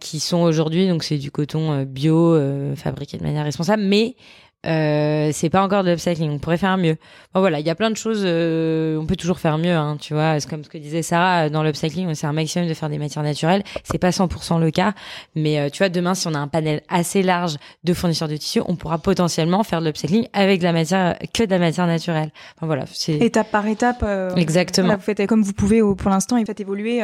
qui 0.00 0.18
sont 0.18 0.38
aujourd'hui 0.38 0.88
donc 0.88 1.04
c'est 1.04 1.18
du 1.18 1.30
coton 1.30 1.84
bio 1.84 2.36
fabriqué 2.74 3.18
de 3.18 3.22
manière 3.22 3.44
responsable, 3.44 3.82
mais 3.82 4.16
euh, 4.64 5.30
c'est 5.32 5.50
pas 5.50 5.62
encore 5.62 5.82
de 5.82 5.90
l'upcycling. 5.90 6.30
On 6.30 6.38
pourrait 6.38 6.56
faire 6.56 6.76
mieux. 6.76 6.96
Bon, 7.34 7.40
voilà, 7.40 7.58
il 7.58 7.66
y 7.66 7.70
a 7.70 7.74
plein 7.74 7.90
de 7.90 7.96
choses. 7.96 8.22
Euh, 8.24 8.96
on 8.96 9.06
peut 9.06 9.16
toujours 9.16 9.38
faire 9.38 9.58
mieux, 9.58 9.74
hein, 9.74 9.96
tu 10.00 10.14
vois. 10.14 10.38
C'est 10.38 10.48
comme 10.48 10.62
ce 10.62 10.68
que 10.68 10.78
disait 10.78 11.02
Sarah 11.02 11.48
dans 11.48 11.62
l'upcycling, 11.62 12.14
c'est 12.14 12.26
un 12.26 12.32
maximum 12.32 12.68
de 12.68 12.74
faire 12.74 12.88
des 12.88 12.98
matières 12.98 13.24
naturelles. 13.24 13.64
C'est 13.84 13.98
pas 13.98 14.10
100% 14.10 14.60
le 14.60 14.70
cas, 14.70 14.92
mais 15.34 15.58
euh, 15.58 15.68
tu 15.68 15.78
vois, 15.78 15.88
demain, 15.88 16.14
si 16.14 16.28
on 16.28 16.34
a 16.34 16.38
un 16.38 16.48
panel 16.48 16.82
assez 16.88 17.22
large 17.22 17.56
de 17.82 17.92
fournisseurs 17.94 18.28
de 18.28 18.36
tissus, 18.36 18.62
on 18.66 18.76
pourra 18.76 18.98
potentiellement 18.98 19.64
faire 19.64 19.80
de 19.80 19.86
l'upcycling 19.86 20.28
avec 20.32 20.60
de 20.60 20.64
la 20.64 20.72
matière 20.72 21.18
que 21.34 21.42
de 21.42 21.50
la 21.50 21.58
matière 21.58 21.86
naturelle. 21.86 22.30
Enfin 22.56 22.66
voilà, 22.66 22.84
c'est 22.92 23.14
étape 23.14 23.50
par 23.50 23.66
étape. 23.66 24.04
Exactement. 24.36 24.94
vous 24.94 25.00
faites 25.00 25.26
comme 25.26 25.42
vous 25.42 25.52
pouvez 25.52 25.80
pour 25.80 26.10
l'instant 26.10 26.36
et 26.36 26.44
faites 26.44 26.60
évoluer 26.60 27.02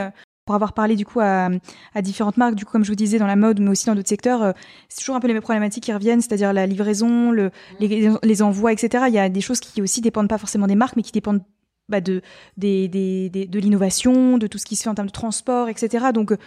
pour 0.49 0.55
avoir 0.55 0.73
parlé 0.73 0.97
du 0.97 1.05
coup 1.05 1.21
à, 1.21 1.51
à, 1.95 2.01
différentes 2.01 2.39
marques, 2.39 2.55
du 2.55 2.65
coup 2.65 2.73
comme 2.73 2.83
je 2.83 2.91
vous 2.91 2.97
disais 2.97 3.19
dans 3.19 3.27
la 3.27 3.37
mode, 3.37 3.61
mais 3.61 3.69
aussi 3.69 3.85
dans 3.85 3.95
d'autres 3.95 4.09
secteurs, 4.09 4.43
euh, 4.43 4.53
c'est 4.89 5.01
toujours 5.01 5.15
un 5.15 5.21
peu 5.21 5.27
les 5.27 5.35
mêmes 5.35 5.43
problématiques 5.43 5.85
qui 5.85 5.93
reviennent, 5.93 6.23
c'est-à-dire 6.23 6.55
la 6.55 6.65
livraison, 6.65 7.31
le, 7.33 7.51
les, 7.81 8.11
les, 8.23 8.43
envois, 8.43 8.73
etc. 8.73 9.05
Il 9.09 9.15
y 9.15 9.19
a 9.19 9.29
des 9.29 9.43
choses 9.43 9.61
qui 9.61 9.83
aussi 9.83 10.01
dépendent 10.01 10.31
pas 10.31 10.39
forcément 10.39 10.67
des 10.67 10.75
marques, 10.75 10.97
mais 10.97 11.03
qui 11.03 11.13
dépendent 11.13 11.43
bah, 11.91 12.01
de 12.01 12.23
des, 12.57 12.89
des, 12.89 13.29
des, 13.29 13.45
de 13.45 13.59
l'innovation, 13.59 14.39
de 14.39 14.47
tout 14.47 14.57
ce 14.57 14.65
qui 14.65 14.75
se 14.75 14.85
fait 14.85 14.89
en 14.89 14.95
termes 14.95 15.09
de 15.09 15.13
transport, 15.13 15.69
etc. 15.69 16.07
Donc 16.15 16.33
euh, 16.33 16.39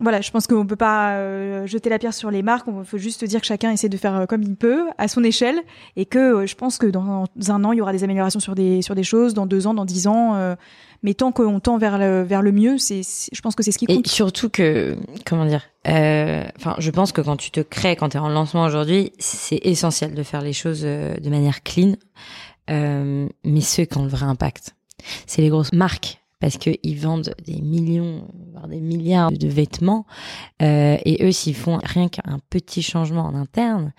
voilà, 0.00 0.20
je 0.20 0.30
pense 0.30 0.46
qu'on 0.46 0.66
peut 0.66 0.76
pas 0.76 1.16
euh, 1.16 1.66
jeter 1.66 1.90
la 1.90 1.98
pierre 1.98 2.14
sur 2.14 2.30
les 2.30 2.42
marques. 2.42 2.68
On 2.68 2.84
faut 2.84 2.98
juste 2.98 3.24
dire 3.24 3.40
que 3.40 3.46
chacun 3.46 3.72
essaie 3.72 3.88
de 3.88 3.96
faire 3.96 4.26
comme 4.28 4.42
il 4.42 4.56
peut 4.56 4.86
à 4.96 5.08
son 5.08 5.24
échelle, 5.24 5.60
et 5.96 6.06
que 6.06 6.46
je 6.46 6.54
pense 6.54 6.78
que 6.78 6.86
dans 6.86 7.24
un 7.48 7.64
an 7.64 7.72
il 7.72 7.78
y 7.78 7.80
aura 7.80 7.92
des 7.92 8.04
améliorations 8.04 8.40
sur 8.40 8.54
des 8.54 8.82
sur 8.82 8.94
des 8.94 9.04
choses, 9.04 9.34
dans 9.34 9.46
deux 9.46 9.66
ans, 9.66 9.74
dans 9.74 9.84
dix 9.84 10.06
ans 10.06 10.56
mais 11.02 11.14
tant 11.14 11.32
qu'on 11.32 11.60
tend 11.60 11.78
vers 11.78 11.98
le, 11.98 12.22
vers 12.22 12.42
le 12.42 12.52
mieux, 12.52 12.78
c'est, 12.78 13.02
je 13.02 13.40
pense 13.40 13.54
que 13.54 13.62
c'est 13.62 13.72
ce 13.72 13.78
qui 13.78 13.86
compte. 13.86 14.06
Et 14.06 14.08
surtout 14.08 14.48
que, 14.48 14.96
comment 15.24 15.46
dire, 15.46 15.62
euh, 15.86 16.44
enfin, 16.56 16.74
je 16.78 16.90
pense 16.90 17.12
que 17.12 17.20
quand 17.20 17.36
tu 17.36 17.50
te 17.50 17.60
crées, 17.60 17.96
quand 17.96 18.10
tu 18.10 18.16
es 18.16 18.20
en 18.20 18.28
lancement 18.28 18.64
aujourd'hui, 18.64 19.12
c'est 19.18 19.60
essentiel 19.62 20.14
de 20.14 20.22
faire 20.22 20.40
les 20.40 20.52
choses 20.52 20.82
euh, 20.84 21.16
de 21.16 21.30
manière 21.30 21.62
clean. 21.62 21.94
Euh, 22.70 23.28
mais 23.44 23.60
ceux 23.60 23.84
qui 23.84 23.96
ont 23.96 24.02
le 24.02 24.10
vrai 24.10 24.26
impact, 24.26 24.74
c'est 25.26 25.40
les 25.40 25.48
grosses 25.48 25.72
marques 25.72 26.17
parce 26.40 26.56
qu'ils 26.56 26.98
vendent 26.98 27.34
des 27.44 27.60
millions, 27.60 28.28
voire 28.52 28.68
des 28.68 28.80
milliards 28.80 29.32
de 29.32 29.48
vêtements. 29.48 30.06
Euh, 30.62 30.96
et 31.04 31.24
eux, 31.24 31.32
s'ils 31.32 31.56
font 31.56 31.78
rien 31.82 32.08
qu'un 32.08 32.38
petit 32.50 32.82
changement 32.82 33.22
en 33.24 33.34
interne, 33.34 33.92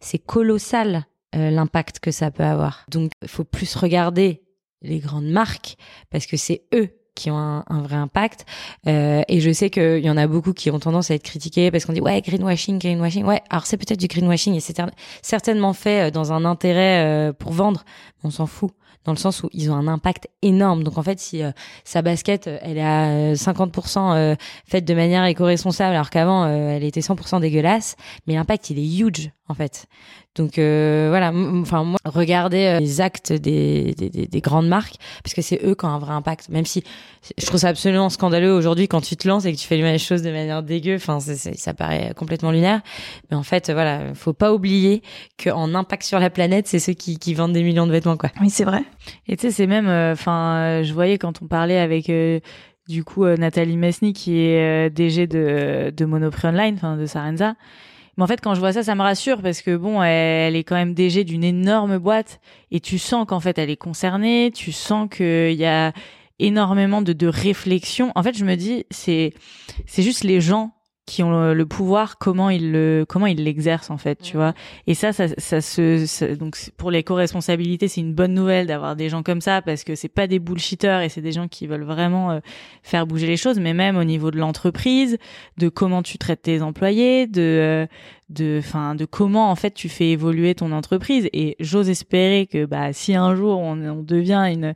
c'est 0.00 0.18
colossal 0.18 1.06
euh, 1.34 1.50
l'impact 1.50 2.00
que 2.00 2.10
ça 2.10 2.30
peut 2.30 2.44
avoir. 2.44 2.84
Donc, 2.90 3.10
il 3.22 3.28
faut 3.28 3.44
plus 3.44 3.74
regarder 3.76 4.42
les 4.82 4.98
grandes 4.98 5.28
marques 5.28 5.76
parce 6.10 6.26
que 6.26 6.36
c'est 6.36 6.62
eux 6.74 6.90
qui 7.16 7.30
ont 7.30 7.36
un, 7.36 7.82
vrai 7.82 7.96
impact. 7.96 8.46
Euh, 8.86 9.22
et 9.26 9.40
je 9.40 9.50
sais 9.50 9.70
qu'il 9.70 10.04
y 10.04 10.10
en 10.10 10.16
a 10.16 10.28
beaucoup 10.28 10.52
qui 10.52 10.70
ont 10.70 10.78
tendance 10.78 11.10
à 11.10 11.14
être 11.14 11.24
critiqués 11.24 11.72
parce 11.72 11.84
qu'on 11.84 11.92
dit 11.92 12.00
ouais 12.00 12.20
greenwashing, 12.20 12.78
greenwashing. 12.78 13.24
Ouais, 13.24 13.42
alors 13.50 13.66
c'est 13.66 13.78
peut-être 13.78 13.98
du 13.98 14.06
greenwashing 14.06 14.54
et 14.54 14.60
c'est 14.60 14.80
certainement 15.22 15.72
fait 15.72 16.08
euh, 16.08 16.10
dans 16.12 16.32
un 16.32 16.44
intérêt 16.44 17.04
euh, 17.04 17.32
pour 17.32 17.52
vendre. 17.52 17.84
On 18.22 18.30
s'en 18.30 18.46
fout 18.46 18.70
dans 19.06 19.12
le 19.12 19.18
sens 19.18 19.42
où 19.42 19.48
ils 19.52 19.70
ont 19.70 19.74
un 19.74 19.88
impact 19.88 20.28
énorme. 20.42 20.82
Donc 20.82 20.98
en 20.98 21.02
fait, 21.02 21.18
si 21.18 21.42
euh, 21.42 21.52
sa 21.84 22.02
basket, 22.02 22.46
elle 22.46 22.76
est 22.76 22.82
à 22.82 23.32
50% 23.32 24.36
faite 24.66 24.84
de 24.84 24.94
manière 24.94 25.24
éco-responsable 25.24 25.94
alors 25.94 26.10
qu'avant 26.10 26.46
elle 26.46 26.84
était 26.84 27.00
100% 27.00 27.40
dégueulasse, 27.40 27.96
mais 28.26 28.34
l'impact 28.34 28.70
il 28.70 28.78
est 28.78 28.98
huge 28.98 29.30
en 29.48 29.54
fait. 29.54 29.86
Donc 30.34 30.58
euh, 30.58 31.06
voilà, 31.08 31.32
enfin 31.32 31.84
moi, 31.84 31.98
regarder 32.04 32.66
euh, 32.66 32.80
les 32.80 33.00
actes 33.00 33.32
des, 33.32 33.94
des, 33.94 34.10
des, 34.10 34.40
grandes 34.40 34.68
marques, 34.68 34.96
parce 35.22 35.34
que 35.34 35.40
c'est 35.40 35.60
eux 35.64 35.74
qui 35.74 35.84
ont 35.84 35.88
un 35.88 35.98
vrai 35.98 36.12
impact. 36.12 36.48
Même 36.50 36.66
si 36.66 36.84
je 37.38 37.46
trouve 37.46 37.60
ça 37.60 37.68
absolument 37.68 38.10
scandaleux 38.10 38.52
aujourd'hui 38.52 38.86
quand 38.88 39.00
tu 39.00 39.16
te 39.16 39.26
lances 39.26 39.46
et 39.46 39.52
que 39.52 39.58
tu 39.58 39.66
fais 39.66 39.76
les 39.76 39.82
mêmes 39.82 39.98
choses 39.98 40.22
de 40.22 40.30
manière 40.30 40.62
dégueu, 40.62 40.96
enfin 40.96 41.20
ça 41.20 41.74
paraît 41.74 42.12
complètement 42.16 42.50
lunaire. 42.50 42.82
Mais 43.30 43.36
en 43.36 43.42
fait, 43.42 43.70
voilà, 43.70 44.14
faut 44.14 44.34
pas 44.34 44.52
oublier 44.52 45.02
qu'en 45.42 45.74
impact 45.74 46.02
sur 46.02 46.18
la 46.18 46.28
planète, 46.28 46.66
c'est 46.66 46.80
ceux 46.80 46.94
qui, 46.94 47.18
qui 47.18 47.32
vendent 47.32 47.54
des 47.54 47.62
millions 47.62 47.86
de 47.86 47.92
vêtements, 47.92 48.16
quoi. 48.16 48.30
Oui, 48.40 48.50
c'est 48.50 48.64
vrai. 48.64 48.84
Et 49.26 49.36
tu 49.36 49.42
sais, 49.42 49.50
c'est 49.50 49.66
même, 49.66 49.88
euh, 49.88 50.12
enfin, 50.12 50.82
je 50.82 50.92
voyais 50.92 51.18
quand 51.18 51.40
on 51.42 51.46
parlait 51.46 51.78
avec 51.78 52.10
du 52.88 53.04
coup 53.04 53.26
Nathalie 53.26 53.76
Mesny 53.76 54.12
qui 54.12 54.38
est 54.38 54.90
DG 54.90 55.26
de, 55.26 55.92
de 55.96 56.04
Monoprix 56.04 56.48
Online, 56.48 56.74
enfin 56.74 56.96
de 56.96 57.06
Sarenza 57.06 57.54
mais 58.16 58.24
en 58.24 58.26
fait, 58.26 58.40
quand 58.40 58.54
je 58.54 58.60
vois 58.60 58.72
ça, 58.72 58.82
ça 58.82 58.94
me 58.94 59.02
rassure 59.02 59.42
parce 59.42 59.60
que 59.62 59.76
bon, 59.76 60.02
elle, 60.02 60.56
est 60.56 60.64
quand 60.64 60.74
même 60.74 60.94
DG 60.94 61.24
d'une 61.24 61.44
énorme 61.44 61.98
boîte 61.98 62.40
et 62.70 62.80
tu 62.80 62.98
sens 62.98 63.26
qu'en 63.26 63.40
fait, 63.40 63.58
elle 63.58 63.70
est 63.70 63.76
concernée. 63.76 64.50
Tu 64.54 64.72
sens 64.72 65.08
qu'il 65.10 65.52
y 65.52 65.66
a 65.66 65.92
énormément 66.38 67.02
de, 67.02 67.12
de 67.12 67.26
réflexion. 67.26 68.12
En 68.14 68.22
fait, 68.22 68.36
je 68.36 68.44
me 68.44 68.54
dis, 68.56 68.86
c'est 68.90 69.34
c'est 69.86 70.02
juste 70.02 70.24
les 70.24 70.40
gens 70.40 70.75
qui 71.06 71.22
ont 71.22 71.52
le 71.52 71.66
pouvoir, 71.66 72.18
comment 72.18 72.50
ils 72.50 72.72
le, 72.72 73.04
comment 73.08 73.26
ils 73.26 73.42
l'exercent 73.42 73.90
en 73.90 73.96
fait, 73.96 74.16
tu 74.20 74.36
vois. 74.36 74.54
Et 74.88 74.94
ça, 74.94 75.12
ça, 75.12 75.28
ça 75.38 75.60
se, 75.60 76.34
donc 76.34 76.56
pour 76.76 76.90
les 76.90 77.04
co-responsabilités, 77.04 77.86
c'est 77.86 78.00
une 78.00 78.12
bonne 78.12 78.34
nouvelle 78.34 78.66
d'avoir 78.66 78.96
des 78.96 79.08
gens 79.08 79.22
comme 79.22 79.40
ça 79.40 79.62
parce 79.62 79.84
que 79.84 79.94
c'est 79.94 80.08
pas 80.08 80.26
des 80.26 80.40
bullshitters 80.40 81.04
et 81.04 81.08
c'est 81.08 81.20
des 81.20 81.30
gens 81.30 81.46
qui 81.46 81.68
veulent 81.68 81.84
vraiment 81.84 82.32
euh, 82.32 82.40
faire 82.82 83.06
bouger 83.06 83.28
les 83.28 83.36
choses, 83.36 83.60
mais 83.60 83.72
même 83.72 83.96
au 83.96 84.04
niveau 84.04 84.32
de 84.32 84.38
l'entreprise, 84.38 85.16
de 85.58 85.68
comment 85.68 86.02
tu 86.02 86.18
traites 86.18 86.42
tes 86.42 86.60
employés, 86.60 87.28
de, 87.28 87.40
euh, 87.40 87.86
de, 88.28 88.56
enfin, 88.58 88.96
de 88.96 89.04
comment 89.04 89.50
en 89.50 89.54
fait 89.54 89.72
tu 89.72 89.88
fais 89.88 90.10
évoluer 90.10 90.56
ton 90.56 90.72
entreprise. 90.72 91.28
Et 91.32 91.54
j'ose 91.60 91.88
espérer 91.88 92.46
que 92.46 92.64
bah 92.64 92.92
si 92.92 93.14
un 93.14 93.36
jour 93.36 93.60
on, 93.60 93.80
on 93.80 94.02
devient 94.02 94.50
une 94.52 94.74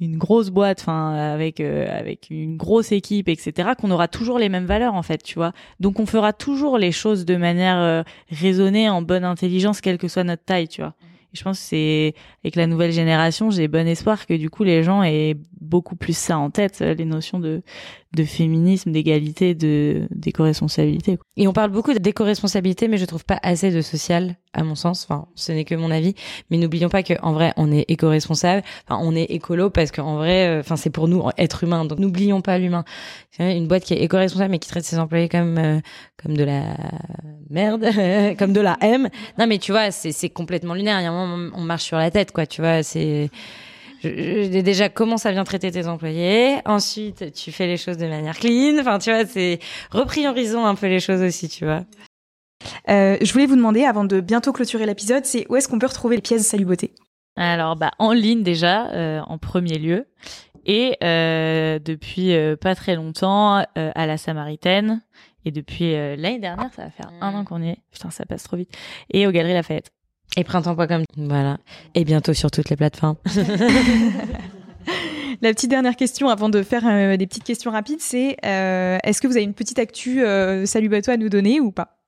une 0.00 0.16
grosse 0.16 0.50
boîte, 0.50 0.80
enfin 0.80 1.12
avec 1.14 1.60
euh, 1.60 1.86
avec 1.88 2.28
une 2.30 2.56
grosse 2.56 2.92
équipe, 2.92 3.28
etc. 3.28 3.70
Qu'on 3.78 3.90
aura 3.90 4.08
toujours 4.08 4.38
les 4.38 4.48
mêmes 4.48 4.66
valeurs 4.66 4.94
en 4.94 5.02
fait, 5.02 5.22
tu 5.22 5.34
vois. 5.34 5.52
Donc 5.80 5.98
on 5.98 6.06
fera 6.06 6.32
toujours 6.32 6.78
les 6.78 6.92
choses 6.92 7.24
de 7.24 7.36
manière 7.36 7.78
euh, 7.78 8.02
raisonnée, 8.30 8.88
en 8.88 9.02
bonne 9.02 9.24
intelligence, 9.24 9.80
quelle 9.80 9.98
que 9.98 10.08
soit 10.08 10.24
notre 10.24 10.44
taille, 10.44 10.68
tu 10.68 10.82
vois. 10.82 10.94
Et 11.32 11.36
je 11.36 11.44
pense 11.44 11.58
que 11.58 11.64
c'est 11.64 12.14
avec 12.42 12.56
la 12.56 12.66
nouvelle 12.66 12.92
génération, 12.92 13.50
j'ai 13.50 13.68
bon 13.68 13.86
espoir 13.86 14.26
que 14.26 14.34
du 14.34 14.48
coup 14.50 14.64
les 14.64 14.82
gens 14.82 15.02
aient 15.02 15.36
beaucoup 15.60 15.96
plus 15.96 16.16
ça 16.16 16.38
en 16.38 16.50
tête, 16.50 16.80
les 16.80 17.04
notions 17.04 17.38
de 17.38 17.62
de 18.16 18.24
féminisme, 18.24 18.90
d'égalité, 18.90 19.54
de 19.54 20.08
d'éco-responsabilité. 20.10 21.18
Et 21.36 21.46
on 21.46 21.52
parle 21.52 21.70
beaucoup 21.70 21.92
d'éco-responsabilité, 21.92 22.88
mais 22.88 22.96
je 22.96 23.04
trouve 23.04 23.24
pas 23.24 23.38
assez 23.42 23.70
de 23.70 23.82
social, 23.82 24.36
à 24.54 24.64
mon 24.64 24.74
sens. 24.74 25.04
Enfin, 25.04 25.26
ce 25.34 25.52
n'est 25.52 25.64
que 25.64 25.74
mon 25.74 25.90
avis. 25.90 26.14
Mais 26.50 26.56
n'oublions 26.56 26.88
pas 26.88 27.02
qu'en 27.02 27.32
vrai, 27.32 27.52
on 27.56 27.70
est 27.70 27.84
éco-responsable. 27.88 28.62
Enfin, 28.88 28.98
on 29.02 29.14
est 29.14 29.24
écolo 29.24 29.68
parce 29.68 29.90
qu'en 29.90 30.16
vrai, 30.16 30.48
euh, 30.48 30.60
enfin, 30.60 30.76
c'est 30.76 30.90
pour 30.90 31.06
nous 31.06 31.22
être 31.36 31.64
humain. 31.64 31.84
Donc, 31.84 31.98
n'oublions 31.98 32.40
pas 32.40 32.58
l'humain. 32.58 32.84
Une 33.38 33.68
boîte 33.68 33.84
qui 33.84 33.94
est 33.94 34.02
éco-responsable 34.02 34.52
mais 34.52 34.58
qui 34.58 34.68
traite 34.68 34.84
ses 34.84 34.98
employés 34.98 35.28
comme 35.28 35.58
euh, 35.58 35.80
comme 36.22 36.36
de 36.36 36.44
la 36.44 36.76
merde, 37.50 37.84
comme 38.38 38.54
de 38.54 38.60
la 38.60 38.78
M. 38.80 39.08
Non, 39.38 39.46
mais 39.46 39.58
tu 39.58 39.72
vois, 39.72 39.90
c'est 39.90 40.12
c'est 40.12 40.30
complètement 40.30 40.74
lunaire. 40.74 40.98
Il 41.00 41.04
y 41.04 41.06
a 41.06 41.12
un 41.12 41.26
moment, 41.26 41.50
on 41.54 41.62
marche 41.62 41.84
sur 41.84 41.98
la 41.98 42.10
tête, 42.10 42.32
quoi. 42.32 42.46
Tu 42.46 42.62
vois, 42.62 42.82
c'est 42.82 43.30
déjà 44.02 44.88
comment 44.88 45.16
ça 45.16 45.32
vient 45.32 45.44
traiter 45.44 45.70
tes 45.70 45.86
employés. 45.86 46.58
Ensuite, 46.64 47.32
tu 47.32 47.52
fais 47.52 47.66
les 47.66 47.76
choses 47.76 47.96
de 47.96 48.06
manière 48.06 48.38
clean. 48.38 48.78
Enfin, 48.80 48.98
tu 48.98 49.10
vois, 49.10 49.24
c'est 49.26 49.58
repriorisons 49.90 50.64
un 50.64 50.74
peu 50.74 50.86
les 50.86 51.00
choses 51.00 51.22
aussi, 51.22 51.48
tu 51.48 51.64
vois. 51.64 51.84
Euh, 52.88 53.16
je 53.20 53.32
voulais 53.32 53.46
vous 53.46 53.56
demander, 53.56 53.84
avant 53.84 54.04
de 54.04 54.20
bientôt 54.20 54.52
clôturer 54.52 54.86
l'épisode, 54.86 55.24
c'est 55.24 55.46
où 55.48 55.56
est-ce 55.56 55.68
qu'on 55.68 55.78
peut 55.78 55.86
retrouver 55.86 56.16
les 56.16 56.22
pièces 56.22 56.46
Salut 56.46 56.64
Beauté? 56.64 56.92
Alors, 57.36 57.76
bah, 57.76 57.92
en 57.98 58.12
ligne 58.12 58.42
déjà, 58.42 58.90
euh, 58.90 59.20
en 59.20 59.38
premier 59.38 59.78
lieu, 59.78 60.06
et 60.66 60.96
euh, 61.02 61.78
depuis 61.78 62.34
euh, 62.34 62.56
pas 62.56 62.74
très 62.74 62.94
longtemps 62.94 63.58
euh, 63.58 63.90
à 63.94 64.06
la 64.06 64.18
Samaritaine, 64.18 65.02
et 65.44 65.50
depuis 65.50 65.92
l'année 65.92 66.40
dernière, 66.40 66.70
ça 66.74 66.82
va 66.84 66.90
faire 66.90 67.10
un 67.22 67.32
an 67.34 67.44
qu'on 67.44 67.62
y 67.62 67.70
est. 67.70 67.78
Putain, 67.90 68.10
ça 68.10 68.26
passe 68.26 68.42
trop 68.42 68.58
vite. 68.58 68.70
Et 69.10 69.26
aux 69.26 69.30
Galeries 69.30 69.54
Lafayette. 69.54 69.90
Et 70.36 70.44
printemps.com, 70.44 71.04
voilà. 71.16 71.58
Et 71.94 72.04
bientôt 72.04 72.34
sur 72.34 72.50
toutes 72.50 72.70
les 72.70 72.76
plateformes. 72.76 73.16
La 75.40 75.52
petite 75.52 75.70
dernière 75.70 75.94
question 75.94 76.28
avant 76.28 76.48
de 76.48 76.62
faire 76.62 76.82
euh, 76.86 77.16
des 77.16 77.26
petites 77.26 77.44
questions 77.44 77.70
rapides, 77.70 78.00
c'est 78.00 78.36
euh, 78.44 78.98
est-ce 79.04 79.20
que 79.20 79.28
vous 79.28 79.36
avez 79.36 79.44
une 79.44 79.54
petite 79.54 79.78
actu 79.78 80.24
euh, 80.24 80.66
Salut 80.66 80.88
Bateau 80.88 81.12
à 81.12 81.16
nous 81.16 81.28
donner 81.28 81.60
ou 81.60 81.70
pas? 81.70 81.98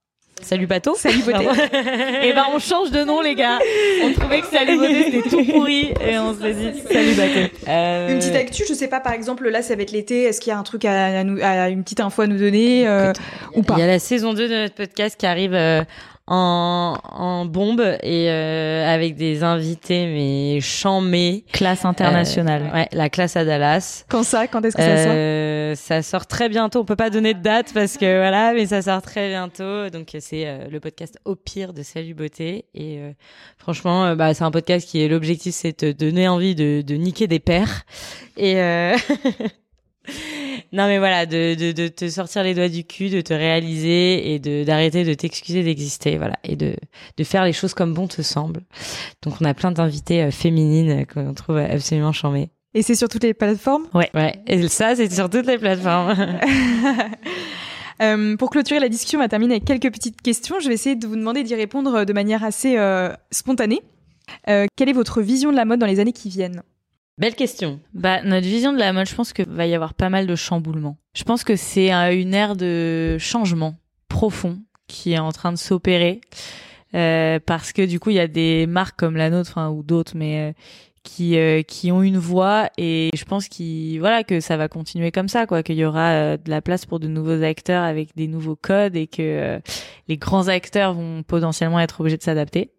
Salut 0.42 0.66
Bateau? 0.66 0.94
Salut 0.94 1.22
Beauté. 1.22 1.44
et 2.22 2.32
ben 2.32 2.44
on 2.54 2.58
change 2.58 2.90
de 2.90 3.04
nom 3.04 3.20
les 3.20 3.34
gars. 3.34 3.58
On 4.02 4.12
trouvait 4.12 4.40
que 4.40 4.46
Salut 4.46 4.78
Beauté 4.78 5.04
c'était 5.04 5.28
tout 5.28 5.44
pourri 5.52 5.92
et 6.00 6.18
on 6.18 6.34
s'est 6.34 6.54
dit 6.54 6.80
Salut 6.90 7.14
Bateau. 7.14 7.54
Euh... 7.68 8.08
Une 8.08 8.18
petite 8.18 8.36
actu, 8.36 8.64
je 8.66 8.74
sais 8.74 8.88
pas 8.88 9.00
par 9.00 9.12
exemple 9.12 9.48
là 9.48 9.62
ça 9.62 9.76
va 9.76 9.82
être 9.82 9.92
l'été, 9.92 10.24
est-ce 10.24 10.40
qu'il 10.40 10.50
y 10.50 10.54
a 10.54 10.58
un 10.58 10.62
truc 10.62 10.84
à, 10.84 11.20
à, 11.20 11.24
nous, 11.24 11.38
à 11.42 11.68
une 11.68 11.82
petite 11.82 12.00
info 12.00 12.22
à 12.22 12.26
nous 12.26 12.38
donner 12.38 12.88
euh, 12.88 13.12
ou 13.54 13.62
pas? 13.62 13.74
Il 13.76 13.80
y 13.80 13.82
a 13.82 13.86
la 13.86 13.98
saison 13.98 14.32
2 14.32 14.48
de 14.48 14.54
notre 14.62 14.74
podcast 14.74 15.18
qui 15.18 15.26
arrive 15.26 15.54
euh, 15.54 15.82
en, 16.26 16.96
en 17.02 17.44
bombe 17.44 17.80
et 18.02 18.30
euh, 18.30 18.86
avec 18.86 19.16
des 19.16 19.42
invités 19.42 20.06
mais 20.06 20.60
chamés. 20.60 21.44
Classe 21.52 21.84
internationale. 21.84 22.70
Euh, 22.72 22.74
ouais, 22.74 22.88
la 22.92 23.08
classe 23.08 23.36
à 23.36 23.44
Dallas. 23.44 24.04
Quand 24.08 24.22
ça 24.22 24.46
Quand 24.46 24.64
est-ce 24.64 24.76
que 24.76 24.82
ça 24.82 25.04
sort 25.04 25.12
euh, 25.14 25.74
Ça 25.74 26.02
sort 26.02 26.26
très 26.26 26.48
bientôt. 26.48 26.80
On 26.80 26.84
peut 26.84 26.96
pas 26.96 27.10
donner 27.10 27.34
de 27.34 27.40
date 27.40 27.72
parce 27.74 27.96
que 27.96 28.18
voilà, 28.18 28.52
mais 28.54 28.66
ça 28.66 28.82
sort 28.82 29.02
très 29.02 29.28
bientôt. 29.28 29.90
Donc 29.90 30.16
c'est 30.20 30.46
euh, 30.46 30.68
le 30.70 30.78
podcast 30.80 31.18
au 31.24 31.34
pire 31.34 31.72
de 31.72 31.82
Salut 31.82 32.14
Beauté 32.14 32.66
et 32.74 32.98
euh, 32.98 33.10
franchement, 33.58 34.14
bah 34.14 34.32
c'est 34.34 34.44
un 34.44 34.50
podcast 34.50 34.88
qui 34.88 35.02
est 35.02 35.08
l'objectif, 35.08 35.54
c'est 35.54 35.84
de 35.84 35.92
donner 35.92 36.28
envie 36.28 36.54
de, 36.54 36.82
de 36.86 36.94
niquer 36.94 37.26
des 37.26 37.40
pères 37.40 37.82
et 38.36 38.54
Non 40.72 40.86
mais 40.86 40.98
voilà, 40.98 41.26
de, 41.26 41.54
de, 41.54 41.72
de, 41.72 41.88
te 41.88 42.08
sortir 42.08 42.44
les 42.44 42.54
doigts 42.54 42.68
du 42.68 42.84
cul, 42.84 43.10
de 43.10 43.20
te 43.20 43.34
réaliser 43.34 44.34
et 44.34 44.38
de 44.38 44.64
d'arrêter 44.64 45.04
de 45.04 45.14
t'excuser 45.14 45.62
d'exister, 45.62 46.16
voilà, 46.16 46.36
et 46.44 46.56
de 46.56 46.76
de 47.16 47.24
faire 47.24 47.44
les 47.44 47.52
choses 47.52 47.74
comme 47.74 47.92
bon 47.92 48.06
te 48.06 48.22
semble. 48.22 48.60
Donc 49.22 49.34
on 49.40 49.44
a 49.44 49.54
plein 49.54 49.72
d'invités 49.72 50.22
euh, 50.22 50.30
féminines 50.30 51.06
qu'on 51.06 51.34
trouve 51.34 51.56
absolument 51.58 52.12
charmées. 52.12 52.50
Et 52.72 52.82
c'est 52.82 52.94
sur 52.94 53.08
toutes 53.08 53.24
les 53.24 53.34
plateformes? 53.34 53.86
Ouais, 53.94 54.10
ouais. 54.14 54.34
Et 54.46 54.68
ça, 54.68 54.94
c'est 54.94 55.12
sur 55.12 55.28
toutes 55.28 55.46
les 55.46 55.58
plateformes. 55.58 56.14
euh, 58.02 58.36
pour 58.36 58.50
clôturer 58.50 58.78
la 58.78 58.88
discussion, 58.88 59.18
on 59.18 59.22
va 59.22 59.28
terminer 59.28 59.54
avec 59.54 59.64
quelques 59.64 59.92
petites 59.92 60.22
questions. 60.22 60.60
Je 60.60 60.68
vais 60.68 60.74
essayer 60.74 60.94
de 60.94 61.06
vous 61.06 61.16
demander 61.16 61.42
d'y 61.42 61.56
répondre 61.56 62.04
de 62.04 62.12
manière 62.12 62.44
assez 62.44 62.78
euh, 62.78 63.12
spontanée. 63.32 63.82
Euh, 64.48 64.66
quelle 64.76 64.88
est 64.88 64.94
votre 64.94 65.20
vision 65.20 65.50
de 65.50 65.56
la 65.56 65.64
mode 65.64 65.80
dans 65.80 65.86
les 65.86 65.98
années 65.98 66.12
qui 66.12 66.28
viennent? 66.28 66.62
Belle 67.20 67.34
question. 67.34 67.80
Bah, 67.94 68.22
notre 68.22 68.46
vision 68.46 68.72
de 68.72 68.78
la 68.78 68.92
mode, 68.92 69.06
je 69.06 69.14
pense 69.14 69.32
que 69.32 69.42
va 69.46 69.66
y 69.66 69.74
avoir 69.74 69.94
pas 69.94 70.08
mal 70.08 70.26
de 70.26 70.34
chamboulements. 70.34 70.96
Je 71.14 71.22
pense 71.22 71.44
que 71.44 71.54
c'est 71.54 71.92
une 71.92 72.34
ère 72.34 72.56
de 72.56 73.18
changement 73.18 73.76
profond 74.08 74.58
qui 74.88 75.12
est 75.12 75.18
en 75.18 75.30
train 75.30 75.52
de 75.52 75.58
s'opérer. 75.58 76.20
Euh, 76.94 77.38
parce 77.44 77.72
que 77.72 77.82
du 77.86 78.00
coup, 78.00 78.10
il 78.10 78.16
y 78.16 78.20
a 78.20 78.26
des 78.26 78.66
marques 78.66 78.98
comme 78.98 79.16
la 79.16 79.30
nôtre, 79.30 79.50
enfin, 79.50 79.68
ou 79.68 79.82
d'autres, 79.84 80.16
mais 80.16 80.50
euh, 80.50 80.52
qui 81.02 81.38
euh, 81.38 81.62
qui 81.62 81.92
ont 81.92 82.02
une 82.02 82.18
voix 82.18 82.68
et 82.76 83.10
je 83.14 83.24
pense 83.24 83.48
qu'il 83.48 83.98
voilà 84.00 84.22
que 84.22 84.40
ça 84.40 84.56
va 84.56 84.68
continuer 84.68 85.10
comme 85.10 85.28
ça 85.28 85.46
quoi 85.46 85.62
qu'il 85.62 85.76
y 85.76 85.84
aura 85.84 86.10
euh, 86.10 86.36
de 86.36 86.50
la 86.50 86.60
place 86.60 86.84
pour 86.84 87.00
de 87.00 87.08
nouveaux 87.08 87.42
acteurs 87.42 87.82
avec 87.82 88.14
des 88.16 88.26
nouveaux 88.26 88.56
codes 88.56 88.96
et 88.96 89.06
que 89.06 89.22
euh, 89.22 89.60
les 90.08 90.18
grands 90.18 90.48
acteurs 90.48 90.92
vont 90.92 91.22
potentiellement 91.22 91.80
être 91.80 92.00
obligés 92.00 92.18
de 92.18 92.22
s'adapter 92.22 92.70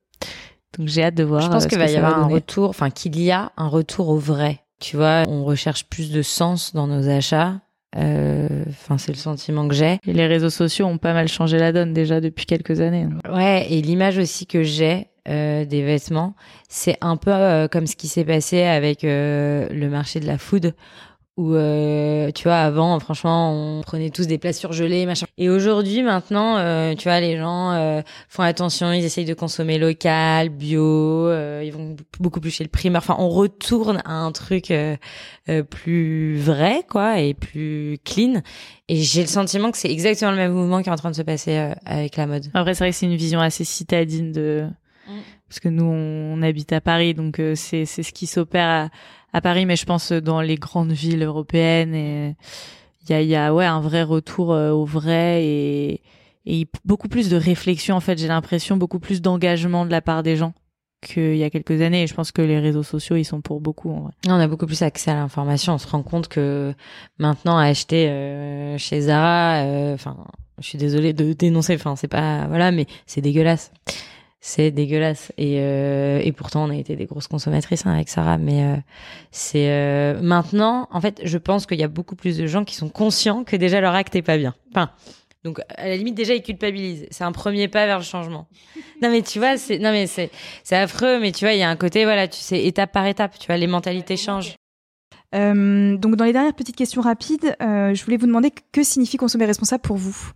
donc 0.77 0.87
j'ai 0.87 1.03
hâte 1.03 1.15
de 1.15 1.23
voir. 1.23 1.41
Je 1.41 1.49
pense 1.49 1.65
euh, 1.65 1.67
qu'il 1.67 1.77
va 1.77 1.89
y 1.89 1.95
avoir 1.95 2.17
un 2.17 2.21
donner. 2.23 2.35
retour, 2.35 2.69
enfin 2.69 2.89
qu'il 2.89 3.19
y 3.19 3.31
a 3.31 3.51
un 3.57 3.67
retour 3.67 4.09
au 4.09 4.17
vrai. 4.17 4.59
Tu 4.79 4.97
vois, 4.97 5.23
on 5.27 5.43
recherche 5.43 5.85
plus 5.85 6.11
de 6.11 6.21
sens 6.21 6.73
dans 6.73 6.87
nos 6.87 7.07
achats. 7.09 7.59
Euh, 7.97 8.47
Enfin, 8.69 8.97
c'est 8.97 9.11
le 9.11 9.17
sentiment 9.17 9.67
que 9.67 9.73
j'ai. 9.75 9.99
Et 10.05 10.13
les 10.13 10.27
réseaux 10.27 10.49
sociaux 10.49 10.85
ont 10.85 10.97
pas 10.97 11.13
mal 11.13 11.27
changé 11.27 11.57
la 11.57 11.71
donne 11.71 11.93
déjà 11.93 12.21
depuis 12.21 12.45
quelques 12.45 12.81
années. 12.81 13.07
Ouais, 13.31 13.67
et 13.69 13.81
l'image 13.81 14.17
aussi 14.17 14.45
que 14.47 14.63
j'ai 14.63 15.07
euh, 15.27 15.65
des 15.65 15.83
vêtements, 15.83 16.35
c'est 16.69 16.97
un 17.01 17.17
peu 17.17 17.31
euh, 17.31 17.67
comme 17.67 17.87
ce 17.87 17.95
qui 17.95 18.07
s'est 18.07 18.25
passé 18.25 18.63
avec 18.63 19.03
euh, 19.03 19.67
le 19.69 19.89
marché 19.89 20.19
de 20.19 20.25
la 20.25 20.37
food 20.37 20.73
où 21.37 21.53
euh, 21.55 22.29
tu 22.31 22.43
vois 22.43 22.57
avant 22.57 22.99
franchement 22.99 23.53
on 23.53 23.81
prenait 23.81 24.09
tous 24.09 24.27
des 24.27 24.37
plats 24.37 24.53
surgelés 24.53 25.05
machin. 25.05 25.25
Et 25.37 25.49
aujourd'hui 25.49 26.03
maintenant 26.03 26.57
euh, 26.57 26.93
tu 26.93 27.03
vois 27.07 27.19
les 27.21 27.37
gens 27.37 27.71
euh, 27.71 28.01
font 28.27 28.43
attention 28.43 28.91
ils 28.91 29.05
essayent 29.05 29.25
de 29.25 29.33
consommer 29.33 29.77
local 29.77 30.49
bio 30.49 31.27
euh, 31.27 31.63
ils 31.65 31.71
vont 31.71 31.95
beaucoup 32.19 32.41
plus 32.41 32.51
chez 32.51 32.63
le 32.65 32.69
primeur. 32.69 33.01
Enfin 33.01 33.15
on 33.17 33.29
retourne 33.29 34.01
à 34.03 34.13
un 34.13 34.31
truc 34.33 34.71
euh, 34.71 34.97
euh, 35.49 35.63
plus 35.63 36.37
vrai 36.37 36.83
quoi 36.89 37.19
et 37.19 37.33
plus 37.33 37.97
clean. 38.03 38.41
Et 38.89 38.97
j'ai 38.97 39.21
le 39.21 39.27
sentiment 39.27 39.71
que 39.71 39.77
c'est 39.77 39.91
exactement 39.91 40.31
le 40.31 40.37
même 40.37 40.51
mouvement 40.51 40.81
qui 40.81 40.89
est 40.89 40.93
en 40.93 40.97
train 40.97 41.11
de 41.11 41.15
se 41.15 41.21
passer 41.21 41.57
euh, 41.57 41.73
avec 41.85 42.17
la 42.17 42.27
mode. 42.27 42.47
Après 42.53 42.73
c'est 42.73 42.83
vrai 42.83 42.91
que 42.91 42.97
c'est 42.97 43.05
une 43.05 43.15
vision 43.15 43.39
assez 43.39 43.63
citadine 43.63 44.33
de 44.33 44.67
Mm. 45.07 45.19
parce 45.47 45.59
que 45.59 45.69
nous 45.69 45.83
on, 45.85 46.37
on 46.37 46.41
habite 46.43 46.71
à 46.73 46.79
Paris 46.79 47.15
donc 47.15 47.39
euh, 47.39 47.55
c'est 47.55 47.85
c'est 47.85 48.03
ce 48.03 48.13
qui 48.13 48.27
s'opère 48.27 48.67
à, 48.67 48.89
à 49.33 49.41
Paris 49.41 49.65
mais 49.65 49.75
je 49.75 49.85
pense 49.85 50.11
euh, 50.11 50.21
dans 50.21 50.41
les 50.41 50.55
grandes 50.55 50.91
villes 50.91 51.23
européennes 51.23 52.35
il 53.03 53.09
y 53.09 53.13
a 53.13 53.21
y 53.21 53.35
a 53.35 53.53
ouais 53.53 53.65
un 53.65 53.81
vrai 53.81 54.03
retour 54.03 54.53
euh, 54.53 54.71
au 54.71 54.85
vrai 54.85 55.43
et 55.43 56.01
et 56.45 56.67
beaucoup 56.85 57.07
plus 57.07 57.29
de 57.29 57.37
réflexion 57.37 57.95
en 57.95 57.99
fait 57.99 58.17
j'ai 58.17 58.27
l'impression 58.27 58.77
beaucoup 58.77 58.99
plus 58.99 59.21
d'engagement 59.21 59.85
de 59.85 59.91
la 59.91 60.01
part 60.01 60.23
des 60.23 60.35
gens 60.35 60.53
qu'il 61.01 61.35
y 61.35 61.43
a 61.43 61.49
quelques 61.49 61.81
années 61.81 62.03
et 62.03 62.07
je 62.07 62.13
pense 62.13 62.31
que 62.31 62.41
les 62.41 62.59
réseaux 62.59 62.83
sociaux 62.83 63.15
ils 63.15 63.25
sont 63.25 63.41
pour 63.41 63.59
beaucoup 63.59 63.91
en 63.91 64.01
vrai. 64.01 64.11
On 64.27 64.33
a 64.33 64.47
beaucoup 64.47 64.67
plus 64.67 64.81
accès 64.83 65.11
à 65.11 65.15
l'information. 65.15 65.73
On 65.73 65.77
se 65.77 65.87
rend 65.87 66.03
compte 66.03 66.27
que 66.27 66.73
maintenant 67.17 67.57
acheter 67.57 68.07
euh, 68.09 68.77
chez 68.77 69.01
Zara, 69.01 69.63
euh, 69.63 69.93
enfin, 69.95 70.17
je 70.59 70.67
suis 70.67 70.77
désolée 70.77 71.13
de 71.13 71.33
dénoncer. 71.33 71.75
Enfin, 71.75 71.95
c'est 71.95 72.07
pas 72.07 72.47
voilà, 72.47 72.71
mais 72.71 72.85
c'est 73.07 73.21
dégueulasse. 73.21 73.71
C'est 74.43 74.71
dégueulasse. 74.71 75.31
Et 75.37 75.59
euh, 75.59 76.19
et 76.23 76.31
pourtant, 76.31 76.63
on 76.63 76.71
a 76.71 76.75
été 76.75 76.95
des 76.95 77.05
grosses 77.05 77.27
consommatrices 77.27 77.85
hein, 77.85 77.93
avec 77.93 78.09
Sarah. 78.09 78.39
Mais 78.39 78.63
euh, 78.63 78.75
c'est 79.29 79.69
euh, 79.69 80.19
maintenant, 80.19 80.87
en 80.91 80.99
fait, 80.99 81.21
je 81.23 81.37
pense 81.37 81.67
qu'il 81.67 81.79
y 81.79 81.83
a 81.83 81.87
beaucoup 81.87 82.15
plus 82.15 82.39
de 82.39 82.47
gens 82.47 82.65
qui 82.65 82.73
sont 82.73 82.89
conscients 82.89 83.43
que 83.43 83.55
déjà 83.55 83.79
leur 83.79 83.93
acte 83.93 84.15
est 84.15 84.23
pas 84.23 84.37
bien. 84.37 84.55
Enfin. 84.71 84.89
Donc 85.43 85.59
à 85.75 85.87
la 85.87 85.95
limite 85.95 86.13
déjà 86.13 86.35
ils 86.35 86.43
culpabilisent. 86.43 87.07
C'est 87.09 87.23
un 87.23 87.31
premier 87.31 87.67
pas 87.67 87.87
vers 87.87 87.97
le 87.97 88.03
changement. 88.03 88.47
Non 89.01 89.09
mais 89.09 89.23
tu 89.23 89.39
vois 89.39 89.57
c'est 89.57 89.79
non 89.79 89.91
mais 89.91 90.05
c'est 90.05 90.29
c'est 90.63 90.75
affreux 90.75 91.19
mais 91.19 91.31
tu 91.31 91.45
vois 91.45 91.53
il 91.53 91.59
y 91.59 91.63
a 91.63 91.69
un 91.69 91.75
côté 91.75 92.03
voilà 92.03 92.27
tu 92.27 92.39
sais 92.39 92.63
étape 92.63 92.91
par 92.91 93.07
étape 93.07 93.39
tu 93.39 93.47
vois 93.47 93.57
les 93.57 93.65
mentalités 93.65 94.17
changent. 94.17 94.53
Donc 95.33 96.15
dans 96.15 96.25
les 96.25 96.33
dernières 96.33 96.53
petites 96.53 96.75
questions 96.75 97.01
rapides, 97.01 97.55
je 97.59 98.03
voulais 98.03 98.17
vous 98.17 98.27
demander 98.27 98.51
que 98.71 98.83
signifie 98.83 99.17
consommer 99.17 99.45
responsable 99.45 99.81
pour 99.81 99.97
vous? 99.97 100.31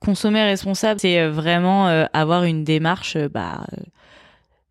Consommer 0.00 0.42
responsable, 0.44 1.00
c'est 1.00 1.20
euh, 1.20 1.30
vraiment 1.30 1.88
euh, 1.88 2.06
avoir 2.12 2.44
une 2.44 2.64
démarche 2.64 3.16
euh, 3.16 3.28
bah, 3.28 3.66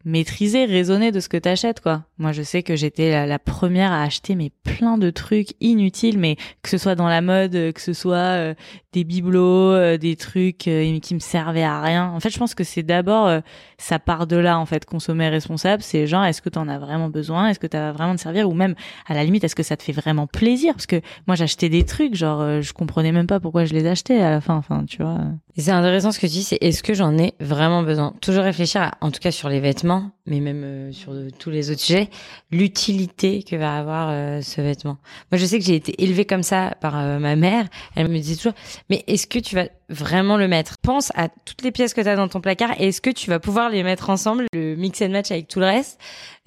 maîtrisée, 0.06 0.66
raisonnée 0.66 1.12
de 1.12 1.20
ce 1.20 1.30
que 1.30 1.38
t'achètes 1.38 1.82
quoi. 1.82 2.04
Moi, 2.18 2.32
je 2.32 2.41
sais 2.43 2.64
que 2.64 2.76
j'étais 2.76 3.12
la, 3.12 3.26
la 3.26 3.39
première 3.39 3.91
à 3.91 4.04
acheter 4.04 4.36
mais 4.36 4.51
plein 4.64 4.97
de 4.97 5.10
trucs 5.10 5.54
inutiles, 5.60 6.18
mais 6.18 6.36
que 6.62 6.70
ce 6.70 6.78
soit 6.78 6.95
dans 6.95 7.08
la 7.08 7.22
mode, 7.22 7.56
euh, 7.56 7.72
que 7.72 7.82
ce 7.82 7.93
soit 7.93 8.16
euh, 8.16 8.54
des 8.93 9.04
bibelots, 9.04 9.72
euh, 9.74 9.97
des 9.97 10.16
trucs 10.16 10.68
euh, 10.68 10.99
qui 10.99 11.14
me 11.16 11.20
servaient 11.20 11.64
à 11.64 11.82
rien. 11.82 12.12
En 12.12 12.20
fait, 12.20 12.30
je 12.30 12.38
pense 12.38 12.56
que 12.56 12.64
c'est 12.64 12.84
d'abord 12.84 13.28
euh, 13.28 13.39
ça 13.78 13.99
part 13.99 14.28
de 14.28 14.36
là 14.36 14.60
en 14.60 14.66
fait. 14.66 14.86
Consommer 14.86 15.30
responsable, 15.30 15.82
c'est 15.82 16.08
genre 16.08 16.26
est-ce 16.26 16.41
que 16.41 16.49
t'en 16.49 16.68
as 16.68 16.78
vraiment 16.80 17.10
besoin, 17.10 17.49
est-ce 17.49 17.60
que 17.60 17.68
t'as 17.68 17.91
vraiment 17.91 18.14
de 18.14 18.20
servir, 18.20 18.49
ou 18.49 18.54
même 18.54 18.76
à 19.08 19.14
la 19.14 19.24
limite 19.24 19.43
est-ce 19.43 19.56
que 19.56 19.64
ça 19.64 19.78
te 19.78 19.84
fait 19.84 19.91
vraiment 19.91 20.28
plaisir? 20.28 20.74
Parce 20.74 20.86
que 20.86 21.01
moi, 21.28 21.36
j'achetais 21.36 21.70
des 21.70 21.84
trucs 21.84 22.16
genre 22.16 22.41
euh, 22.41 22.62
je 22.62 22.74
comprenais 22.74 23.12
même 23.12 23.28
pas 23.28 23.39
pourquoi 23.39 23.66
je 23.66 23.74
les 23.74 23.88
achetais 23.88 24.20
à 24.22 24.30
la 24.30 24.41
fin. 24.41 24.56
Enfin, 24.56 24.86
tu 24.86 25.01
vois. 25.01 25.20
C'est 25.56 25.70
intéressant 25.72 26.12
ce 26.12 26.18
que 26.20 26.26
tu 26.26 26.32
dis, 26.34 26.43
c'est 26.43 26.58
est-ce 26.62 26.82
que 26.82 26.93
j'en 26.95 27.16
ai 27.18 27.36
vraiment 27.39 27.84
besoin? 27.84 28.14
Toujours 28.22 28.43
réfléchir, 28.43 28.82
à, 28.82 28.91
en 29.01 29.12
tout 29.12 29.20
cas 29.20 29.30
sur 29.32 29.49
les 29.49 29.60
vêtements, 29.60 30.10
mais 30.26 30.39
même 30.39 30.64
euh, 30.64 30.91
sur 30.91 31.14
de- 31.14 31.30
tous 31.30 31.51
les 31.51 31.70
autres 31.70 31.80
sujets, 31.82 32.10
l'utilité 32.51 33.43
que 33.43 33.56
va 33.56 33.78
avoir 33.78 34.10
euh, 34.10 34.41
ce 34.41 34.62
vêtement. 34.62 34.97
Moi, 35.32 35.38
je 35.38 35.45
sais 35.45 35.60
que 35.60 35.66
j'ai 35.66 35.76
été 35.76 36.01
élevée 36.04 36.26
comme 36.26 36.41
ça 36.43 36.76
par 36.82 36.97
euh, 36.97 37.20
ma 37.20 37.36
mère. 37.36 37.68
Elle 37.95 38.08
me 38.08 38.18
disait 38.18 38.36
toujours, 38.36 38.54
mais 38.89 39.04
est-ce 39.08 39.28
que 39.28 39.38
tu 39.38 39.56
vas 39.56 39.68
vraiment 39.89 40.38
le 40.38 40.47
mettre 40.47 40.78
Pense 40.80 41.12
à 41.16 41.30
toutes 41.30 41.62
les 41.62 41.72
pièces 41.72 41.93
que 41.93 42.01
tu 42.01 42.08
as 42.08 42.16
dans 42.16 42.28
ton 42.28 42.41
placard 42.41 42.72
est-ce 42.80 43.01
que 43.01 43.12
tu 43.12 43.30
vas 43.30 43.39
pouvoir 43.39 43.70
les 43.70 43.84
mettre 43.84 44.10
ensemble, 44.10 44.45
le 44.54 44.76
mix 44.76 45.01
and 45.01 45.10
match 45.10 45.30
avec 45.32 45.47
tout 45.47 45.60
le 45.60 45.66
reste? 45.66 45.99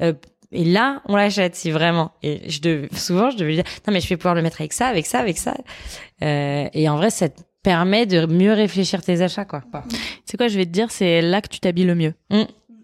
Euh, 0.03 0.15
et 0.53 0.65
là, 0.65 1.03
on 1.07 1.17
l'achète 1.17 1.55
si 1.55 1.71
vraiment. 1.71 2.13
Et 2.23 2.49
je 2.51 2.61
devais, 2.61 2.89
souvent, 2.97 3.31
je 3.31 3.37
devais 3.37 3.55
dire, 3.55 3.65
non 3.87 3.93
mais 3.93 4.01
je 4.01 4.09
vais 4.09 4.17
pouvoir 4.17 4.35
le 4.35 4.43
mettre 4.43 4.61
avec 4.61 4.73
ça, 4.73 4.87
avec 4.89 5.07
ça, 5.07 5.21
avec 5.21 5.39
ça. 5.39 5.55
Euh, 6.23 6.69
et 6.73 6.89
en 6.89 6.97
vrai, 6.97 7.11
ça 7.11 7.29
te 7.29 7.41
permet 7.67 8.07
de 8.07 8.27
mieux 8.27 8.53
réfléchir 8.53 9.03
tes 9.03 9.23
achats, 9.23 9.45
quoi. 9.45 9.65
C'est 10.25 10.37
quoi, 10.37 10.47
je 10.47 10.57
vais 10.57 10.67
te 10.67 10.71
dire, 10.71 10.93
c'est 10.93 11.21
là 11.21 11.41
que 11.41 11.49
tu 11.49 11.59
t'habilles 11.59 11.85
le 11.85 11.97
mieux. 11.97 12.15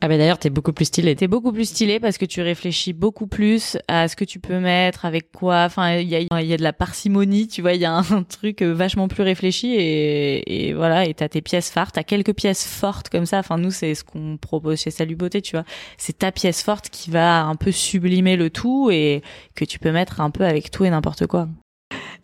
Ah 0.00 0.08
bah 0.08 0.18
d'ailleurs, 0.18 0.40
t'es 0.40 0.50
beaucoup 0.50 0.72
plus 0.72 0.86
stylé. 0.86 1.14
T'es 1.14 1.28
beaucoup 1.28 1.52
plus 1.52 1.66
stylé 1.66 2.00
parce 2.00 2.18
que 2.18 2.24
tu 2.24 2.42
réfléchis 2.42 2.92
beaucoup 2.92 3.28
plus 3.28 3.78
à 3.86 4.08
ce 4.08 4.16
que 4.16 4.24
tu 4.24 4.40
peux 4.40 4.58
mettre, 4.58 5.04
avec 5.04 5.30
quoi. 5.30 5.62
Enfin, 5.66 5.98
il 5.98 6.08
y 6.08 6.16
a, 6.16 6.18
il 6.18 6.48
y 6.48 6.52
a 6.52 6.56
de 6.56 6.62
la 6.64 6.72
parcimonie, 6.72 7.46
tu 7.46 7.62
vois, 7.62 7.74
il 7.74 7.80
y 7.80 7.84
a 7.84 7.92
un 7.92 8.22
truc 8.28 8.62
vachement 8.62 9.06
plus 9.06 9.22
réfléchi 9.22 9.72
et, 9.72 10.66
et 10.66 10.72
voilà, 10.72 11.04
et 11.04 11.14
t'as 11.14 11.28
tes 11.28 11.42
pièces 11.42 11.70
phares, 11.70 11.92
t'as 11.92 12.02
quelques 12.02 12.34
pièces 12.34 12.66
fortes 12.66 13.08
comme 13.08 13.26
ça. 13.26 13.38
Enfin, 13.38 13.58
nous, 13.58 13.70
c'est 13.70 13.94
ce 13.94 14.02
qu'on 14.02 14.36
propose 14.36 14.80
chez 14.80 14.90
Salut 14.90 15.14
Beauté, 15.14 15.42
tu 15.42 15.52
vois. 15.52 15.64
C'est 15.96 16.18
ta 16.18 16.32
pièce 16.32 16.60
forte 16.60 16.90
qui 16.90 17.12
va 17.12 17.44
un 17.44 17.54
peu 17.54 17.70
sublimer 17.70 18.34
le 18.34 18.50
tout 18.50 18.90
et 18.90 19.22
que 19.54 19.64
tu 19.64 19.78
peux 19.78 19.92
mettre 19.92 20.20
un 20.20 20.30
peu 20.30 20.44
avec 20.44 20.72
tout 20.72 20.84
et 20.84 20.90
n'importe 20.90 21.28
quoi. 21.28 21.46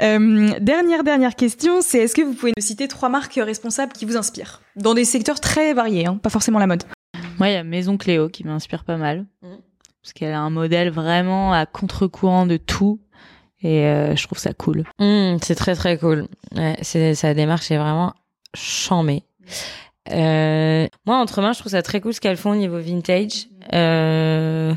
Euh, 0.01 0.51
dernière, 0.61 1.03
dernière 1.05 1.35
question, 1.35 1.81
c'est 1.81 1.99
est-ce 1.99 2.15
que 2.15 2.23
vous 2.23 2.35
pouvez 2.35 2.53
nous 2.57 2.63
citer 2.63 2.89
trois 2.89 3.09
marques 3.09 3.39
responsables 3.43 3.93
qui 3.93 4.05
vous 4.05 4.17
inspirent? 4.17 4.63
Dans 4.77 4.95
des 4.95 5.05
secteurs 5.05 5.41
très 5.41 5.75
variés, 5.75 6.07
hein, 6.07 6.19
pas 6.23 6.31
forcément 6.31 6.59
la 6.59 6.67
mode. 6.67 6.85
Moi, 7.39 7.49
il 7.49 7.55
y 7.55 7.57
a 7.57 7.65
Maison 7.65 7.97
Cléo 7.97 8.29
qui 8.29 8.45
m'inspire 8.45 8.85
pas 8.85 8.97
mal. 8.97 9.27
Mhm. 9.43 9.59
Parce 10.03 10.13
qu'elle 10.13 10.33
a 10.33 10.41
un 10.41 10.51
modèle 10.51 10.91
vraiment 10.91 11.53
à 11.53 11.67
contre-courant 11.67 12.47
de 12.47 12.57
tout. 12.57 13.01
Et 13.61 13.87
euh, 13.87 14.15
je 14.15 14.23
trouve 14.23 14.39
ça 14.39 14.53
cool. 14.55 14.85
Mmh, 15.01 15.39
c'est 15.43 15.57
très 15.57 15.75
très 15.75 15.99
cool. 15.99 16.29
Ouais, 16.55 16.77
c'est 16.83 17.15
sa 17.15 17.35
démarche 17.35 17.71
est 17.71 17.77
vraiment 17.77 18.15
chamée. 18.55 19.25
Euh, 20.13 20.87
moi, 21.07 21.17
entre 21.19 21.43
mains, 21.43 21.53
je 21.53 21.59
trouve 21.59 21.73
ça 21.73 21.83
très 21.83 22.01
cool 22.01 22.15
ce 22.15 22.21
qu'elles 22.21 22.37
font 22.37 22.53
au 22.53 22.57
niveau 22.57 22.79
vintage. 22.79 23.49
Euh, 23.75 24.75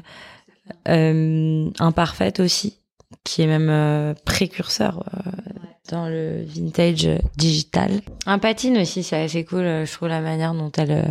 euh, 0.87 1.69
Imparfaite 1.79 2.39
aussi, 2.39 2.79
qui 3.23 3.41
est 3.41 3.47
même 3.47 3.69
euh, 3.69 4.13
précurseur 4.25 5.03
euh, 5.13 5.31
dans 5.91 6.07
le 6.07 6.43
vintage 6.45 7.09
digital. 7.37 8.01
Un 8.25 8.39
patine 8.39 8.77
aussi, 8.77 9.03
c'est 9.03 9.21
assez 9.23 9.43
cool. 9.45 9.61
euh, 9.61 9.85
Je 9.85 9.91
trouve 9.91 10.07
la 10.09 10.21
manière 10.21 10.53
dont 10.53 10.71
elle 10.77 10.91
euh, 10.91 11.03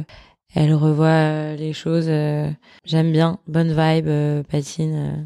elle 0.54 0.74
revoit 0.74 1.06
euh, 1.06 1.56
les 1.56 1.72
choses. 1.72 2.06
euh, 2.08 2.50
J'aime 2.84 3.12
bien. 3.12 3.38
Bonne 3.46 3.68
vibe, 3.68 4.08
euh, 4.08 4.42
patine. 4.42 4.94
euh. 4.96 5.22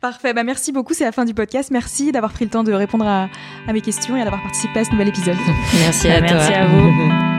Parfait, 0.00 0.32
bah 0.32 0.44
merci 0.44 0.70
beaucoup, 0.70 0.94
c'est 0.94 1.02
la 1.04 1.10
fin 1.12 1.24
du 1.24 1.34
podcast. 1.34 1.70
Merci 1.72 2.12
d'avoir 2.12 2.32
pris 2.32 2.44
le 2.44 2.50
temps 2.52 2.62
de 2.62 2.72
répondre 2.72 3.04
à, 3.06 3.28
à 3.66 3.72
mes 3.72 3.80
questions 3.80 4.16
et 4.16 4.22
d'avoir 4.22 4.40
participé 4.42 4.78
à 4.80 4.84
ce 4.84 4.90
nouvel 4.92 5.08
épisode. 5.08 5.36
Merci 5.80 6.06
Bah, 6.08 6.14
à 6.14 6.18
toi. 6.20 6.32
merci 6.36 6.52
à 6.54 6.66
vous. 6.66 7.12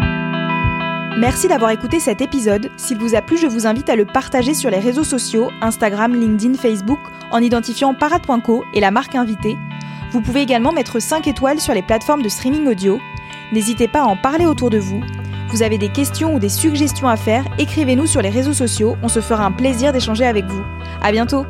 Merci 1.17 1.47
d'avoir 1.47 1.69
écouté 1.69 1.99
cet 1.99 2.21
épisode. 2.21 2.71
S'il 2.75 2.97
vous 2.97 3.13
a 3.13 3.21
plu, 3.21 3.37
je 3.37 3.45
vous 3.45 3.67
invite 3.67 3.87
à 3.87 3.95
le 3.95 4.05
partager 4.05 4.55
sur 4.55 4.71
les 4.71 4.79
réseaux 4.79 5.03
sociaux, 5.03 5.51
Instagram, 5.61 6.15
LinkedIn, 6.15 6.55
Facebook, 6.55 6.99
en 7.31 7.37
identifiant 7.37 7.93
parade.co 7.93 8.63
et 8.73 8.79
la 8.79 8.89
marque 8.89 9.13
invitée. 9.13 9.55
Vous 10.11 10.21
pouvez 10.21 10.41
également 10.41 10.71
mettre 10.71 10.99
5 10.99 11.27
étoiles 11.27 11.59
sur 11.59 11.75
les 11.75 11.83
plateformes 11.83 12.23
de 12.23 12.29
streaming 12.29 12.67
audio. 12.67 12.99
N'hésitez 13.51 13.87
pas 13.87 14.01
à 14.01 14.05
en 14.05 14.17
parler 14.17 14.47
autour 14.47 14.71
de 14.71 14.79
vous. 14.79 15.01
Vous 15.49 15.61
avez 15.61 15.77
des 15.77 15.89
questions 15.89 16.33
ou 16.33 16.39
des 16.39 16.49
suggestions 16.49 17.07
à 17.07 17.15
faire, 17.15 17.45
écrivez-nous 17.59 18.07
sur 18.07 18.23
les 18.23 18.29
réseaux 18.29 18.53
sociaux, 18.53 18.97
on 19.03 19.07
se 19.07 19.21
fera 19.21 19.45
un 19.45 19.51
plaisir 19.51 19.93
d'échanger 19.93 20.25
avec 20.25 20.45
vous. 20.45 20.63
À 21.03 21.11
bientôt! 21.11 21.45